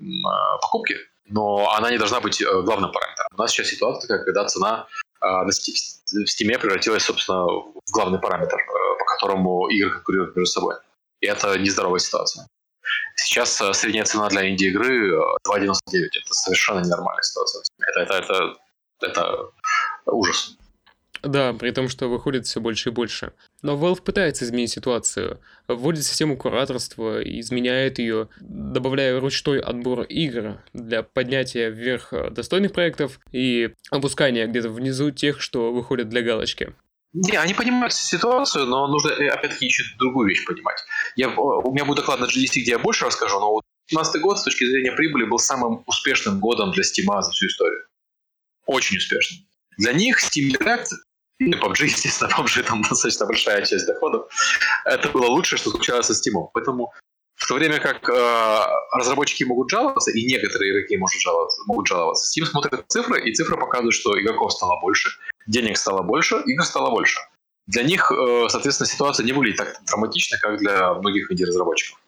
покупки, 0.60 0.96
но 1.26 1.72
она 1.74 1.90
не 1.90 1.98
должна 1.98 2.20
быть 2.20 2.40
э, 2.42 2.62
главным 2.62 2.92
параметром. 2.92 3.26
У 3.32 3.36
нас 3.40 3.52
сейчас 3.52 3.68
ситуация, 3.68 4.24
когда 4.24 4.44
цена 4.46 4.86
в 5.20 5.48
Steam 5.48 6.58
превратилась, 6.58 7.04
собственно, 7.04 7.44
в 7.44 7.90
главный 7.92 8.18
параметр, 8.18 8.56
э, 8.56 8.98
по 8.98 9.04
которому 9.04 9.68
игры 9.68 9.90
конкурируют 9.90 10.36
между 10.36 10.52
собой. 10.52 10.74
И 11.20 11.26
это 11.26 11.58
нездоровая 11.58 11.98
ситуация. 11.98 12.46
Сейчас 13.16 13.60
э, 13.60 13.72
средняя 13.72 14.04
цена 14.04 14.28
для 14.28 14.50
инди-игры 14.50 15.16
2.99. 15.48 15.70
Э, 15.92 16.06
это 16.22 16.34
совершенно 16.34 16.80
ненормальная 16.80 17.22
ситуация. 17.22 17.62
Это, 17.78 18.00
это, 18.00 18.56
это, 19.00 19.06
это 19.06 19.50
ужас. 20.06 20.56
Да, 21.24 21.54
при 21.54 21.70
том, 21.70 21.88
что 21.88 22.08
выходит 22.08 22.46
все 22.46 22.60
больше 22.60 22.90
и 22.90 22.92
больше. 22.92 23.32
Но 23.62 23.76
Valve 23.76 24.02
пытается 24.02 24.44
изменить 24.44 24.70
ситуацию, 24.70 25.40
вводит 25.68 26.04
систему 26.04 26.36
кураторства, 26.36 27.22
изменяет 27.22 27.98
ее, 27.98 28.28
добавляя 28.40 29.18
ручной 29.18 29.60
отбор 29.60 30.02
игр 30.02 30.60
для 30.74 31.02
поднятия 31.02 31.70
вверх 31.70 32.12
достойных 32.30 32.72
проектов 32.72 33.20
и 33.32 33.70
опускания 33.90 34.46
где-то 34.46 34.68
внизу 34.68 35.10
тех, 35.10 35.40
что 35.40 35.72
выходят 35.72 36.10
для 36.10 36.20
галочки. 36.22 36.74
Не, 37.14 37.36
они 37.36 37.54
понимают 37.54 37.92
ситуацию, 37.92 38.66
но 38.66 38.88
нужно, 38.88 39.10
э, 39.10 39.28
опять-таки, 39.28 39.66
еще 39.66 39.84
другую 39.98 40.28
вещь 40.28 40.44
понимать. 40.44 40.78
Я, 41.14 41.28
у 41.30 41.72
меня 41.72 41.84
будет 41.84 41.98
доклад 41.98 42.18
на 42.18 42.24
GDC, 42.24 42.60
где 42.60 42.72
я 42.72 42.78
больше 42.80 43.06
расскажу, 43.06 43.38
но 43.38 43.52
вот 43.52 43.62
2017 43.88 44.20
год 44.20 44.40
с 44.40 44.42
точки 44.42 44.64
зрения 44.64 44.92
прибыли 44.92 45.24
был 45.24 45.38
самым 45.38 45.84
успешным 45.86 46.40
годом 46.40 46.72
для 46.72 46.82
Steam 46.82 47.22
за 47.22 47.30
всю 47.30 47.46
историю. 47.46 47.86
Очень 48.66 48.96
успешным. 48.96 49.46
Для 49.78 49.92
них 49.92 50.18
Steam 50.18 50.50
Direct 50.50 50.88
и 51.38 51.52
PUBG, 51.52 51.84
естественно, 51.84 52.30
PUBG 52.30 52.62
там 52.62 52.82
достаточно 52.88 53.26
большая 53.26 53.64
часть 53.64 53.86
доходов. 53.86 54.30
Это 54.84 55.08
было 55.10 55.26
лучшее, 55.26 55.58
что 55.58 55.70
случалось 55.70 56.06
со 56.06 56.12
Steam. 56.12 56.48
Поэтому 56.52 56.92
в 57.36 57.46
то 57.48 57.54
время 57.54 57.80
как 57.80 58.08
э, 58.08 58.66
разработчики 58.92 59.44
могут 59.44 59.70
жаловаться, 59.70 60.10
и 60.12 60.24
некоторые 60.24 60.72
игроки 60.72 60.96
могут 60.96 61.20
жаловаться, 61.20 61.62
могут 61.66 61.86
жаловаться, 61.88 62.40
Steam 62.40 62.46
смотрит 62.46 62.84
цифры, 62.88 63.28
и 63.28 63.34
цифры 63.34 63.58
показывают, 63.58 63.94
что 63.94 64.18
игроков 64.20 64.52
стало 64.52 64.80
больше, 64.80 65.10
денег 65.46 65.76
стало 65.76 66.02
больше, 66.02 66.36
игр 66.46 66.64
стало 66.64 66.90
больше. 66.90 67.18
Для 67.66 67.82
них, 67.82 68.12
э, 68.12 68.46
соответственно, 68.48 68.86
ситуация 68.86 69.24
не 69.24 69.32
выглядит 69.32 69.58
так 69.58 69.76
драматично, 69.86 70.38
как 70.38 70.58
для 70.58 70.94
многих 70.94 71.30
инди-разработчиков. 71.30 71.98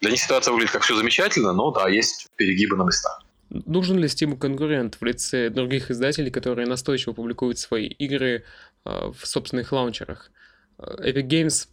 Для 0.00 0.10
них 0.10 0.20
ситуация 0.20 0.52
выглядит 0.52 0.72
как 0.72 0.82
все 0.82 0.94
замечательно, 0.94 1.52
но 1.52 1.70
да, 1.70 1.88
есть 1.88 2.26
перегибы 2.36 2.76
на 2.76 2.84
местах. 2.84 3.22
Нужен 3.50 3.98
ли 3.98 4.06
Steam 4.06 4.36
конкурент 4.36 4.96
в 5.00 5.04
лице 5.04 5.50
других 5.50 5.90
издателей, 5.90 6.30
которые 6.30 6.66
настойчиво 6.66 7.12
публикуют 7.12 7.58
свои 7.58 7.86
игры 7.86 8.44
э, 8.84 9.12
в 9.12 9.26
собственных 9.26 9.72
лаунчерах? 9.72 10.30
Epic 10.78 11.26
Games 11.26 11.68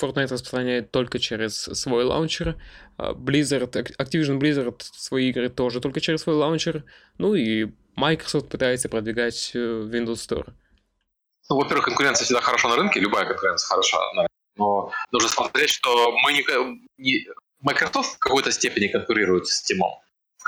Fortnite 0.00 0.32
распространяет 0.32 0.90
только 0.90 1.18
через 1.18 1.54
свой 1.54 2.04
лаунчер, 2.04 2.56
Blizzard, 2.96 3.70
Activision 3.98 4.38
Blizzard 4.38 4.80
свои 4.80 5.28
игры 5.28 5.50
тоже 5.50 5.80
только 5.80 6.00
через 6.00 6.22
свой 6.22 6.36
лаунчер, 6.36 6.84
ну 7.18 7.34
и 7.34 7.68
Microsoft 7.96 8.48
пытается 8.48 8.88
продвигать 8.88 9.50
э, 9.54 9.58
Windows 9.58 10.14
Store. 10.14 10.52
Ну, 11.50 11.56
во-первых, 11.56 11.86
конкуренция 11.86 12.24
всегда 12.24 12.40
хороша 12.40 12.68
на 12.68 12.76
рынке, 12.76 13.00
любая 13.00 13.26
конкуренция 13.26 13.68
хороша, 13.68 13.98
но 14.56 14.92
нужно 15.12 15.28
смотреть, 15.28 15.70
что 15.70 16.12
мы 16.22 16.32
не, 16.32 16.44
не 16.96 17.26
Microsoft 17.60 18.16
в 18.16 18.18
какой-то 18.18 18.52
степени 18.52 18.88
конкурирует 18.88 19.46
с 19.46 19.62
Steam, 19.62 19.80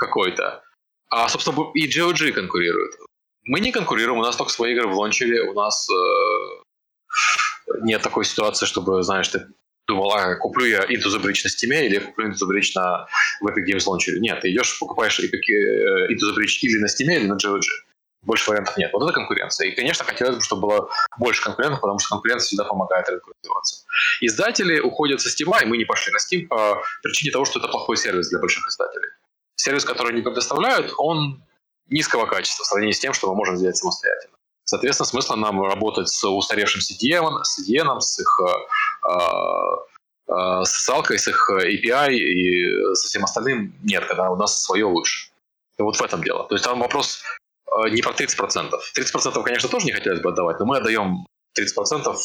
какой-то, 0.01 0.63
а, 1.09 1.29
собственно, 1.29 1.71
и 1.75 1.87
GOG 1.87 2.31
конкурирует. 2.31 2.95
Мы 3.43 3.59
не 3.59 3.71
конкурируем, 3.71 4.19
у 4.19 4.23
нас 4.23 4.35
только 4.35 4.51
свои 4.51 4.73
игры 4.73 4.87
в 4.87 4.95
лончере, 4.95 5.43
у 5.43 5.53
нас 5.53 5.87
э, 5.89 7.75
нет 7.81 8.01
такой 8.01 8.25
ситуации, 8.25 8.65
чтобы, 8.65 9.03
знаешь, 9.03 9.27
ты 9.27 9.47
думал, 9.87 10.13
а, 10.13 10.35
куплю 10.35 10.65
я 10.65 10.79
Into 10.85 11.09
the 11.09 11.21
Bridge 11.21 11.41
на 11.43 11.49
Steam 11.49 11.85
или 11.85 11.95
я 11.95 12.01
куплю 12.01 12.29
Into 12.29 12.37
the 12.41 12.49
Bridge 12.49 12.71
на, 12.75 13.07
в 13.41 13.47
Epic 13.47 13.65
Games 13.69 13.85
Launcher. 13.87 14.17
Нет, 14.19 14.41
ты 14.41 14.51
идешь, 14.51 14.79
покупаешь 14.79 15.19
э, 15.19 15.23
Into 15.23 16.25
the 16.29 16.35
Bridge 16.35 16.57
или 16.61 16.79
на 16.79 16.87
Steam, 16.87 17.15
или 17.15 17.27
на 17.27 17.35
GOG. 17.35 17.61
Больше 18.23 18.49
вариантов 18.51 18.77
нет. 18.77 18.91
Вот 18.93 19.03
это 19.03 19.13
конкуренция. 19.13 19.67
И, 19.67 19.75
конечно, 19.75 20.05
хотелось 20.05 20.35
бы, 20.35 20.41
чтобы 20.43 20.61
было 20.61 20.89
больше 21.17 21.41
конкурентов, 21.43 21.81
потому 21.81 21.99
что 21.99 22.09
конкуренция 22.09 22.47
всегда 22.47 22.63
помогает 22.65 23.09
рынку 23.09 23.31
развиваться. 23.31 23.85
Издатели 24.21 24.79
уходят 24.79 25.21
со 25.21 25.29
Steam, 25.29 25.51
и 25.61 25.65
мы 25.65 25.77
не 25.77 25.85
пошли 25.85 26.13
на 26.13 26.17
Steam 26.17 26.47
по 26.47 26.83
причине 27.01 27.31
того, 27.31 27.45
что 27.45 27.59
это 27.59 27.67
плохой 27.67 27.97
сервис 27.97 28.29
для 28.29 28.39
больших 28.39 28.67
издателей. 28.67 29.09
Сервис, 29.61 29.85
который 29.85 30.11
они 30.13 30.21
предоставляют, 30.21 30.93
он 30.97 31.43
низкого 31.87 32.25
качества 32.25 32.63
в 32.63 32.67
сравнении 32.67 32.93
с 32.93 32.99
тем, 32.99 33.13
что 33.13 33.29
мы 33.29 33.35
можем 33.35 33.57
сделать 33.57 33.77
самостоятельно. 33.77 34.35
Соответственно, 34.63 35.07
смысла 35.07 35.35
нам 35.35 35.61
работать 35.61 36.09
с 36.09 36.23
устаревшим 36.27 36.81
CDN, 36.81 37.43
с, 37.43 37.59
CDN, 37.59 37.99
с 37.99 38.19
их 38.19 38.39
э, 38.39 39.11
э, 40.31 40.63
социалкой, 40.63 41.19
с 41.19 41.27
их 41.27 41.49
API 41.51 42.13
и 42.13 42.95
со 42.95 43.07
всем 43.07 43.23
остальным 43.23 43.75
нет, 43.83 44.05
когда 44.05 44.31
у 44.31 44.35
нас 44.35 44.63
свое 44.63 44.85
лучше. 44.85 45.31
И 45.77 45.81
вот 45.81 45.95
в 45.95 46.01
этом 46.01 46.23
дело. 46.23 46.47
То 46.47 46.55
есть 46.55 46.65
там 46.65 46.79
вопрос 46.79 47.21
э, 47.67 47.89
не 47.89 48.01
про 48.01 48.13
30%. 48.13 48.71
30%, 48.97 49.43
конечно, 49.43 49.69
тоже 49.69 49.85
не 49.85 49.91
хотелось 49.91 50.21
бы 50.21 50.29
отдавать, 50.29 50.59
но 50.59 50.65
мы 50.65 50.77
отдаем 50.77 51.25
30% 51.59 52.15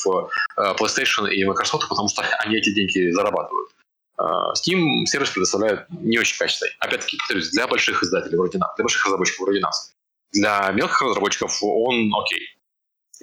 PlayStation 0.56 1.28
и 1.28 1.44
Microsoft, 1.44 1.88
потому 1.88 2.08
что 2.08 2.22
они 2.38 2.56
эти 2.56 2.72
деньги 2.72 3.10
зарабатывают. 3.10 3.75
Steam 4.18 5.04
сервис 5.06 5.30
предоставляет 5.30 5.86
не 5.90 6.18
очень 6.18 6.38
качественный. 6.38 6.72
Опять-таки, 6.80 7.18
повторюсь, 7.18 7.50
для 7.50 7.66
больших 7.66 8.02
издателей 8.02 8.36
вроде 8.36 8.58
нас, 8.58 8.70
для 8.76 8.84
больших 8.84 9.04
разработчиков 9.04 9.40
вроде 9.40 9.60
нас. 9.60 9.92
Для 10.32 10.70
мелких 10.72 11.02
разработчиков 11.02 11.58
он 11.62 12.10
окей. 12.14 12.56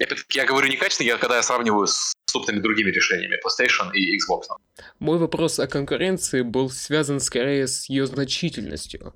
Опять-таки, 0.00 0.38
я 0.38 0.44
говорю 0.44 0.68
некачественно, 0.68 1.06
я, 1.06 1.16
когда 1.18 1.36
я 1.36 1.42
сравниваю 1.42 1.86
с 1.86 2.12
доступными 2.26 2.60
другими 2.60 2.90
решениями, 2.90 3.36
PlayStation 3.44 3.92
и 3.92 4.16
Xbox. 4.18 4.42
Мой 4.98 5.18
вопрос 5.18 5.58
о 5.60 5.68
конкуренции 5.68 6.42
был 6.42 6.70
связан 6.70 7.20
скорее 7.20 7.66
с 7.68 7.88
ее 7.88 8.06
значительностью. 8.06 9.14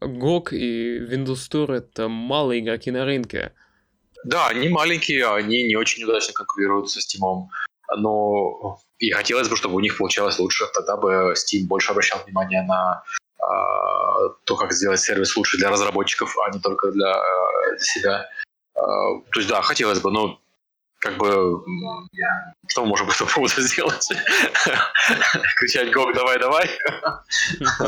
GOG 0.00 0.50
и 0.52 0.98
Windows 1.00 1.48
Store— 1.50 1.74
это 1.76 2.08
малые 2.08 2.60
игроки 2.60 2.90
на 2.90 3.04
рынке. 3.04 3.52
Да, 4.24 4.48
они 4.48 4.68
маленькие, 4.68 5.26
они 5.26 5.64
не 5.64 5.76
очень 5.76 6.04
удачно 6.04 6.32
конкурируют 6.32 6.90
со 6.90 7.00
Steam. 7.00 7.48
Но 7.98 8.78
и 9.04 9.10
хотелось 9.10 9.48
бы, 9.48 9.56
чтобы 9.56 9.76
у 9.76 9.80
них 9.80 9.96
получалось 9.96 10.38
лучше. 10.38 10.66
Тогда 10.72 10.96
бы 10.96 11.34
Steam 11.34 11.66
больше 11.66 11.92
обращал 11.92 12.20
внимание 12.24 12.62
на 12.62 13.02
а, 13.38 14.28
то, 14.44 14.56
как 14.56 14.72
сделать 14.72 15.00
сервис 15.00 15.36
лучше 15.36 15.58
для 15.58 15.70
разработчиков, 15.70 16.34
а 16.46 16.50
не 16.50 16.60
только 16.60 16.90
для, 16.92 17.10
э, 17.10 17.76
для 17.76 17.84
себя. 17.84 18.28
А, 18.74 18.80
то 19.32 19.40
есть, 19.40 19.48
да, 19.48 19.62
хотелось 19.62 20.00
бы, 20.00 20.10
но 20.10 20.40
как 20.98 21.18
бы 21.18 21.60
что 22.66 22.82
мы 22.82 22.88
можем 22.88 23.06
по 23.06 23.12
этому 23.12 23.30
поводу 23.30 23.60
сделать? 23.60 24.08
Кричать 25.56 25.92
«Гог, 25.92 26.14
давай, 26.14 26.38
давай!» 26.38 26.70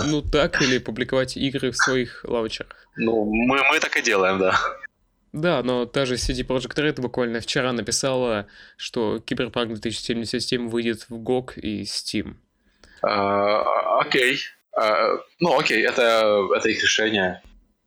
Ну 0.05 0.21
так, 0.21 0.61
или 0.61 0.77
публиковать 0.77 1.37
игры 1.37 1.71
в 1.71 1.77
своих 1.77 2.21
лаунчерах. 2.25 2.77
Ну, 2.97 3.25
мы, 3.25 3.63
мы 3.71 3.81
так 3.81 3.97
и 3.97 4.03
делаем, 4.03 4.39
да. 4.39 4.61
Да, 5.33 5.63
но 5.63 5.87
та 5.87 6.07
же 6.07 6.15
CD 6.15 6.47
Projekt 6.47 6.77
Red 6.77 7.01
буквально 7.01 7.41
вчера 7.41 7.73
написала, 7.73 8.47
что 8.77 9.17
Cyberpunk 9.17 9.67
2077 9.67 10.69
выйдет 10.69 11.07
в 11.09 11.15
GOG 11.15 11.61
и 11.61 11.83
Steam. 11.83 12.37
Uh, 13.05 13.63
окей. 14.01 14.39
Uh, 14.79 15.19
ну, 15.41 15.59
окей, 15.59 15.85
это, 15.85 16.47
это 16.57 16.69
их 16.69 16.83
решение. 16.83 17.43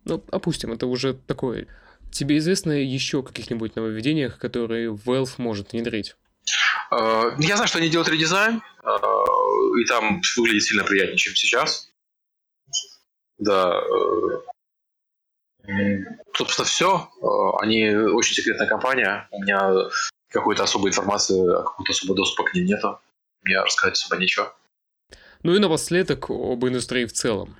Ну, 0.05 0.23
опустим, 0.31 0.71
это 0.71 0.87
уже 0.87 1.13
такое. 1.13 1.67
Тебе 2.11 2.37
известно 2.37 2.71
еще 2.71 3.19
о 3.19 3.23
каких-нибудь 3.23 3.75
нововведениях, 3.75 4.37
которые 4.39 4.91
Valve 4.93 5.33
может 5.37 5.71
внедрить? 5.71 6.15
Uh, 6.91 7.33
я 7.39 7.55
знаю, 7.55 7.67
что 7.67 7.79
они 7.79 7.89
делают 7.89 8.09
редизайн, 8.09 8.61
uh, 8.83 9.79
и 9.81 9.85
там 9.85 10.21
выглядит 10.37 10.63
сильно 10.63 10.83
приятнее, 10.83 11.17
чем 11.17 11.35
сейчас. 11.35 11.89
Да. 13.37 13.81
Собственно, 16.33 16.65
все. 16.65 17.09
Э, 17.21 17.61
они 17.61 17.89
очень 17.89 18.35
секретная 18.35 18.67
компания. 18.67 19.27
У 19.31 19.41
меня 19.41 19.89
какой-то 20.29 20.63
особой 20.63 20.89
информации, 20.89 21.39
какого-то 21.45 21.91
особого 21.91 22.17
доступа 22.17 22.49
к 22.49 22.53
ним 22.53 22.65
нету. 22.65 22.99
Мне 23.43 23.59
рассказать 23.61 23.93
особо 23.93 24.19
нечего. 24.19 24.53
Ну 25.43 25.55
и 25.55 25.59
напоследок 25.59 26.29
об 26.29 26.65
индустрии 26.65 27.05
в 27.05 27.13
целом. 27.13 27.55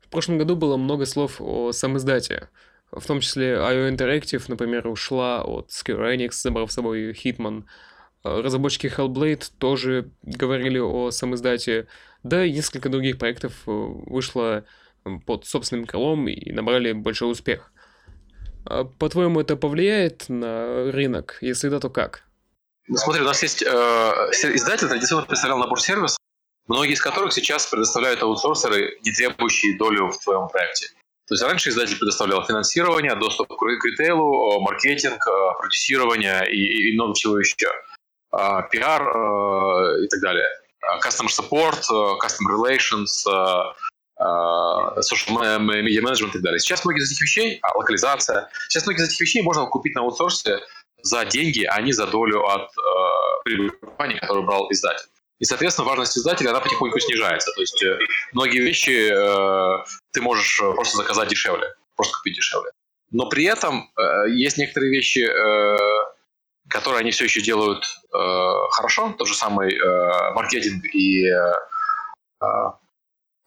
В 0.00 0.08
прошлом 0.10 0.38
году 0.38 0.56
было 0.56 0.76
много 0.76 1.06
слов 1.06 1.40
о 1.40 1.72
самоиздате. 1.72 2.48
В 2.90 3.04
том 3.06 3.20
числе 3.20 3.54
IO 3.56 3.90
Interactive, 3.90 4.42
например, 4.48 4.86
ушла 4.88 5.42
от 5.42 5.68
Square 5.68 6.16
Enix, 6.16 6.32
забрав 6.32 6.70
с 6.70 6.74
собой 6.74 7.12
Hitman. 7.12 7.64
Разработчики 8.24 8.86
Hellblade 8.86 9.50
тоже 9.58 10.10
говорили 10.22 10.78
о 10.78 11.10
самоиздате. 11.10 11.86
Да 12.22 12.44
и 12.44 12.52
несколько 12.52 12.88
других 12.88 13.18
проектов 13.18 13.52
э, 13.66 13.70
вышло 13.70 14.64
под 15.26 15.46
собственным 15.46 15.86
крылом 15.86 16.28
и 16.28 16.52
набрали 16.52 16.92
большой 16.92 17.30
успех. 17.30 17.72
А, 18.64 18.84
по-твоему, 18.84 19.40
это 19.40 19.56
повлияет 19.56 20.28
на 20.28 20.90
рынок? 20.92 21.38
Если 21.40 21.68
да, 21.68 21.80
то 21.80 21.90
как? 21.90 22.24
Ну, 22.86 22.96
смотри, 22.96 23.22
у 23.22 23.26
нас 23.26 23.42
есть 23.42 23.62
э, 23.62 23.66
издатель, 23.66 24.88
традиционно 24.88 25.26
представлял 25.26 25.58
набор 25.58 25.80
сервисов, 25.80 26.16
многие 26.66 26.92
из 26.92 27.00
которых 27.00 27.32
сейчас 27.32 27.66
предоставляют 27.66 28.22
аутсорсеры, 28.22 28.98
не 29.04 29.12
требующие 29.12 29.76
долю 29.76 30.10
в 30.10 30.18
твоем 30.22 30.48
проекте. 30.48 30.88
То 31.26 31.34
есть 31.34 31.44
раньше 31.44 31.68
издатель 31.68 31.98
предоставлял 31.98 32.42
финансирование, 32.46 33.14
доступ 33.14 33.48
к 33.48 33.62
ритейлу, 33.62 34.58
маркетинг, 34.60 35.26
э, 35.26 35.58
продюсирование 35.58 36.50
и, 36.50 36.90
и 36.90 36.94
много 36.94 37.12
всего 37.12 37.38
еще. 37.38 37.70
А, 38.30 38.62
пиар 38.62 39.02
э, 39.02 40.04
и 40.04 40.08
так 40.08 40.20
далее. 40.20 40.48
Customer 41.04 41.28
support, 41.28 41.80
э, 41.90 42.18
customer 42.24 42.56
relations, 42.56 43.26
media 44.20 46.02
management 46.02 46.30
и 46.30 46.32
так 46.32 46.42
далее. 46.42 46.58
Сейчас 46.58 46.84
многие 46.84 47.02
из 47.02 47.12
этих 47.12 47.22
вещей, 47.22 47.58
а, 47.62 47.76
локализация, 47.78 48.48
сейчас 48.68 48.84
многие 48.86 49.02
из 49.02 49.08
этих 49.08 49.20
вещей 49.20 49.42
можно 49.42 49.66
купить 49.66 49.94
на 49.94 50.02
аутсорсе 50.02 50.58
за 51.02 51.24
деньги, 51.24 51.64
а 51.64 51.80
не 51.80 51.92
за 51.92 52.06
долю 52.06 52.44
от 52.44 52.62
э, 52.62 53.42
прибыли 53.44 53.68
компании, 53.68 54.18
которую 54.18 54.44
брал 54.44 54.68
издатель. 54.70 55.06
И, 55.38 55.44
соответственно, 55.44 55.88
важность 55.88 56.18
издателя, 56.18 56.50
она 56.50 56.60
потихоньку 56.60 56.98
снижается. 56.98 57.52
То 57.52 57.60
есть 57.60 57.82
э, 57.82 57.98
многие 58.32 58.60
вещи 58.60 59.10
э, 59.10 59.84
ты 60.12 60.20
можешь 60.20 60.58
просто 60.58 60.96
заказать 60.96 61.28
дешевле, 61.28 61.68
просто 61.96 62.16
купить 62.16 62.36
дешевле. 62.36 62.70
Но 63.10 63.28
при 63.28 63.44
этом 63.44 63.90
э, 63.96 64.30
есть 64.30 64.58
некоторые 64.58 64.90
вещи, 64.90 65.20
э, 65.20 65.76
которые 66.68 67.00
они 67.00 67.12
все 67.12 67.24
еще 67.24 67.40
делают 67.40 67.84
э, 67.84 68.18
хорошо. 68.72 69.14
Тот 69.16 69.28
же 69.28 69.34
самый 69.34 69.74
э, 69.74 70.32
маркетинг 70.34 70.84
и 70.92 71.26
э, 71.26 71.54
э 72.42 72.46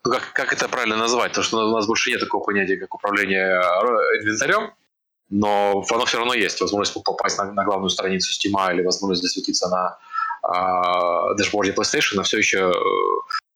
как, 0.04 0.34
как 0.34 0.54
это 0.54 0.68
правильно 0.68 0.98
назвать? 0.98 1.32
Потому 1.32 1.44
что 1.44 1.58
у 1.70 1.72
нас 1.72 1.88
больше 1.88 2.10
нет 2.10 2.20
такого 2.20 2.44
понятия, 2.44 2.78
как 2.78 2.94
управление 2.94 3.62
э, 3.62 4.22
инвентарем. 4.22 4.74
но 5.30 5.84
оно 5.90 6.06
все 6.06 6.18
равно 6.18 6.34
есть. 6.34 6.60
Возможность 6.62 6.94
попасть 7.04 7.38
на, 7.38 7.52
на 7.52 7.64
главную 7.64 7.90
страницу 7.90 8.32
Steam 8.32 8.74
или 8.74 8.84
возможность 8.84 9.22
засветиться 9.22 9.70
на 9.70 9.98
э, 10.44 11.36
дашборде 11.38 11.72
PlayStation, 11.72 12.16
но 12.16 12.24
все 12.24 12.38
еще 12.38 12.72
э, 12.72 12.74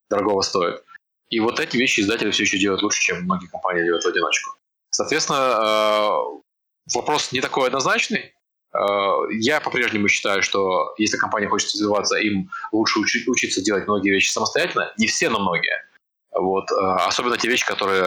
дорогого 0.09 0.41
стоит. 0.41 0.83
И 1.29 1.39
вот 1.39 1.59
эти 1.59 1.77
вещи 1.77 2.01
издатели 2.01 2.31
все 2.31 2.43
еще 2.43 2.59
делают 2.59 2.83
лучше, 2.83 3.01
чем 3.01 3.23
многие 3.23 3.47
компании 3.47 3.83
делают 3.83 4.03
в 4.03 4.07
одиночку. 4.07 4.55
Соответственно, 4.91 5.57
э, 5.59 6.93
вопрос 6.93 7.31
не 7.31 7.41
такой 7.41 7.67
однозначный. 7.67 8.35
Э, 8.73 9.17
я 9.31 9.59
по-прежнему 9.59 10.07
считаю, 10.07 10.43
что 10.43 10.93
если 10.97 11.17
компания 11.17 11.47
хочет 11.47 11.73
развиваться, 11.73 12.17
им 12.17 12.51
лучше 12.71 12.99
учи- 12.99 13.27
учиться 13.27 13.61
делать 13.61 13.87
многие 13.87 14.11
вещи 14.11 14.29
самостоятельно. 14.29 14.93
Не 14.97 15.07
все, 15.07 15.29
но 15.29 15.39
многие. 15.39 15.85
Вот. 16.35 16.71
Э, 16.71 17.07
особенно 17.07 17.37
те 17.37 17.47
вещи, 17.47 17.65
которые 17.65 18.03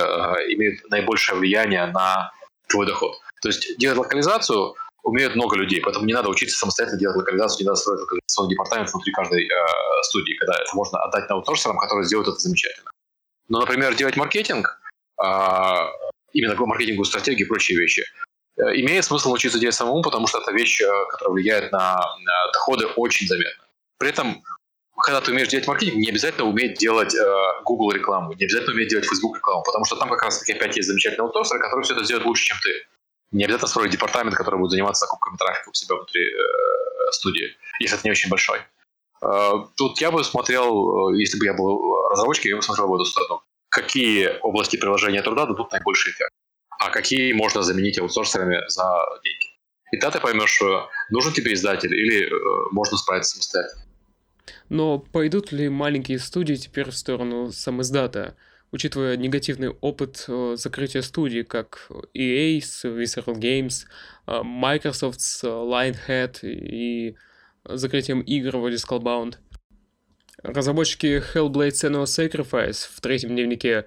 имеют 0.55 0.88
наибольшее 0.91 1.38
влияние 1.38 1.87
на 1.87 2.31
твой 2.69 2.87
доход. 2.87 3.17
То 3.43 3.49
есть 3.49 3.79
делать 3.79 3.99
локализацию 3.99 4.75
умеют 5.03 5.35
много 5.35 5.57
людей, 5.57 5.81
поэтому 5.81 6.05
не 6.07 6.12
надо 6.12 6.29
учиться 6.29 6.57
самостоятельно 6.59 7.01
делать 7.01 7.17
локализацию, 7.17 7.64
не 7.64 7.69
надо 7.69 7.81
строить 7.81 8.01
локализационный 8.01 8.51
департамент 8.51 8.91
внутри 8.93 9.12
каждой 9.12 9.45
э, 9.45 10.03
студии, 10.03 10.35
когда 10.35 10.55
это 10.55 10.75
можно 10.75 11.03
отдать 11.03 11.29
на 11.29 11.37
аутсорсерам, 11.37 11.79
которые 11.79 12.05
сделают 12.05 12.29
это 12.29 12.38
замечательно. 12.38 12.91
Но, 13.49 13.61
например, 13.61 13.95
делать 13.95 14.17
маркетинг, 14.17 14.81
э, 15.23 15.25
именно 16.33 16.55
маркетинговую 16.55 17.07
стратегию 17.07 17.47
и 17.47 17.49
прочие 17.49 17.79
вещи, 17.79 18.05
э, 18.59 18.62
имеет 18.81 19.05
смысл 19.05 19.31
научиться 19.31 19.59
делать 19.59 19.75
самому, 19.75 20.03
потому 20.03 20.27
что 20.27 20.38
это 20.38 20.53
вещь, 20.53 20.81
э, 20.83 20.87
которая 21.11 21.33
влияет 21.33 21.73
на, 21.73 21.97
на 21.97 22.53
доходы 22.53 22.87
очень 22.97 23.27
заметно. 23.27 23.64
При 23.99 24.11
этом, 24.11 24.43
когда 25.02 25.20
ты 25.20 25.30
умеешь 25.30 25.48
делать 25.48 25.66
маркетинг, 25.66 25.96
не 25.96 26.11
обязательно 26.11 26.48
уметь 26.48 26.78
делать 26.78 27.14
э, 27.14 27.62
Google 27.64 27.92
рекламу, 27.92 28.32
не 28.34 28.44
обязательно 28.44 28.74
уметь 28.74 28.88
делать 28.88 29.06
Facebook 29.06 29.37
рекламу, 29.37 29.62
потому 29.64 29.84
что 29.84 29.96
там 29.96 30.08
как 30.08 30.22
раз 30.22 30.38
таки 30.38 30.52
опять 30.52 30.76
есть 30.76 30.88
замечательные 30.88 31.26
аутсорсеры, 31.26 31.61
которые 31.61 31.84
все 31.84 31.94
это 31.94 32.04
сделают 32.04 32.26
лучше, 32.26 32.44
чем 32.44 32.56
ты. 32.62 32.70
Не 33.30 33.44
обязательно 33.44 33.68
строить 33.68 33.92
департамент, 33.92 34.34
который 34.34 34.58
будет 34.58 34.70
заниматься 34.70 35.06
закупками 35.06 35.37
трафика 35.37 35.70
у 35.70 35.74
себя 35.74 35.96
внутри 35.96 36.22
э, 36.22 37.12
студии, 37.12 37.56
если 37.80 37.98
это 37.98 38.06
не 38.06 38.12
очень 38.12 38.30
большой. 38.30 38.61
Э, 39.22 39.52
тут 39.76 40.00
я 40.00 40.11
бы 40.11 40.24
смотрел, 40.24 41.11
э, 41.11 41.18
если 41.18 41.38
бы 41.38 41.44
я 41.44 41.54
был 41.54 42.08
разработчиком, 42.11 42.50
я 42.50 42.56
бы 42.56 42.62
смотрел 42.62 42.88
в 42.88 42.94
эту 42.94 43.04
сторону. 43.04 43.42
Какие 43.68 44.38
области 44.40 44.76
приложения 44.76 45.22
труда 45.22 45.46
дадут 45.46 45.72
наибольший 45.72 46.12
эффект, 46.12 46.32
а 46.80 46.90
какие 46.90 47.32
можно 47.32 47.62
заменить 47.62 47.98
аутсорсерами 47.98 48.62
за 48.68 49.04
деньги. 49.22 49.46
И 49.92 49.98
тогда 49.98 50.18
ты 50.18 50.22
поймешь, 50.22 50.50
что 50.50 50.88
нужен 51.11 51.32
тебе 51.32 51.52
издатель 51.52 51.94
или 51.94 52.26
э, 52.26 52.68
можно 52.72 52.96
справиться 52.96 53.32
самостоятельно. 53.32 53.88
Но 54.68 54.98
пойдут 54.98 55.52
ли 55.52 55.68
маленькие 55.68 56.18
студии 56.18 56.54
теперь 56.54 56.90
в 56.90 56.96
сторону 56.96 57.50
самоиздата? 57.50 58.37
учитывая 58.70 59.16
негативный 59.16 59.70
опыт 59.70 60.24
э, 60.28 60.56
закрытия 60.56 61.02
студий, 61.02 61.44
как 61.44 61.90
EA 62.14 62.61
с 62.61 62.84
Visceral 62.84 63.38
Games, 63.38 63.87
э, 64.26 64.42
Microsoft 64.42 65.20
с 65.20 65.44
Lionhead 65.44 66.40
и 66.42 67.16
закрытием 67.64 68.20
игр 68.20 68.56
вроде 68.56 68.76
Skullbound. 68.76 69.37
Разработчики 70.42 71.20
Hellblade 71.34 71.70
Senua's 71.70 72.04
Sacrifice 72.04 72.87
в 72.94 73.00
третьем 73.00 73.30
дневнике 73.30 73.87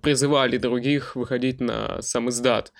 призывали 0.00 0.56
других 0.56 1.14
выходить 1.14 1.60
на 1.60 2.00
сам 2.00 2.30
издат. 2.30 2.72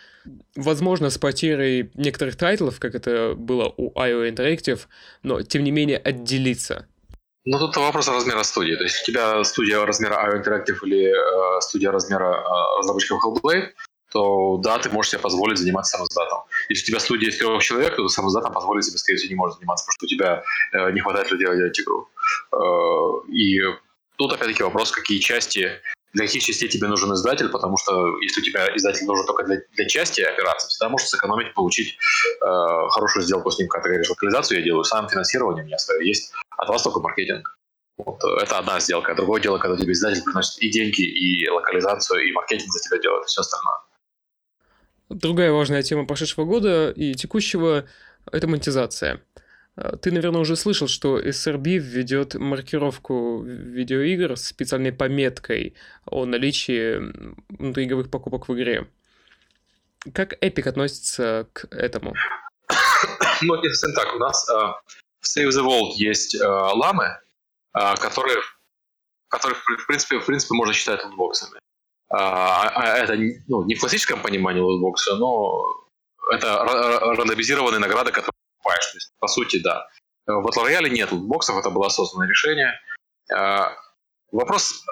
Возможно, 0.56 1.10
с 1.10 1.18
потерей 1.18 1.90
некоторых 1.94 2.36
тайтлов, 2.36 2.80
как 2.80 2.94
это 2.94 3.34
было 3.36 3.74
у 3.76 3.92
IO 3.92 4.26
Interactive, 4.30 4.86
но 5.22 5.42
тем 5.42 5.64
не 5.64 5.70
менее 5.70 5.98
отделиться– 5.98 6.86
ну, 7.44 7.58
тут 7.58 7.76
вопрос 7.76 8.08
размера 8.08 8.42
студии. 8.42 8.76
То 8.76 8.84
есть 8.84 9.02
у 9.02 9.12
тебя 9.12 9.42
студия 9.44 9.84
размера 9.84 10.14
IO 10.26 10.42
Interactive 10.42 10.78
или 10.82 11.08
э, 11.08 11.60
студия 11.60 11.90
размера 11.90 12.44
э, 12.44 12.78
разработчиков 12.78 13.20
Hellblade, 13.24 13.70
то 14.12 14.58
да, 14.58 14.78
ты 14.78 14.90
можешь 14.90 15.12
себе 15.12 15.22
позволить 15.22 15.58
заниматься 15.58 15.96
самоздатом. 15.96 16.40
Если 16.68 16.84
у 16.84 16.86
тебя 16.88 17.00
студия 17.00 17.28
из 17.30 17.38
трех 17.38 17.62
человек, 17.62 17.96
то 17.96 18.08
самоздатом 18.08 18.52
позволить 18.52 18.84
себе, 18.84 18.98
скорее 18.98 19.18
всего, 19.18 19.30
не 19.30 19.36
можешь 19.36 19.56
заниматься, 19.56 19.86
потому 19.86 19.94
что 19.94 20.06
у 20.06 20.08
тебя 20.08 20.42
э, 20.72 20.92
не 20.92 21.00
хватает 21.00 21.30
людей 21.30 21.46
делать 21.46 21.80
игру. 21.80 22.08
Э, 22.52 23.32
и 23.32 23.60
тут 24.16 24.32
опять-таки 24.32 24.62
вопрос, 24.62 24.90
какие 24.90 25.18
части 25.18 25.80
для 26.12 26.26
каких 26.26 26.42
частей 26.42 26.68
тебе 26.68 26.88
нужен 26.88 27.12
издатель, 27.14 27.48
потому 27.48 27.76
что 27.76 28.18
если 28.20 28.40
у 28.40 28.44
тебя 28.44 28.74
издатель 28.76 29.06
нужен 29.06 29.26
только 29.26 29.44
для, 29.44 29.58
для 29.72 29.88
части 29.88 30.20
операции, 30.20 30.68
всегда 30.68 30.88
можешь 30.88 31.08
сэкономить, 31.08 31.54
получить 31.54 31.96
э, 32.44 32.88
хорошую 32.90 33.22
сделку 33.22 33.50
с 33.50 33.58
ним, 33.58 33.68
когда 33.68 33.84
ты 33.84 33.88
говоришь, 33.90 34.10
локализацию 34.10 34.58
я 34.58 34.64
делаю, 34.64 34.84
сам 34.84 35.08
финансирование 35.08 35.62
у 35.62 35.66
меня 35.66 35.78
свое 35.78 36.06
есть, 36.06 36.32
от 36.56 36.68
вас 36.68 36.82
только 36.82 37.00
маркетинг. 37.00 37.56
Вот, 37.98 38.22
э, 38.24 38.42
это 38.42 38.58
одна 38.58 38.80
сделка. 38.80 39.14
Другое 39.14 39.40
дело, 39.40 39.58
когда 39.58 39.76
тебе 39.76 39.92
издатель 39.92 40.22
приносит 40.24 40.60
и 40.62 40.70
деньги, 40.70 41.02
и 41.02 41.48
локализацию, 41.48 42.26
и 42.26 42.32
маркетинг 42.32 42.72
за 42.72 42.80
тебя 42.80 42.98
делает, 42.98 43.24
и 43.24 43.28
все 43.28 43.42
остальное. 43.42 43.76
Другая 45.10 45.52
важная 45.52 45.82
тема 45.82 46.06
прошедшего 46.06 46.44
года 46.44 46.90
и 46.90 47.14
текущего– 47.14 47.86
это 48.32 48.46
монетизация. 48.46 49.22
А, 49.80 49.96
ты, 49.96 50.12
наверное, 50.12 50.40
уже 50.40 50.56
слышал, 50.56 50.88
что 50.88 51.18
SRB 51.18 51.78
введет 51.78 52.34
маркировку 52.34 53.42
видеоигр 53.42 54.36
с 54.36 54.46
специальной 54.46 54.92
пометкой 54.92 55.74
о 56.04 56.26
наличии 56.26 56.98
внутриигровых 57.48 58.10
покупок 58.10 58.48
в 58.48 58.54
игре. 58.54 58.88
Как 60.14 60.34
Epic 60.42 60.68
относится 60.68 61.48
к 61.52 61.66
этому? 61.70 62.14
Ну, 63.42 63.62
совсем 63.62 63.94
так. 63.94 64.14
У 64.14 64.18
нас 64.18 64.46
uh, 64.50 64.74
в 65.20 65.26
Save 65.26 65.48
the 65.48 65.64
World 65.64 65.92
есть 65.96 66.34
uh, 66.34 66.74
ламы, 66.74 67.18
uh, 67.74 67.98
которые, 67.98 68.36
которые 69.28 69.58
в, 69.78 69.86
принципе, 69.86 70.18
в 70.18 70.26
принципе 70.26 70.54
можно 70.54 70.74
считать 70.74 71.02
лутбоксами. 71.04 71.58
Uh, 72.12 72.82
это 72.82 73.16
ну, 73.48 73.64
не 73.64 73.76
в 73.76 73.80
классическом 73.80 74.20
понимании 74.20 74.60
лутбокса, 74.60 75.16
но 75.16 75.64
это 76.30 76.64
рандомизированные 77.16 77.78
награды, 77.78 78.12
которые 78.12 78.39
покупаешь. 78.70 78.86
То 78.86 78.96
есть, 78.96 79.12
по 79.18 79.28
сути, 79.28 79.58
да. 79.58 79.88
В 80.26 80.46
Battle 80.46 80.88
нет 80.88 81.12
лутбоксов, 81.12 81.56
это 81.56 81.70
было 81.70 81.86
осознанное 81.86 82.28
решение. 82.28 82.78
А, 83.32 83.72
вопрос 84.30 84.84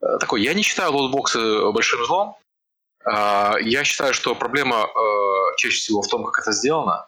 э, 0.00 0.18
такой, 0.20 0.42
я 0.42 0.54
не 0.54 0.62
считаю 0.62 0.92
лутбоксы 0.92 1.70
большим 1.72 2.04
злом. 2.04 2.36
Я 3.08 3.84
считаю, 3.84 4.14
что 4.14 4.34
проблема 4.34 4.84
э, 4.84 5.56
чаще 5.58 5.76
всего 5.76 6.02
в 6.02 6.08
том, 6.08 6.24
как 6.24 6.42
это 6.42 6.50
сделано. 6.50 7.06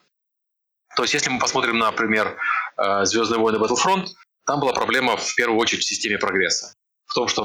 То 0.96 1.02
есть, 1.02 1.12
если 1.12 1.28
мы 1.28 1.40
посмотрим, 1.40 1.78
например, 1.78 2.36
э, 2.76 3.04
«Звездные 3.04 3.40
войны 3.40 3.56
Battlefront», 3.56 4.06
там 4.46 4.60
была 4.60 4.72
проблема 4.72 5.16
в 5.16 5.34
первую 5.34 5.58
очередь 5.58 5.82
в 5.82 5.88
системе 5.88 6.18
прогресса. 6.18 6.72
В 7.06 7.14
том, 7.14 7.26
что 7.26 7.42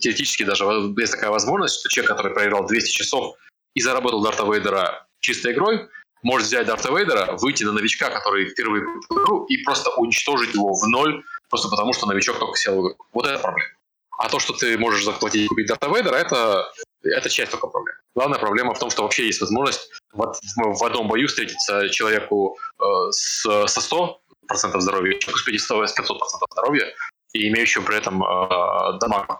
теоретически 0.00 0.42
даже 0.42 0.64
есть 0.98 1.12
такая 1.12 1.30
возможность, 1.30 1.78
что 1.78 1.88
человек, 1.88 2.16
который 2.16 2.34
проиграл 2.34 2.66
200 2.66 2.90
часов 2.90 3.36
и 3.74 3.80
заработал 3.80 4.20
Дарта 4.22 4.44
Вейдера 4.44 5.06
чистой 5.20 5.52
игрой, 5.52 5.88
может 6.26 6.48
взять 6.48 6.66
Дарта 6.66 6.90
Вейдера, 6.90 7.36
выйти 7.36 7.62
на 7.62 7.72
новичка, 7.72 8.10
который 8.10 8.48
впервые 8.50 8.84
в 8.84 9.12
игру, 9.12 9.44
и 9.46 9.62
просто 9.62 9.90
уничтожить 9.90 10.54
его 10.54 10.74
в 10.74 10.88
ноль, 10.88 11.22
просто 11.48 11.68
потому 11.68 11.92
что 11.92 12.06
новичок 12.06 12.38
только 12.38 12.56
сел 12.56 12.74
в 12.74 12.80
игру. 12.80 12.96
Вот 13.12 13.26
это 13.26 13.38
проблема. 13.38 13.70
А 14.18 14.28
то, 14.28 14.40
что 14.40 14.52
ты 14.52 14.76
можешь 14.76 15.04
заплатить 15.04 15.44
и 15.44 15.46
купить 15.46 15.68
Дарта 15.68 15.88
Вейдера, 15.88 16.16
это, 16.16 16.72
это 17.04 17.30
часть 17.30 17.52
только 17.52 17.68
проблемы. 17.68 17.98
Главная 18.14 18.40
проблема 18.40 18.74
в 18.74 18.78
том, 18.78 18.90
что 18.90 19.02
вообще 19.02 19.26
есть 19.26 19.40
возможность 19.40 19.88
в, 20.12 20.34
в 20.56 20.84
одном 20.84 21.06
бою 21.06 21.28
встретиться 21.28 21.88
человеку 21.90 22.58
э, 22.80 22.84
с, 23.10 23.42
со 23.68 23.80
100% 23.80 24.80
здоровья, 24.80 25.18
человеку 25.18 25.38
с 25.38 25.44
500, 25.44 25.90
с 25.90 25.98
500% 26.00 26.06
здоровья, 26.50 26.92
и 27.34 27.48
имеющему 27.48 27.86
при 27.86 27.98
этом 27.98 28.22
э, 28.24 28.98
дамаг 28.98 29.38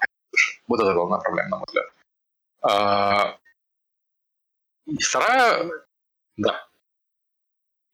Вот 0.68 0.80
это 0.80 0.92
главная 0.92 1.18
проблема, 1.18 1.48
на 1.48 1.56
мой 1.56 1.66
взгляд. 1.66 1.86
А, 2.62 3.38
вторая 5.00 5.68
да. 6.36 6.65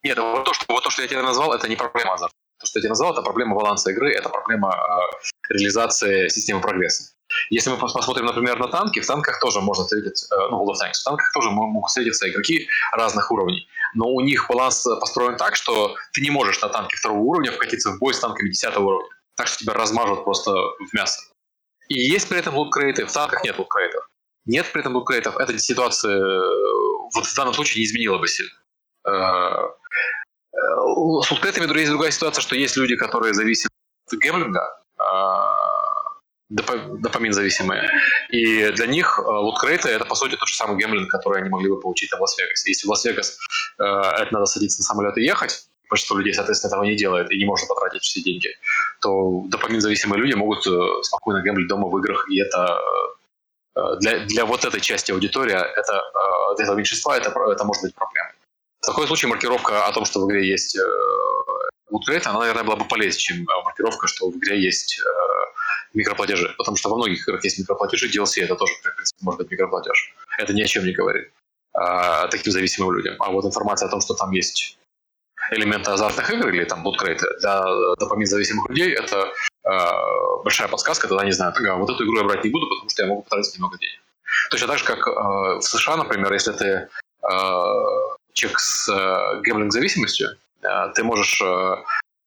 Нет, 0.05 0.19
вот 0.19 0.45
то, 0.45 0.53
что, 0.53 0.65
вот 0.69 0.83
то, 0.83 0.91
что 0.91 1.03
я 1.03 1.09
тебе 1.09 1.23
назвал, 1.23 1.53
это 1.53 1.69
не 1.69 1.77
проблема 1.77 2.15
азарта. 2.15 2.35
То, 2.59 2.67
что 2.67 2.79
я 2.79 2.83
тебе 2.83 2.91
назвал, 2.91 3.13
это 3.13 3.23
проблема 3.23 3.55
баланса 3.55 3.91
игры, 3.91 4.13
это 4.13 4.29
проблема 4.29 4.71
э, 4.71 5.53
реализации 5.55 6.29
системы 6.29 6.61
прогресса. 6.61 7.13
Если 7.51 7.71
мы 7.71 7.79
посмотрим, 7.79 8.27
например, 8.27 8.59
на 8.59 8.69
танки, 8.69 9.01
в 9.01 9.07
танках 9.07 9.41
тоже 9.41 9.61
можно 9.61 9.85
встретить, 9.85 10.25
э, 10.31 10.37
ну, 10.51 10.63
World 10.63 10.75
of 10.75 10.83
Tanks, 10.83 11.01
в 11.01 11.05
танках 11.05 11.33
тоже 11.33 11.51
могут 11.51 11.89
встретиться 11.89 12.29
игроки 12.29 12.69
разных 12.93 13.31
уровней. 13.31 13.69
Но 13.95 14.09
у 14.09 14.21
них 14.21 14.49
баланс 14.49 14.87
построен 15.01 15.37
так, 15.37 15.57
что 15.57 15.95
ты 16.13 16.21
не 16.21 16.31
можешь 16.31 16.61
на 16.61 16.69
танке 16.69 16.97
второго 16.97 17.21
уровня 17.21 17.53
вкатиться 17.53 17.91
в 17.91 17.99
бой 17.99 18.15
с 18.15 18.21
танками 18.21 18.49
десятого 18.49 18.85
уровня. 18.85 19.09
Так 19.37 19.47
что 19.47 19.59
тебя 19.59 19.75
размажут 19.75 20.25
просто 20.25 20.53
в 20.53 20.93
мясо. 20.93 21.21
И 21.89 21.99
есть 21.99 22.29
при 22.29 22.39
этом 22.39 22.55
луткрейты, 22.55 23.07
в 23.07 23.13
танках 23.13 23.45
нет 23.45 23.59
луткрейтов. 23.59 24.09
Нет 24.47 24.67
при 24.73 24.81
этом 24.81 24.95
луткрейтов, 24.95 25.37
эта 25.37 25.57
ситуация 25.59 26.17
э, 26.17 26.41
вот 27.15 27.27
в 27.27 27.35
данном 27.37 27.55
случае 27.55 27.81
не 27.81 27.87
изменила 27.87 28.19
бы 28.19 28.27
сильно. 28.27 28.53
Э, 30.63 31.23
с 31.23 31.31
луткретами 31.31 31.79
есть 31.79 31.91
другая 31.91 32.11
ситуация, 32.11 32.43
что 32.43 32.55
есть 32.55 32.77
люди, 32.77 32.97
которые 32.97 33.35
зависят 33.35 33.71
от 34.11 34.19
гемблинга, 34.19 34.79
допамин 36.51 37.33
зависимые. 37.33 37.91
И 38.31 38.71
для 38.73 38.87
них 38.87 39.19
э, 39.19 39.23
loot 39.23 39.49
crate 39.49 39.82
ы 39.82 39.89
это 39.89 40.05
по 40.05 40.15
сути 40.15 40.37
тот 40.37 40.49
же 40.49 40.55
самый 40.55 40.79
гемблинг, 40.79 41.11
который 41.11 41.41
они 41.41 41.51
могли 41.51 41.69
бы 41.69 41.81
получить 41.81 42.11
в 42.13 42.21
Лас-Вегасе. 42.21 42.71
Если 42.71 42.87
в 42.87 42.91
Лас-Вегас 42.91 43.39
э, 43.79 43.85
это 43.85 44.29
надо 44.31 44.47
садиться 44.47 44.81
на 44.81 44.85
самолет 44.85 45.17
и 45.17 45.23
ехать, 45.23 45.67
большинство 45.89 46.19
людей, 46.19 46.35
соответственно, 46.35 46.71
этого 46.71 46.85
не 46.85 46.97
делает 46.97 47.31
и 47.31 47.39
не 47.39 47.45
может 47.45 47.69
потратить 47.69 48.03
все 48.03 48.23
деньги, 48.23 48.49
то 49.01 49.45
допамин 49.49 49.81
зависимые 49.81 50.21
люди 50.21 50.35
могут 50.35 50.65
спокойно 51.05 51.43
гемблить 51.43 51.69
дома 51.69 51.89
в 51.89 51.99
играх, 51.99 52.31
и 52.31 52.41
это 52.41 52.81
для, 54.01 54.21
для 54.21 54.47
вот 54.47 54.65
этой 54.65 54.81
части 54.81 55.13
аудитории, 55.13 55.53
это, 55.53 56.03
для 56.57 56.65
этого 56.65 56.77
меньшинства 56.77 57.15
это, 57.19 57.29
это 57.29 57.65
может 57.65 57.83
быть 57.83 57.95
проблемой. 57.95 58.33
В 58.83 58.87
таком 58.87 59.07
случае 59.07 59.31
маркировка 59.31 59.87
о 59.87 59.93
том, 59.93 60.05
что 60.05 60.21
в 60.21 60.29
игре 60.29 60.49
есть 60.49 60.77
лутрейт, 61.91 62.27
она, 62.27 62.41
наверное, 62.41 62.65
была 62.65 62.77
бы 62.77 62.85
полезнее, 62.85 63.21
чем 63.21 63.47
маркировка, 63.65 64.07
что 64.09 64.29
в 64.29 64.37
игре 64.37 64.61
есть 64.61 65.01
микроплатежи. 65.95 66.55
Потому 66.59 66.77
что 66.77 66.91
во 66.91 66.97
многих 66.97 67.27
играх 67.27 67.45
есть 67.45 67.59
микроплатежи, 67.59 68.11
DLC 68.11 68.43
это 68.43 68.57
тоже, 68.57 68.75
в 68.75 68.83
принципе, 68.83 69.19
может 69.23 69.39
быть 69.39 69.51
микроплатеж. 69.51 70.15
Это 70.39 70.53
ни 70.53 70.63
о 70.63 70.67
чем 70.67 70.85
не 70.85 70.93
говорит 70.93 71.31
а, 71.75 72.27
таким 72.29 72.53
зависимым 72.53 72.93
людям. 72.93 73.17
А 73.21 73.31
вот 73.31 73.45
информация 73.45 73.89
о 73.89 73.91
том, 73.91 74.01
что 74.01 74.15
там 74.15 74.31
есть 74.33 74.79
элементы 75.51 75.91
азартных 75.91 76.31
игр 76.31 76.49
или 76.49 76.65
там 76.65 76.85
луткрейты 76.85 77.27
для 77.41 77.65
допамин 77.99 78.27
зависимых 78.27 78.69
людей, 78.71 78.95
это 78.95 79.33
э, 79.65 80.43
большая 80.45 80.69
подсказка, 80.69 81.09
тогда 81.09 81.25
не 81.25 81.33
знаю, 81.33 81.53
вот 81.79 81.91
эту 81.91 82.05
игру 82.05 82.19
я 82.19 82.25
брать 82.25 82.45
не 82.45 82.51
буду, 82.51 82.69
потому 82.69 82.89
что 82.89 83.03
я 83.03 83.09
могу 83.09 83.23
потратить 83.23 83.55
немного 83.55 83.77
денег. 83.79 84.01
Точно 84.51 84.67
так 84.69 84.79
же, 84.79 84.85
как 84.85 85.07
э, 85.07 85.11
в 85.11 85.63
США, 85.63 85.97
например, 85.97 86.33
если 86.33 86.53
ты 86.53 86.65
э, 86.65 86.89
человек 88.33 88.59
с 88.61 88.89
э, 88.89 89.41
гэмблинг-зависимостью, 89.43 90.29
э, 90.63 90.67
ты 90.95 91.05
можешь 91.05 91.41
э, 91.41 91.77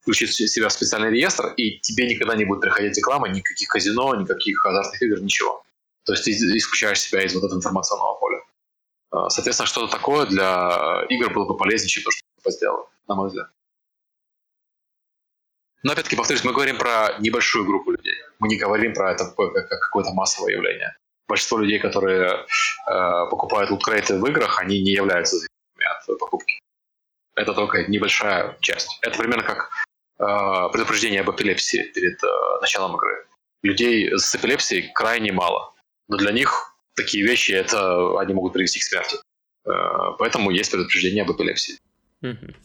включить 0.02 0.34
себя 0.34 0.70
в 0.70 0.74
специальный 0.74 1.10
реестр, 1.10 1.54
и 1.58 1.80
тебе 1.80 2.08
никогда 2.08 2.36
не 2.36 2.46
будет 2.46 2.62
приходить 2.62 2.98
реклама, 2.98 3.28
никаких 3.28 3.68
казино, 3.70 4.16
никаких 4.16 4.66
азартных 4.66 5.02
игр, 5.02 5.20
ничего. 5.22 5.64
То 6.04 6.14
есть 6.14 6.24
ты 6.24 6.32
исключаешь 6.32 7.02
себя 7.02 7.24
из 7.24 7.34
вот 7.34 7.44
этого 7.44 7.58
информационного 7.58 8.20
поля. 8.20 8.42
Соответственно, 9.30 9.66
что-то 9.66 9.92
такое 9.92 10.28
для 10.28 11.06
игр 11.10 11.34
было 11.34 11.46
бы 11.46 11.58
полезнее, 11.58 11.90
чем 11.90 12.04
то, 12.04 12.12
что 12.12 12.22
ты 12.44 12.52
сделал 12.52 12.90
на 13.08 13.16
мой 13.16 13.30
взгляд. 13.30 13.50
Но 15.86 15.92
опять-таки, 15.94 16.16
повторюсь, 16.16 16.44
мы 16.44 16.52
говорим 16.52 16.78
про 16.78 17.16
небольшую 17.20 17.66
группу 17.66 17.92
людей. 17.92 18.16
Мы 18.40 18.48
не 18.48 18.58
говорим 18.58 18.94
про 18.94 19.12
это 19.12 19.26
как 19.26 19.80
какое-то 19.80 20.12
массовое 20.14 20.54
явление. 20.54 20.96
Большинство 21.28 21.60
людей, 21.60 21.80
которые 21.80 22.28
э, 22.32 23.30
покупают 23.30 23.72
луткрейты 23.72 24.20
в 24.20 24.26
играх, 24.26 24.60
они 24.60 24.82
не 24.82 24.92
являются 24.92 25.38
от 26.14 26.20
покупки. 26.20 26.60
Это 27.36 27.54
только 27.54 27.86
небольшая 27.88 28.58
часть. 28.62 28.98
Это 29.02 29.18
примерно 29.18 29.44
как 29.44 29.70
э, 30.20 30.72
предупреждение 30.72 31.22
об 31.22 31.32
эпилепсии 31.32 31.92
перед 31.94 32.24
э, 32.24 32.28
началом 32.62 32.96
игры. 32.96 33.26
Людей 33.64 34.18
с 34.18 34.34
эпилепсией 34.36 34.92
крайне 34.94 35.32
мало. 35.32 35.74
Но 36.08 36.18
для 36.18 36.32
них 36.32 36.76
такие 36.96 37.26
вещи, 37.26 37.52
это 37.52 38.20
они 38.20 38.34
могут 38.34 38.54
привести 38.54 38.80
к 38.80 38.84
смерти. 38.84 39.18
Э, 39.66 40.16
поэтому 40.18 40.52
есть 40.52 40.72
предупреждение 40.72 41.24
об 41.24 41.32
эпилепсии. 41.32 41.78
Mm-hmm. 42.22 42.56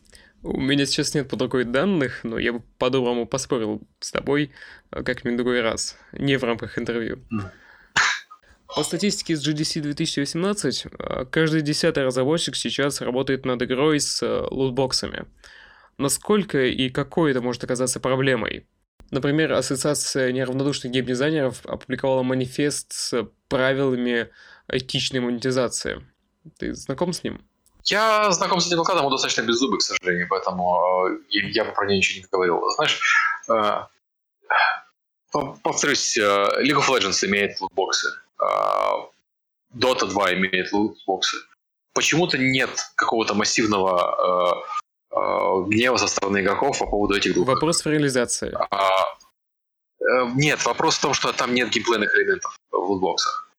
У 0.42 0.60
меня 0.60 0.86
сейчас 0.86 1.14
нет 1.14 1.28
под 1.28 1.42
рукой 1.42 1.64
данных, 1.64 2.20
но 2.22 2.38
я 2.38 2.54
бы 2.54 2.62
по-доброму 2.78 3.26
поспорил 3.26 3.82
с 3.98 4.10
тобой 4.10 4.52
э, 4.90 5.02
как-нибудь 5.02 5.36
другой 5.36 5.60
раз, 5.60 5.98
не 6.12 6.36
в 6.36 6.44
рамках 6.44 6.78
интервью. 6.78 7.24
По 8.74 8.84
статистике 8.84 9.32
из 9.32 9.46
GDC 9.46 9.80
2018, 9.80 10.86
э, 10.86 11.24
каждый 11.26 11.62
десятый 11.62 12.04
разработчик 12.04 12.54
сейчас 12.54 13.00
работает 13.00 13.44
над 13.44 13.60
игрой 13.62 13.98
с 13.98 14.22
э, 14.22 14.46
лутбоксами. 14.50 15.26
Насколько 15.98 16.64
и 16.66 16.88
какой 16.88 17.32
это 17.32 17.40
может 17.40 17.64
оказаться 17.64 17.98
проблемой? 17.98 18.68
Например, 19.10 19.52
Ассоциация 19.54 20.30
неравнодушных 20.30 20.92
геймдизайнеров 20.92 21.66
опубликовала 21.66 22.22
манифест 22.22 22.92
с 22.92 23.28
правилами 23.48 24.28
этичной 24.68 25.18
монетизации. 25.18 26.06
Ты 26.58 26.72
знаком 26.74 27.12
с 27.12 27.24
ним? 27.24 27.44
Я 27.84 28.30
знаком 28.30 28.60
с 28.60 28.68
этим 28.68 28.74
адвокатом, 28.74 29.06
он 29.06 29.10
достаточно 29.10 29.42
беззубый, 29.42 29.80
к 29.80 29.82
сожалению, 29.82 30.28
поэтому 30.30 31.08
э, 31.08 31.38
я 31.50 31.64
про 31.64 31.86
нее 31.86 31.98
ничего 31.98 32.20
не 32.20 32.26
говорил. 32.30 32.70
Знаешь, 32.76 33.00
э, 33.48 33.80
повторюсь, 35.64 36.16
League 36.16 36.78
of 36.78 36.88
Legends 36.88 37.26
имеет 37.26 37.60
лутбоксы, 37.60 38.10
Dota 39.74 40.06
2 40.06 40.34
имеет 40.34 40.72
лутбоксы. 40.72 41.36
Почему-то 41.94 42.38
нет 42.38 42.70
какого-то 42.96 43.34
массивного 43.34 44.64
гнева 45.66 45.96
со 45.96 46.06
стороны 46.06 46.40
игроков 46.40 46.78
по 46.78 46.86
поводу 46.86 47.16
этих 47.16 47.34
двух. 47.34 47.48
Вопрос 47.48 47.84
в 47.84 47.88
реализации. 47.88 48.56
А, 48.70 49.16
нет, 50.34 50.64
вопрос 50.64 50.96
в 50.96 51.00
том, 51.02 51.14
что 51.14 51.32
там 51.32 51.54
нет 51.54 51.70
геймплейных 51.70 52.14
элементов 52.14 52.56
в 52.70 52.76
лутбоксах. 52.76 53.50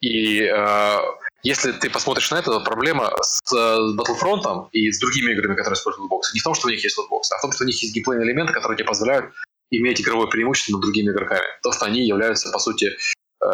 И 0.00 0.42
э, 0.42 0.98
если 1.42 1.72
ты 1.72 1.90
посмотришь 1.90 2.30
на 2.30 2.36
это, 2.36 2.52
то 2.52 2.60
проблема 2.60 3.12
с 3.20 3.40
э, 3.52 3.78
Battlefront 3.96 4.68
и 4.72 4.92
с 4.92 5.00
другими 5.00 5.32
играми, 5.32 5.56
которые 5.56 5.74
используют 5.74 6.02
лутбоксы, 6.02 6.34
не 6.34 6.40
в 6.40 6.44
том, 6.44 6.54
что 6.54 6.68
у 6.68 6.70
них 6.70 6.82
есть 6.84 6.96
лутбоксы, 6.98 7.34
а 7.34 7.38
в 7.38 7.42
том, 7.42 7.52
что 7.52 7.64
у 7.64 7.66
них 7.66 7.82
есть 7.82 7.94
геймплейные 7.94 8.28
элементы, 8.28 8.52
которые 8.52 8.76
тебе 8.76 8.86
позволяют 8.86 9.32
иметь 9.70 10.00
игровое 10.00 10.28
преимущество 10.28 10.72
над 10.72 10.82
другими 10.82 11.10
игроками. 11.10 11.46
То, 11.62 11.72
что 11.72 11.86
они 11.86 12.06
являются, 12.06 12.52
по 12.52 12.60
сути, 12.60 12.96
э, 13.42 13.46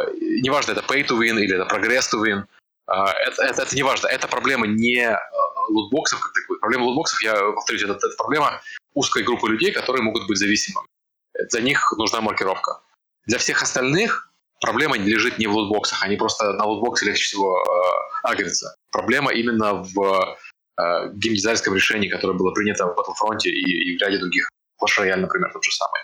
неважно, 0.43 0.73
это 0.73 0.83
pay 0.83 1.07
to 1.07 1.19
win 1.19 1.39
или 1.41 1.55
это 1.55 1.67
progress 1.75 2.05
to 2.13 2.21
win, 2.23 2.45
э, 2.89 2.93
это, 3.27 3.43
это, 3.43 3.63
это 3.63 3.77
не 3.77 3.83
важно. 3.83 4.09
Это 4.09 4.29
проблема 4.29 4.67
не 4.67 5.01
э, 5.01 5.17
лутбоксов 5.71 6.21
как 6.21 6.33
таковых. 6.33 6.61
Проблема 6.61 6.85
лутбоксов, 6.85 7.23
я 7.23 7.35
повторюсь, 7.53 7.83
это, 7.83 7.95
это 7.95 8.17
проблема 8.17 8.61
узкой 8.95 9.23
группы 9.23 9.49
людей, 9.49 9.73
которые 9.73 10.03
могут 10.03 10.27
быть 10.27 10.39
зависимыми. 10.39 10.87
Для 11.51 11.61
них 11.61 11.93
нужна 11.97 12.21
маркировка. 12.21 12.81
Для 13.27 13.39
всех 13.39 13.63
остальных 13.63 14.31
проблема 14.61 14.97
лежит 14.97 15.39
не 15.39 15.47
в 15.47 15.55
лутбоксах, 15.55 16.03
они 16.03 16.17
просто 16.17 16.53
на 16.53 16.65
лутбоксе 16.65 17.07
легче 17.07 17.25
всего 17.25 17.59
э, 17.59 18.29
агрятся. 18.29 18.75
Проблема 18.93 19.33
именно 19.33 19.75
в 19.75 20.37
э, 20.79 21.11
геймдизайнерском 21.15 21.75
решении, 21.75 22.09
которое 22.09 22.35
было 22.35 22.53
принято 22.53 22.87
в 22.87 22.97
Battlefront 22.99 23.41
и, 23.45 23.51
и 23.51 23.97
в 23.97 24.01
ряде 24.01 24.19
других. 24.19 24.49
Clash 24.81 24.99
Royale, 24.99 25.17
например, 25.17 25.53
тот 25.53 25.65
же 25.65 25.71
самый. 25.73 26.01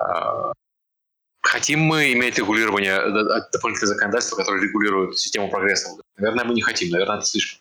Э, 0.00 0.52
хотим 1.46 1.80
мы 1.80 2.12
иметь 2.12 2.38
регулирование, 2.38 3.00
дополнительное 3.52 3.94
законодательство, 3.94 4.36
которое 4.36 4.62
регулирует 4.62 5.18
систему 5.18 5.50
прогресса? 5.50 5.88
Наверное, 6.16 6.44
мы 6.44 6.54
не 6.54 6.62
хотим, 6.62 6.90
наверное, 6.90 7.18
это 7.18 7.26
слишком. 7.26 7.60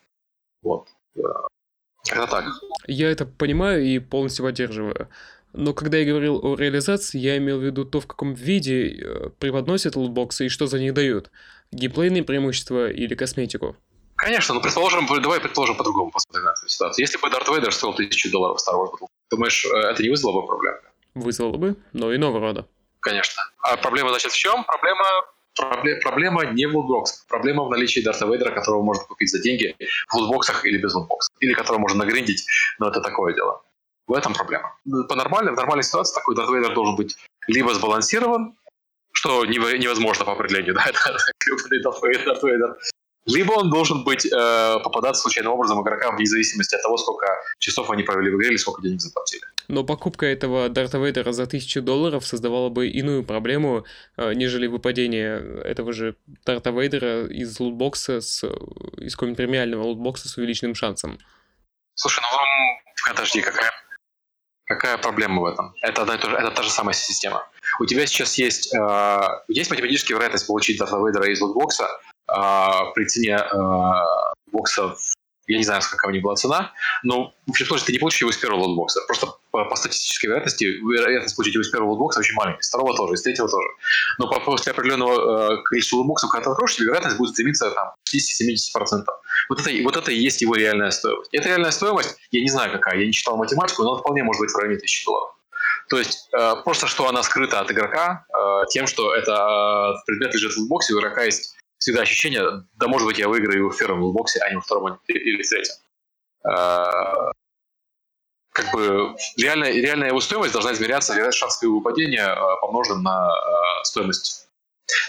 Вот. 0.61 0.87
Это 1.15 2.27
так. 2.27 2.45
Я 2.87 3.09
это 3.09 3.25
понимаю 3.25 3.83
и 3.83 3.99
полностью 3.99 4.45
поддерживаю. 4.45 5.09
Но 5.53 5.73
когда 5.73 5.97
я 5.97 6.05
говорил 6.05 6.39
о 6.43 6.55
реализации, 6.55 7.17
я 7.17 7.37
имел 7.37 7.59
в 7.59 7.63
виду 7.63 7.85
то, 7.85 8.01
в 8.01 8.07
каком 8.07 8.33
виде 8.33 8.89
э, 8.89 9.29
преподносят 9.39 9.95
лутбоксы 9.95 10.47
и 10.47 10.49
что 10.49 10.67
за 10.67 10.79
них 10.79 10.93
дают. 10.93 11.31
Геймплейные 11.71 12.23
преимущества 12.23 12.91
или 12.91 13.15
косметику. 13.15 13.77
Конечно, 14.17 14.53
но 14.53 14.61
предположим, 14.61 15.07
давай 15.21 15.39
предположим 15.39 15.77
по-другому 15.77 16.11
посмотрим 16.11 16.45
на 16.45 16.51
эту 16.51 16.67
ситуацию. 16.67 17.03
Если 17.03 17.17
бы 17.17 17.29
Дарт 17.29 17.47
Вейдер 17.47 17.71
стоил 17.71 17.93
тысячу 17.93 18.31
долларов 18.31 18.57
Star 18.57 18.75
Wars 18.75 18.91
Battle, 18.91 19.07
думаешь, 19.29 19.65
э, 19.65 19.77
это 19.77 20.03
не 20.03 20.09
вызвало 20.09 20.41
бы 20.41 20.47
проблем? 20.47 20.75
Вызвало 21.13 21.55
бы, 21.57 21.77
но 21.93 22.13
иного 22.13 22.41
рода. 22.41 22.67
Конечно. 23.05 23.43
А 23.61 23.77
проблема, 23.77 24.09
значит, 24.09 24.31
в 24.31 24.35
чем? 24.35 24.63
Проблема 24.63 25.05
проблема 26.01 26.43
не 26.45 26.65
в 26.65 26.75
лутбоксах. 26.75 27.25
Проблема 27.27 27.63
в 27.63 27.69
наличии 27.69 28.01
Дарта 28.01 28.25
Вейдера, 28.25 28.51
которого 28.51 28.81
можно 28.81 29.05
купить 29.05 29.29
за 29.29 29.39
деньги 29.39 29.75
в 30.09 30.15
лутбоксах 30.15 30.65
или 30.65 30.77
без 30.79 30.93
лутбоксов. 30.95 31.33
Или 31.39 31.53
которого 31.53 31.79
можно 31.79 31.99
нагриндить, 32.03 32.45
но 32.79 32.89
это 32.89 32.99
такое 33.01 33.33
дело. 33.33 33.61
В 34.07 34.13
этом 34.13 34.33
проблема. 34.33 34.75
По 35.07 35.15
нормальной, 35.15 35.53
в 35.53 35.55
нормальной 35.55 35.83
ситуации 35.83 36.15
такой 36.15 36.35
Дарт 36.35 36.49
Вейдер 36.49 36.73
должен 36.73 36.95
быть 36.95 37.15
либо 37.47 37.73
сбалансирован, 37.73 38.57
что 39.13 39.45
невозможно 39.45 40.25
по 40.25 40.33
определению, 40.33 40.73
да, 40.73 40.85
Дарт 40.91 42.43
Вейдер, 42.43 42.75
либо 43.25 43.53
он 43.53 43.69
должен 43.69 44.03
быть 44.03 44.25
э, 44.25 44.79
попадаться 44.83 45.23
случайным 45.23 45.53
образом 45.53 45.81
игрокам 45.81 46.15
вне 46.15 46.25
зависимости 46.25 46.75
от 46.75 46.81
того, 46.81 46.97
сколько 46.97 47.27
часов 47.59 47.89
они 47.89 48.03
провели 48.03 48.29
в 48.31 48.37
игре 48.37 48.49
или 48.49 48.57
сколько 48.57 48.81
денег 48.81 49.01
заплатили. 49.01 49.34
Но 49.67 49.83
покупка 49.83 50.25
этого 50.25 50.69
Дарта 50.69 50.97
Вейдера 50.97 51.31
за 51.31 51.47
тысячу 51.47 51.81
долларов 51.81 52.25
создавала 52.25 52.69
бы 52.69 52.87
иную 52.87 53.23
проблему, 53.23 53.85
э, 54.17 54.33
нежели 54.33 54.67
выпадение 54.67 55.61
этого 55.63 55.93
же 55.93 56.15
Дарта 56.45 56.71
Вейдера 56.71 57.27
из 57.27 57.59
лутбокса, 57.59 58.21
с, 58.21 58.43
из 58.43 59.15
какого-нибудь 59.15 59.37
премиального 59.37 59.83
лутбокса 59.83 60.29
с 60.29 60.37
увеличенным 60.37 60.75
шансом. 60.75 61.17
Слушай, 61.95 62.21
ну 62.31 63.13
подожди, 63.13 63.41
какая 63.41 63.71
Какая 64.67 64.97
проблема 64.97 65.41
в 65.41 65.45
этом? 65.45 65.75
Это, 65.81 66.01
одна 66.01 66.17
же, 66.17 66.35
это 66.35 66.49
та 66.49 66.63
же 66.63 66.71
самая 66.71 66.95
система. 66.95 67.47
У 67.79 67.85
тебя 67.85 68.07
сейчас 68.07 68.35
есть, 68.37 68.73
э, 68.73 69.27
есть 69.47 69.69
математическая 69.69 70.15
вероятность 70.17 70.47
получить 70.47 70.79
Дарта 70.79 70.97
Вейдера 70.97 71.31
из 71.31 71.39
лутбокса 71.39 71.87
э, 72.27 72.35
при 72.95 73.05
цене 73.05 73.37
э, 73.37 73.91
бокса 74.51 74.95
я 75.47 75.57
не 75.57 75.63
знаю, 75.63 75.81
какая 75.89 76.09
у 76.09 76.13
них 76.13 76.23
была 76.23 76.35
цена, 76.35 76.73
но 77.03 77.33
в 77.45 77.51
общем 77.51 77.65
случае 77.65 77.87
ты 77.87 77.91
не 77.93 77.99
получишь 77.99 78.21
его 78.21 78.31
из 78.31 78.37
первого 78.37 78.63
лотбокса. 78.63 79.01
Просто 79.07 79.27
по, 79.51 79.65
по 79.65 79.75
статистической 79.75 80.29
вероятности 80.29 80.63
вероятность 80.65 81.35
получить 81.35 81.53
его 81.53 81.61
из 81.61 81.69
первого 81.69 81.91
лотбокса 81.91 82.19
очень 82.19 82.35
маленькая, 82.35 82.61
из 82.61 82.69
второго 82.69 82.95
тоже, 82.95 83.13
из 83.13 83.21
третьего 83.21 83.47
тоже. 83.47 83.67
Но 84.17 84.29
по, 84.29 84.39
после 84.39 84.71
определенного 84.71 85.53
э, 85.53 85.63
количества 85.63 85.97
лотбоксов, 85.97 86.29
когда 86.29 86.45
ты 86.45 86.49
откроешь, 86.51 86.79
вероятность 86.79 87.17
будет 87.17 87.31
стремиться 87.31 87.71
там, 87.71 87.93
к 88.03 88.15
50-70%. 88.15 89.03
Вот 89.49 89.59
это, 89.59 89.69
вот 89.83 89.97
это 89.97 90.11
и 90.11 90.17
есть 90.17 90.41
его 90.41 90.55
реальная 90.55 90.91
стоимость. 90.91 91.29
Эта 91.33 91.49
реальная 91.49 91.71
стоимость, 91.71 92.15
я 92.31 92.41
не 92.41 92.49
знаю 92.49 92.71
какая, 92.71 92.99
я 92.99 93.05
не 93.05 93.13
читал 93.13 93.37
математику, 93.37 93.83
но 93.83 93.93
она 93.93 93.99
вполне 93.99 94.23
может 94.23 94.39
быть 94.39 94.51
в 94.51 94.55
районе 94.57 94.77
1000 94.77 95.05
долларов. 95.05 95.35
То 95.89 95.99
есть 95.99 96.29
э, 96.33 96.55
просто 96.63 96.87
что 96.87 97.07
она 97.07 97.21
скрыта 97.23 97.59
от 97.59 97.71
игрока 97.71 98.25
э, 98.29 98.65
тем, 98.69 98.87
что 98.87 99.13
это 99.13 99.33
э, 99.33 100.03
предмет 100.07 100.33
лежит 100.33 100.53
в 100.53 100.57
лутбоксе, 100.57 100.93
у 100.93 100.99
игрока 100.99 101.23
есть 101.23 101.55
всегда 101.85 102.01
ощущение, 102.01 102.65
да 102.73 102.87
может 102.87 103.05
быть 103.05 103.19
я 103.19 103.29
выиграю 103.29 103.59
его 103.59 103.69
в 103.69 103.77
первом 103.77 104.01
лутбоксе, 104.01 104.39
а 104.39 104.49
не 104.49 104.55
во 104.55 104.61
втором 104.61 104.99
или 105.05 105.43
в 105.43 105.47
третьем. 105.47 105.75
А, 106.43 107.31
как 108.51 108.73
бы 108.73 109.15
реальная, 109.37 109.71
реальная 109.71 110.07
его 110.07 110.19
стоимость 110.19 110.53
должна 110.53 110.73
измеряться, 110.73 111.31
шанс 111.31 111.61
его 111.61 111.81
падения 111.81 112.25
а, 112.25 112.55
помножен 112.55 113.03
на 113.03 113.31
а, 113.31 113.83
стоимость. 113.83 114.47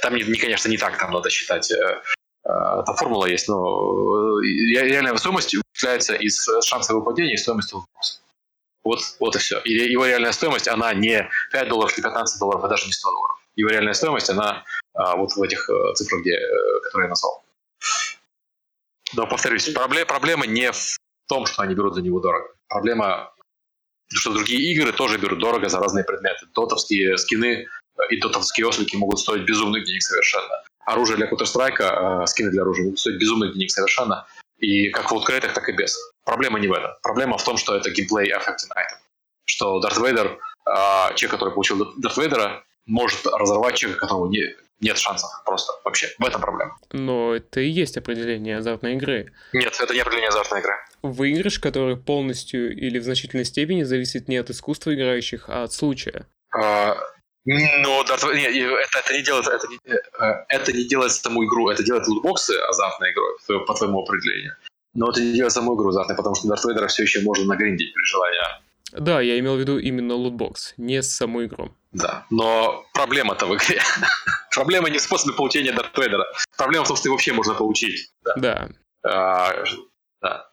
там, 0.03 0.14
не, 0.14 0.22
не, 0.22 0.37
конечно, 0.37 0.68
не 0.68 0.77
так 0.77 0.99
там 0.99 1.12
надо 1.12 1.31
считать. 1.31 1.70
Э, 1.70 2.03
э, 2.45 2.83
там 2.85 2.95
формула 2.97 3.24
есть, 3.24 3.49
но 3.49 4.39
реальная 4.43 5.16
стоимость 5.16 5.55
вычисляется 5.55 6.14
из 6.14 6.47
шанса 6.62 6.95
выпадения 6.95 7.35
и 7.35 7.39
стоимости 7.39 7.72
лутбокса. 7.72 8.20
Вот, 8.85 9.01
вот 9.18 9.35
и 9.35 9.39
все. 9.39 9.61
И 9.61 9.72
его 9.72 10.05
реальная 10.05 10.33
стоимость, 10.33 10.68
она 10.68 10.93
не 10.93 11.27
5 11.53 11.68
долларов, 11.70 11.97
не 11.97 12.03
15 12.03 12.39
долларов, 12.39 12.64
а 12.64 12.68
даже 12.68 12.85
не 12.85 12.93
100 12.93 13.11
долларов. 13.11 13.45
Его 13.57 13.70
реальная 13.70 13.94
стоимость, 13.94 14.30
она 14.30 14.64
а, 14.94 15.16
вот 15.16 15.32
в 15.32 15.42
этих 15.42 15.68
цифрах, 15.94 16.20
где, 16.20 16.38
которые 16.84 17.07
я 17.07 17.09
назвал. 17.09 17.42
Но, 19.14 19.26
повторюсь, 19.26 19.68
проблема, 19.72 20.07
проблема 20.07 20.46
не 20.46 20.70
в 20.72 20.98
том, 21.26 21.46
что 21.46 21.62
они 21.62 21.74
берут 21.74 21.94
за 21.94 22.02
него 22.02 22.20
дорого. 22.20 22.48
Проблема 22.68 23.32
что 24.09 24.32
другие 24.32 24.72
игры 24.72 24.92
тоже 24.92 25.18
берут 25.18 25.38
дорого 25.38 25.68
за 25.68 25.80
разные 25.80 26.04
предметы. 26.04 26.46
Дотовские 26.54 27.18
скины 27.18 27.66
э, 27.96 28.02
и 28.11 28.20
дотовские 28.20 28.66
ослики 28.66 28.96
могут 28.96 29.18
стоить 29.18 29.44
безумных 29.44 29.84
денег 29.84 30.02
совершенно. 30.02 30.62
Оружие 30.84 31.16
для 31.16 31.28
Counter-Strike, 31.28 32.22
э, 32.22 32.26
скины 32.26 32.50
для 32.50 32.62
оружия 32.62 32.84
могут 32.84 33.00
стоить 33.00 33.18
безумных 33.18 33.54
денег 33.54 33.70
совершенно. 33.70 34.26
И 34.59 34.88
как 34.90 35.11
в 35.11 35.14
луткрейтах, 35.14 35.52
так 35.52 35.68
и 35.68 35.72
без. 35.72 35.98
Проблема 36.24 36.59
не 36.61 36.68
в 36.68 36.72
этом. 36.72 36.92
Проблема 37.02 37.36
в 37.36 37.44
том, 37.44 37.57
что 37.57 37.76
это 37.76 37.90
геймплей 37.90 38.32
affecting 38.32 38.70
item. 38.76 38.98
Что 39.44 39.80
Дарт 39.80 39.98
Вейдер, 39.98 40.26
э, 40.66 41.14
человек, 41.16 41.30
который 41.32 41.54
получил 41.54 41.94
Дарт 41.96 42.16
Вейдера, 42.16 42.64
может 42.87 43.26
разорвать 43.26 43.76
человека, 43.76 44.07
которого 44.07 44.28
не, 44.28 44.55
нет 44.80 44.99
шансов 44.99 45.30
просто 45.45 45.72
вообще. 45.84 46.09
В 46.18 46.24
этом 46.24 46.41
проблема. 46.41 46.76
Но 46.93 47.34
это 47.34 47.61
и 47.61 47.68
есть 47.68 47.97
определение 47.97 48.59
азартной 48.59 48.95
игры. 48.95 49.32
Нет, 49.53 49.76
это 49.80 49.95
не 49.95 50.01
определение 50.01 50.28
азартной 50.28 50.61
игры. 50.61 50.74
Выигрыш, 51.03 51.59
который 51.59 51.97
полностью 51.97 52.76
или 52.76 52.99
в 52.99 53.05
значительной 53.05 53.45
степени 53.45 53.82
зависит 53.82 54.28
не 54.28 54.37
от 54.37 54.51
искусства 54.51 54.95
играющих, 54.95 55.49
а 55.49 55.64
от 55.64 55.72
случая. 55.72 56.26
А, 56.55 56.97
но 57.45 58.03
Дарт 58.05 58.24
нет, 58.34 58.55
это, 58.55 58.99
это 58.99 59.12
не 59.12 59.22
делает 59.22 59.47
это 59.47 59.68
не, 59.68 59.78
э, 59.95 60.45
это 60.49 60.72
не 60.72 60.84
делает 60.89 61.12
саму 61.12 61.45
игру, 61.45 61.68
это 61.68 61.84
делает 61.84 62.07
лутбоксы 62.09 62.53
азартной 62.68 63.12
игрой, 63.12 63.66
по 63.66 63.74
твоему 63.74 64.03
определению. 64.03 64.57
Но 64.95 65.11
это 65.11 65.20
не 65.20 65.32
делает 65.32 65.53
саму 65.53 65.76
игру 65.76 65.91
азартной, 65.91 66.16
потому 66.16 66.34
что 66.34 66.49
Дарт 66.49 66.64
Вейдера 66.64 66.89
все 66.89 67.03
еще 67.03 67.20
можно 67.20 67.45
нагриндить 67.45 67.95
при 67.95 68.03
желании. 68.05 68.41
Да, 68.99 69.20
я 69.20 69.38
имел 69.38 69.57
в 69.57 69.61
виду 69.61 69.78
именно 69.78 70.14
лутбокс, 70.14 70.74
не 70.76 71.03
саму 71.03 71.44
игру. 71.44 71.74
Да, 71.92 72.26
но 72.30 72.84
проблема-то 72.92 73.47
в 73.47 73.57
игре. 73.57 73.80
Проблема 74.55 74.88
не 74.90 74.99
в 74.99 75.03
способе 75.03 75.34
получения 75.34 75.72
Дарт 75.72 75.97
Вейдера. 75.99 76.24
Проблема 76.57 76.84
в 76.84 76.88
том, 76.88 76.97
что 76.97 77.09
его 77.09 77.14
вообще 77.14 77.32
можно 77.32 77.55
получить. 77.55 78.11
Да. 78.24 78.34
Да. 78.36 78.68
А, 79.05 79.64
да. 80.20 80.51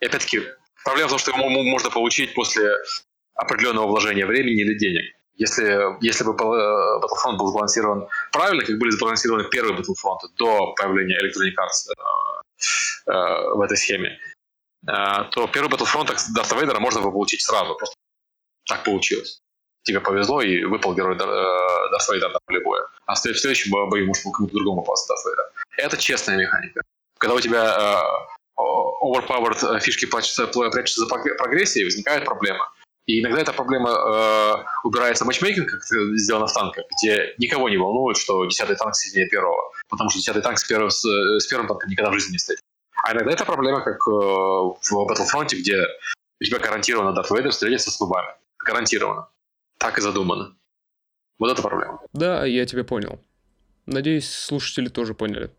И 0.00 0.06
опять-таки, 0.06 0.42
проблема 0.84 1.08
в 1.08 1.10
том, 1.10 1.18
что 1.18 1.30
его 1.30 1.48
можно 1.48 1.90
получить 1.90 2.34
после 2.34 2.72
определенного 3.34 3.86
вложения 3.86 4.26
времени 4.26 4.62
или 4.62 4.74
денег. 4.74 5.04
Если, 5.34 5.78
если 6.00 6.24
бы 6.24 6.32
э, 6.32 6.34
Battlefront 6.34 7.36
был 7.36 7.48
сбалансирован 7.48 8.08
правильно, 8.32 8.64
как 8.64 8.78
были 8.78 8.90
сбалансированы 8.90 9.44
первые 9.50 9.76
Battlefront 9.76 10.20
до 10.38 10.72
появления 10.74 11.18
Electronic 11.18 11.52
Arts 11.60 11.92
э, 11.94 13.12
э, 13.12 13.54
в 13.54 13.60
этой 13.60 13.76
схеме, 13.76 14.18
то 14.86 15.46
первый 15.52 15.68
Battlefront 15.68 16.14
Дарта 16.34 16.54
Вейдера 16.56 16.78
можно 16.80 17.00
было 17.00 17.10
получить 17.10 17.42
сразу. 17.42 17.74
Просто 17.74 17.96
так 18.66 18.84
получилось 18.84 19.42
тебе 19.86 20.00
повезло 20.00 20.42
и 20.42 20.64
выпал 20.64 20.94
герой 20.94 21.16
Дарт 21.16 22.08
Вейдер 22.10 22.30
на 22.30 22.38
поле 22.44 22.60
боя. 22.60 22.82
А 23.06 23.14
в 23.14 23.18
следующем 23.18 23.70
бою 23.70 24.06
может 24.06 24.24
кому-то 24.24 24.54
другому 24.54 24.82
попасться 24.82 25.14
Дарт 25.14 25.24
Вейдер. 25.24 25.44
Это 25.78 25.96
честная 25.96 26.36
механика. 26.36 26.82
Когда 27.18 27.34
у 27.34 27.40
тебя 27.40 27.64
э, 28.58 28.60
overpowered 29.02 29.76
э, 29.76 29.80
фишки 29.80 30.06
прячутся, 30.06 30.46
прячутся 30.46 31.00
за 31.00 31.06
прогрессией, 31.06 31.84
возникает 31.84 32.24
проблема. 32.24 32.70
И 33.06 33.20
иногда 33.20 33.40
эта 33.40 33.52
проблема 33.52 33.90
э, 33.90 34.54
убирается 34.82 35.24
матчмейкинг, 35.24 35.70
как 35.70 35.82
сделано 36.18 36.48
в 36.48 36.52
танках, 36.52 36.84
где 36.98 37.34
никого 37.38 37.68
не 37.68 37.76
волнует, 37.76 38.16
что 38.16 38.44
10-й 38.44 38.74
танк 38.74 38.96
сильнее 38.96 39.28
первого, 39.28 39.72
потому 39.88 40.10
что 40.10 40.18
10-й 40.18 40.42
танк 40.42 40.58
с, 40.58 40.64
первым, 40.64 40.90
с, 40.90 41.04
с 41.04 41.46
первым 41.46 41.68
танком 41.68 41.88
никогда 41.88 42.10
в 42.10 42.14
жизни 42.14 42.32
не 42.32 42.38
встретит. 42.38 42.64
А 43.06 43.12
иногда 43.12 43.30
это 43.30 43.44
проблема, 43.44 43.82
как 43.82 43.98
э, 44.08 44.10
в 44.10 44.92
Battlefront, 44.92 45.54
где 45.54 45.80
у 46.40 46.44
тебя 46.44 46.58
гарантированно 46.58 47.12
Дарт 47.12 47.30
Вейдер 47.30 47.52
встретится 47.52 47.92
с 47.92 48.00
нубами. 48.00 48.30
Гарантированно. 48.58 49.28
Так 49.78 49.98
и 49.98 50.00
задумано. 50.00 50.56
Вот 51.38 51.52
это 51.52 51.62
проблема. 51.62 52.00
Да, 52.12 52.44
я 52.44 52.66
тебя 52.66 52.82
понял. 52.82 53.20
Надеюсь, 53.86 54.28
слушатели 54.28 54.88
тоже 54.88 55.14
поняли. 55.14 55.50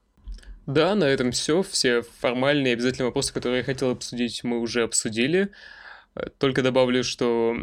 Да, 0.66 0.94
на 0.96 1.06
этом 1.06 1.32
все. 1.32 1.64
Все 1.64 2.02
формальные 2.20 2.74
обязательные 2.74 3.08
вопросы, 3.08 3.34
которые 3.34 3.60
я 3.60 3.64
хотел 3.64 3.92
обсудить, 3.92 4.44
мы 4.44 4.60
уже 4.60 4.84
обсудили. 4.84 5.54
Только 6.40 6.64
добавлю, 6.64 7.02
что 7.06 7.56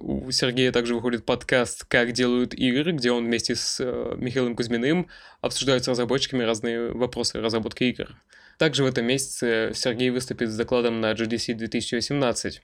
у 0.00 0.32
Сергея 0.32 0.72
также 0.72 0.96
выходит 0.96 1.24
подкаст 1.24 1.84
«Как 1.84 2.10
делают 2.10 2.54
игры», 2.54 2.90
где 2.90 3.12
он 3.12 3.26
вместе 3.26 3.54
с 3.54 3.78
э, 3.78 4.14
Михаилом 4.16 4.56
Кузьминым 4.56 5.06
обсуждает 5.42 5.84
с 5.84 5.88
разработчиками 5.88 6.42
разные 6.42 6.90
вопросы 6.90 7.40
разработки 7.40 7.84
игр. 7.84 8.16
Также 8.58 8.82
в 8.82 8.86
этом 8.86 9.06
месяце 9.06 9.70
Сергей 9.72 10.10
выступит 10.10 10.50
с 10.50 10.56
докладом 10.56 11.00
на 11.00 11.12
GDC 11.12 11.54
2018. 11.54 12.60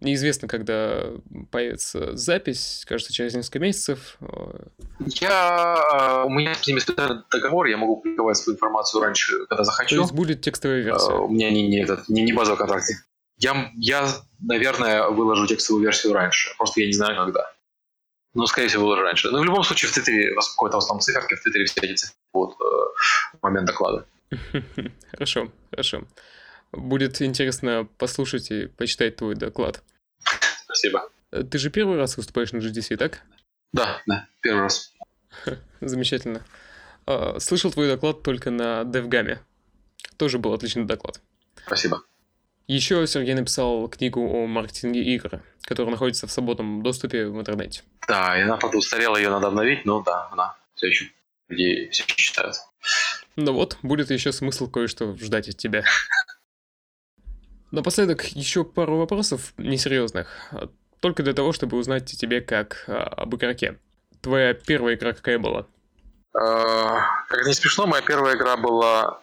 Неизвестно, 0.00 0.48
когда 0.48 1.04
появится 1.50 2.16
запись, 2.16 2.84
кажется, 2.88 3.12
через 3.12 3.34
несколько 3.34 3.58
месяцев. 3.58 4.18
Я... 5.20 6.24
У 6.26 6.30
меня 6.30 6.54
с 6.54 6.66
ними 6.66 6.80
договор, 7.30 7.66
я 7.66 7.76
могу 7.76 7.96
публиковать 7.96 8.38
свою 8.38 8.56
информацию 8.56 9.02
раньше, 9.02 9.46
когда 9.46 9.64
захочу. 9.64 9.96
То 9.96 10.02
есть 10.02 10.14
будет 10.14 10.40
текстовая 10.40 10.80
версия? 10.80 11.12
У 11.12 11.28
меня 11.28 11.50
не, 11.50 11.68
не, 11.68 11.82
этот, 11.82 12.08
не, 12.08 12.22
не 12.22 12.32
базовый 12.32 12.58
контракт. 12.58 12.86
Я, 13.38 13.70
я, 13.76 14.08
наверное, 14.40 15.08
выложу 15.08 15.46
текстовую 15.46 15.84
версию 15.84 16.14
раньше, 16.14 16.54
просто 16.56 16.80
я 16.80 16.86
не 16.86 16.92
знаю, 16.92 17.16
когда. 17.16 17.52
Но, 18.32 18.46
скорее 18.46 18.68
всего, 18.68 18.84
выложу 18.84 19.02
раньше. 19.02 19.30
Но 19.30 19.40
в 19.40 19.44
любом 19.44 19.62
случае, 19.62 19.90
в 19.90 19.94
Твиттере, 19.94 20.34
какой-то 20.34 20.78
основном 20.78 21.00
циферки, 21.00 21.34
в 21.34 21.42
Твиттере 21.42 21.66
все 21.66 21.80
эти 21.82 22.06
будут 22.32 22.56
э, 22.60 23.36
момент 23.42 23.66
доклада. 23.66 24.06
Хорошо, 25.12 25.52
хорошо. 25.70 26.06
Будет 26.72 27.22
интересно 27.22 27.88
послушать 27.98 28.50
и 28.50 28.66
почитать 28.66 29.16
твой 29.16 29.36
доклад. 29.36 29.82
Спасибо. 30.64 31.08
Э, 31.30 31.42
ты 31.42 31.58
же 31.58 31.70
первый 31.70 31.96
раз 31.96 32.16
выступаешь 32.16 32.52
на 32.52 32.58
GDC, 32.58 32.96
так? 32.96 33.22
Да, 33.72 34.02
да, 34.06 34.26
первый 34.40 34.62
раз. 34.62 34.92
Замечательно. 35.80 36.44
А, 37.06 37.38
слышал 37.38 37.70
твой 37.70 37.88
доклад 37.88 38.22
только 38.22 38.50
на 38.50 38.82
DevGAM. 38.82 39.38
Тоже 40.16 40.38
был 40.38 40.52
отличный 40.52 40.84
доклад. 40.84 41.20
Спасибо. 41.66 42.02
Еще 42.66 43.06
Сергей 43.06 43.34
написал 43.34 43.88
книгу 43.88 44.20
о 44.20 44.46
маркетинге 44.46 45.02
игр, 45.02 45.42
которая 45.62 45.92
находится 45.92 46.26
в 46.26 46.32
свободном 46.32 46.82
доступе 46.82 47.26
в 47.26 47.38
интернете. 47.38 47.82
Да, 48.08 48.38
и 48.38 48.42
она 48.42 48.56
подустарела, 48.56 49.16
ее 49.16 49.28
надо 49.28 49.48
обновить, 49.48 49.84
но 49.84 50.02
да, 50.02 50.28
она 50.30 50.56
все 50.74 50.86
еще 50.86 51.10
людей 51.48 51.90
все 51.90 52.04
еще 52.04 52.16
читают. 52.16 52.56
Ну 53.36 53.52
вот, 53.52 53.78
будет 53.82 54.10
еще 54.10 54.32
смысл 54.32 54.70
кое-что 54.70 55.16
ждать 55.16 55.48
от 55.48 55.56
тебя. 55.56 55.84
Напоследок 57.70 58.24
еще 58.24 58.64
пару 58.64 58.98
вопросов 58.98 59.52
несерьезных. 59.56 60.52
Только 61.00 61.22
для 61.22 61.34
того, 61.34 61.52
чтобы 61.52 61.76
узнать 61.76 62.12
о 62.12 62.16
тебе 62.16 62.40
как 62.40 62.84
а, 62.86 63.02
об 63.02 63.34
игроке. 63.34 63.78
Твоя 64.22 64.54
первая 64.54 64.94
игра 64.94 65.12
какая 65.12 65.38
была? 65.38 65.66
А, 66.34 67.26
как 67.28 67.44
не 67.44 67.52
смешно, 67.52 67.86
моя 67.86 68.02
первая 68.02 68.36
игра 68.36 68.56
была... 68.56 69.20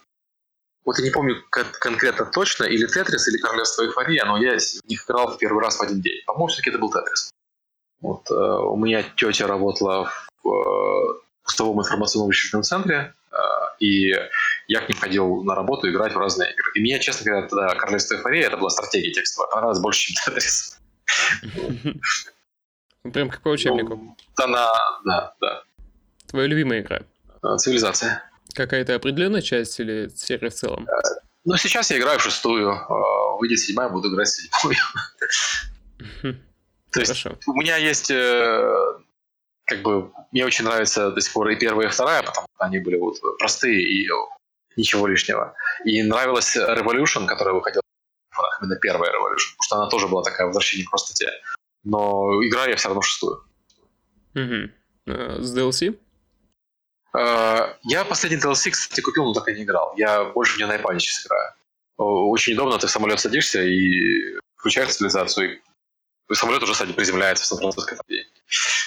Вот 0.83 0.97
я 0.97 1.05
не 1.05 1.11
помню 1.11 1.35
конкретно 1.49 2.25
точно, 2.25 2.65
или 2.65 2.85
Тетрис, 2.87 3.27
или 3.27 3.37
Королевство 3.37 3.83
Эйфория, 3.83 4.25
но 4.25 4.37
я 4.37 4.57
в 4.57 4.89
них 4.89 5.05
играл 5.05 5.31
в 5.31 5.37
первый 5.37 5.63
раз 5.63 5.77
в 5.77 5.81
один 5.81 6.01
день. 6.01 6.21
По-моему, 6.25 6.47
все-таки 6.47 6.71
это 6.71 6.79
был 6.79 6.91
Тетрис. 6.91 7.31
Вот, 8.01 8.29
э, 8.31 8.33
у 8.33 8.75
меня 8.75 9.03
тетя 9.15 9.47
работала 9.47 10.11
в 10.43 10.49
э, 10.49 11.19
пустовом 11.43 11.79
информационном 11.79 12.27
вычислительном 12.27 12.63
центре, 12.63 12.95
э, 12.95 13.20
и 13.79 14.13
я 14.67 14.81
к 14.81 14.89
ним 14.89 14.97
ходил 14.97 15.43
на 15.43 15.55
работу 15.55 15.89
играть 15.89 16.13
в 16.13 16.17
разные 16.17 16.51
игры. 16.51 16.71
И 16.75 16.81
мне, 16.81 16.99
честно 16.99 17.25
говоря, 17.25 17.47
тогда 17.47 17.75
«Королевство 17.75 18.15
эйфория» 18.15 18.47
это 18.47 18.57
была 18.57 18.69
стратегия 18.69 19.11
текстовая, 19.11 19.49
понравилась 19.49 19.79
больше, 19.79 20.13
чем 20.13 20.15
«Тетрис». 20.25 20.79
Прям 23.13 23.29
как 23.29 23.41
по 23.41 23.49
учебнику. 23.49 23.95
Ну, 23.95 24.15
она, 24.43 24.67
да, 25.05 25.33
да. 25.41 25.63
Твоя 26.27 26.47
любимая 26.47 26.81
игра? 26.81 27.01
А, 27.41 27.57
цивилизация. 27.57 28.23
Какая-то 28.53 28.95
определенная 28.95 29.41
часть 29.41 29.79
или 29.79 30.09
серия 30.15 30.49
в 30.49 30.53
целом? 30.53 30.87
А, 30.87 31.01
ну, 31.43 31.57
сейчас 31.57 31.89
я 31.89 31.97
играю 31.97 32.19
в 32.19 32.23
шестую. 32.23 32.77
Выйдет 33.39 33.59
седьмая, 33.59 33.89
буду 33.89 34.13
играть 34.13 34.27
в 34.27 34.31
седьмую. 34.31 34.77
То 36.91 36.99
есть 36.99 37.25
у 37.47 37.53
меня 37.53 37.77
есть 37.77 38.11
э, 38.11 38.73
как 39.65 39.81
бы 39.81 40.11
мне 40.31 40.45
очень 40.45 40.65
нравится 40.65 41.11
до 41.11 41.21
сих 41.21 41.33
пор 41.33 41.49
и 41.49 41.55
первая, 41.55 41.87
и 41.87 41.91
вторая, 41.91 42.23
потому 42.23 42.47
что 42.55 42.65
они 42.65 42.79
были 42.79 42.97
вот 42.97 43.17
простые 43.39 43.81
и 43.81 44.07
ничего 44.75 45.07
лишнего. 45.07 45.53
И 45.85 46.01
нравилась 46.03 46.55
Revolution, 46.55 47.25
которая 47.25 47.53
выходила 47.53 47.81
именно 48.61 48.75
первая 48.77 49.11
Revolution, 49.11 49.55
потому 49.57 49.63
что 49.63 49.75
она 49.77 49.89
тоже 49.89 50.07
была 50.07 50.23
такая 50.23 50.47
возвращение 50.47 50.85
к 50.85 50.89
простоте. 50.89 51.29
Но 51.83 52.41
играю 52.43 52.69
я 52.69 52.75
все 52.75 52.89
равно 52.89 53.01
шестую. 53.01 53.43
Угу. 54.35 54.71
С 55.41 55.57
DLC? 55.57 55.97
Uh, 57.13 57.75
я 57.83 58.05
последний 58.05 58.39
DLC, 58.39 58.71
кстати, 58.71 59.01
купил, 59.01 59.25
но 59.25 59.33
так 59.33 59.47
и 59.49 59.53
не 59.53 59.63
играл. 59.63 59.93
Я 59.97 60.23
больше 60.23 60.55
в 60.55 60.57
нее 60.57 60.67
на 60.67 60.77
iPad 60.77 60.97
сейчас 60.99 61.25
играю. 61.25 61.53
Очень 61.97 62.53
удобно, 62.53 62.77
ты 62.77 62.87
в 62.87 62.91
самолет 62.91 63.19
садишься 63.19 63.61
и 63.61 64.37
включаешь 64.55 64.93
цивилизацию, 64.93 65.61
и 66.31 66.35
самолет 66.35 66.63
уже, 66.63 66.73
кстати, 66.73 66.91
приземляется 66.93 67.43
в 67.43 67.47
Сан-Франциско. 67.47 67.97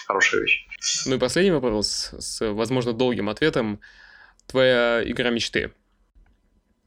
Хорошая 0.07 0.41
вещь. 0.41 0.67
Ну 1.07 1.17
и 1.17 1.19
последний 1.19 1.53
вопрос 1.53 2.11
с, 2.19 2.53
возможно, 2.53 2.93
долгим 2.93 3.29
ответом. 3.29 3.81
Твоя 4.47 5.03
игра 5.05 5.31
мечты? 5.31 5.73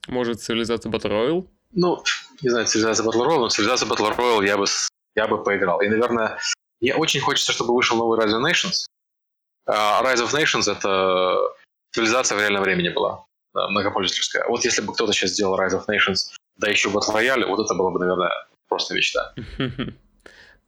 Может, 0.07 0.41
цивилизация 0.41 0.91
Battle 0.91 1.11
Royale? 1.11 1.47
Ну, 1.71 2.03
не 2.41 2.49
знаю, 2.49 2.65
цивилизация 2.65 3.05
Battle 3.05 3.25
Royale, 3.25 3.39
но 3.39 3.49
цивилизация 3.49 3.87
Battle 3.89 4.15
Royale 4.15 4.45
я 4.45 4.57
бы, 4.57 4.65
я 5.15 5.27
бы 5.27 5.43
поиграл. 5.43 5.81
И, 5.81 5.89
наверное, 5.89 6.39
мне 6.81 6.95
очень 6.95 7.19
хочется, 7.19 7.51
чтобы 7.51 7.75
вышел 7.75 7.97
новый 7.97 8.19
Rise 8.19 8.33
of 8.33 8.43
Nations. 8.43 8.85
Uh, 9.67 10.03
Rise 10.03 10.23
of 10.25 10.33
Nations— 10.33 10.71
это 10.77 11.35
цивилизация 11.91 12.37
в 12.37 12.41
реальном 12.41 12.63
времени 12.63 12.89
была, 12.89 13.25
многопользовательская. 13.53 14.47
Вот 14.47 14.63
если 14.63 14.81
бы 14.81 14.93
кто-то 14.93 15.11
сейчас 15.11 15.31
сделал 15.31 15.59
Rise 15.59 15.73
of 15.73 15.85
Nations, 15.87 16.29
да 16.57 16.69
еще 16.69 16.89
Battle 16.89 17.13
Royale, 17.13 17.45
вот 17.45 17.65
это 17.65 17.73
было 17.73 17.89
бы, 17.91 17.99
наверное, 17.99 18.31
просто 18.67 18.93
мечта. 18.93 19.33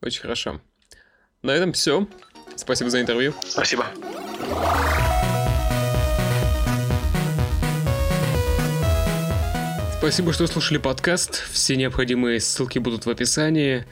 Очень 0.01 0.21
хорошо. 0.21 0.61
На 1.41 1.51
этом 1.51 1.73
все. 1.73 2.07
Спасибо 2.55 2.89
за 2.89 3.01
интервью. 3.01 3.33
Спасибо. 3.45 3.85
Спасибо, 9.97 10.31
что 10.31 10.47
слушали 10.47 10.77
подкаст. 10.77 11.43
Все 11.51 11.75
необходимые 11.75 12.39
ссылки 12.39 12.79
будут 12.79 13.05
в 13.05 13.09
описании. 13.09 13.85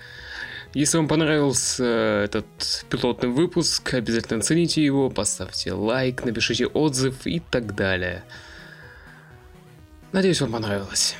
Если 0.73 0.97
вам 0.97 1.07
понравился 1.07 1.83
этот 2.23 2.45
пилотный 2.89 3.29
выпуск, 3.29 3.93
обязательно 3.93 4.39
оцените 4.39 4.83
его, 4.83 5.09
поставьте 5.09 5.73
лайк, 5.73 6.23
напишите 6.23 6.67
отзыв 6.67 7.25
и 7.25 7.39
так 7.39 7.75
далее. 7.75 8.23
Надеюсь, 10.11 10.39
вам 10.39 10.53
понравилось. 10.53 11.15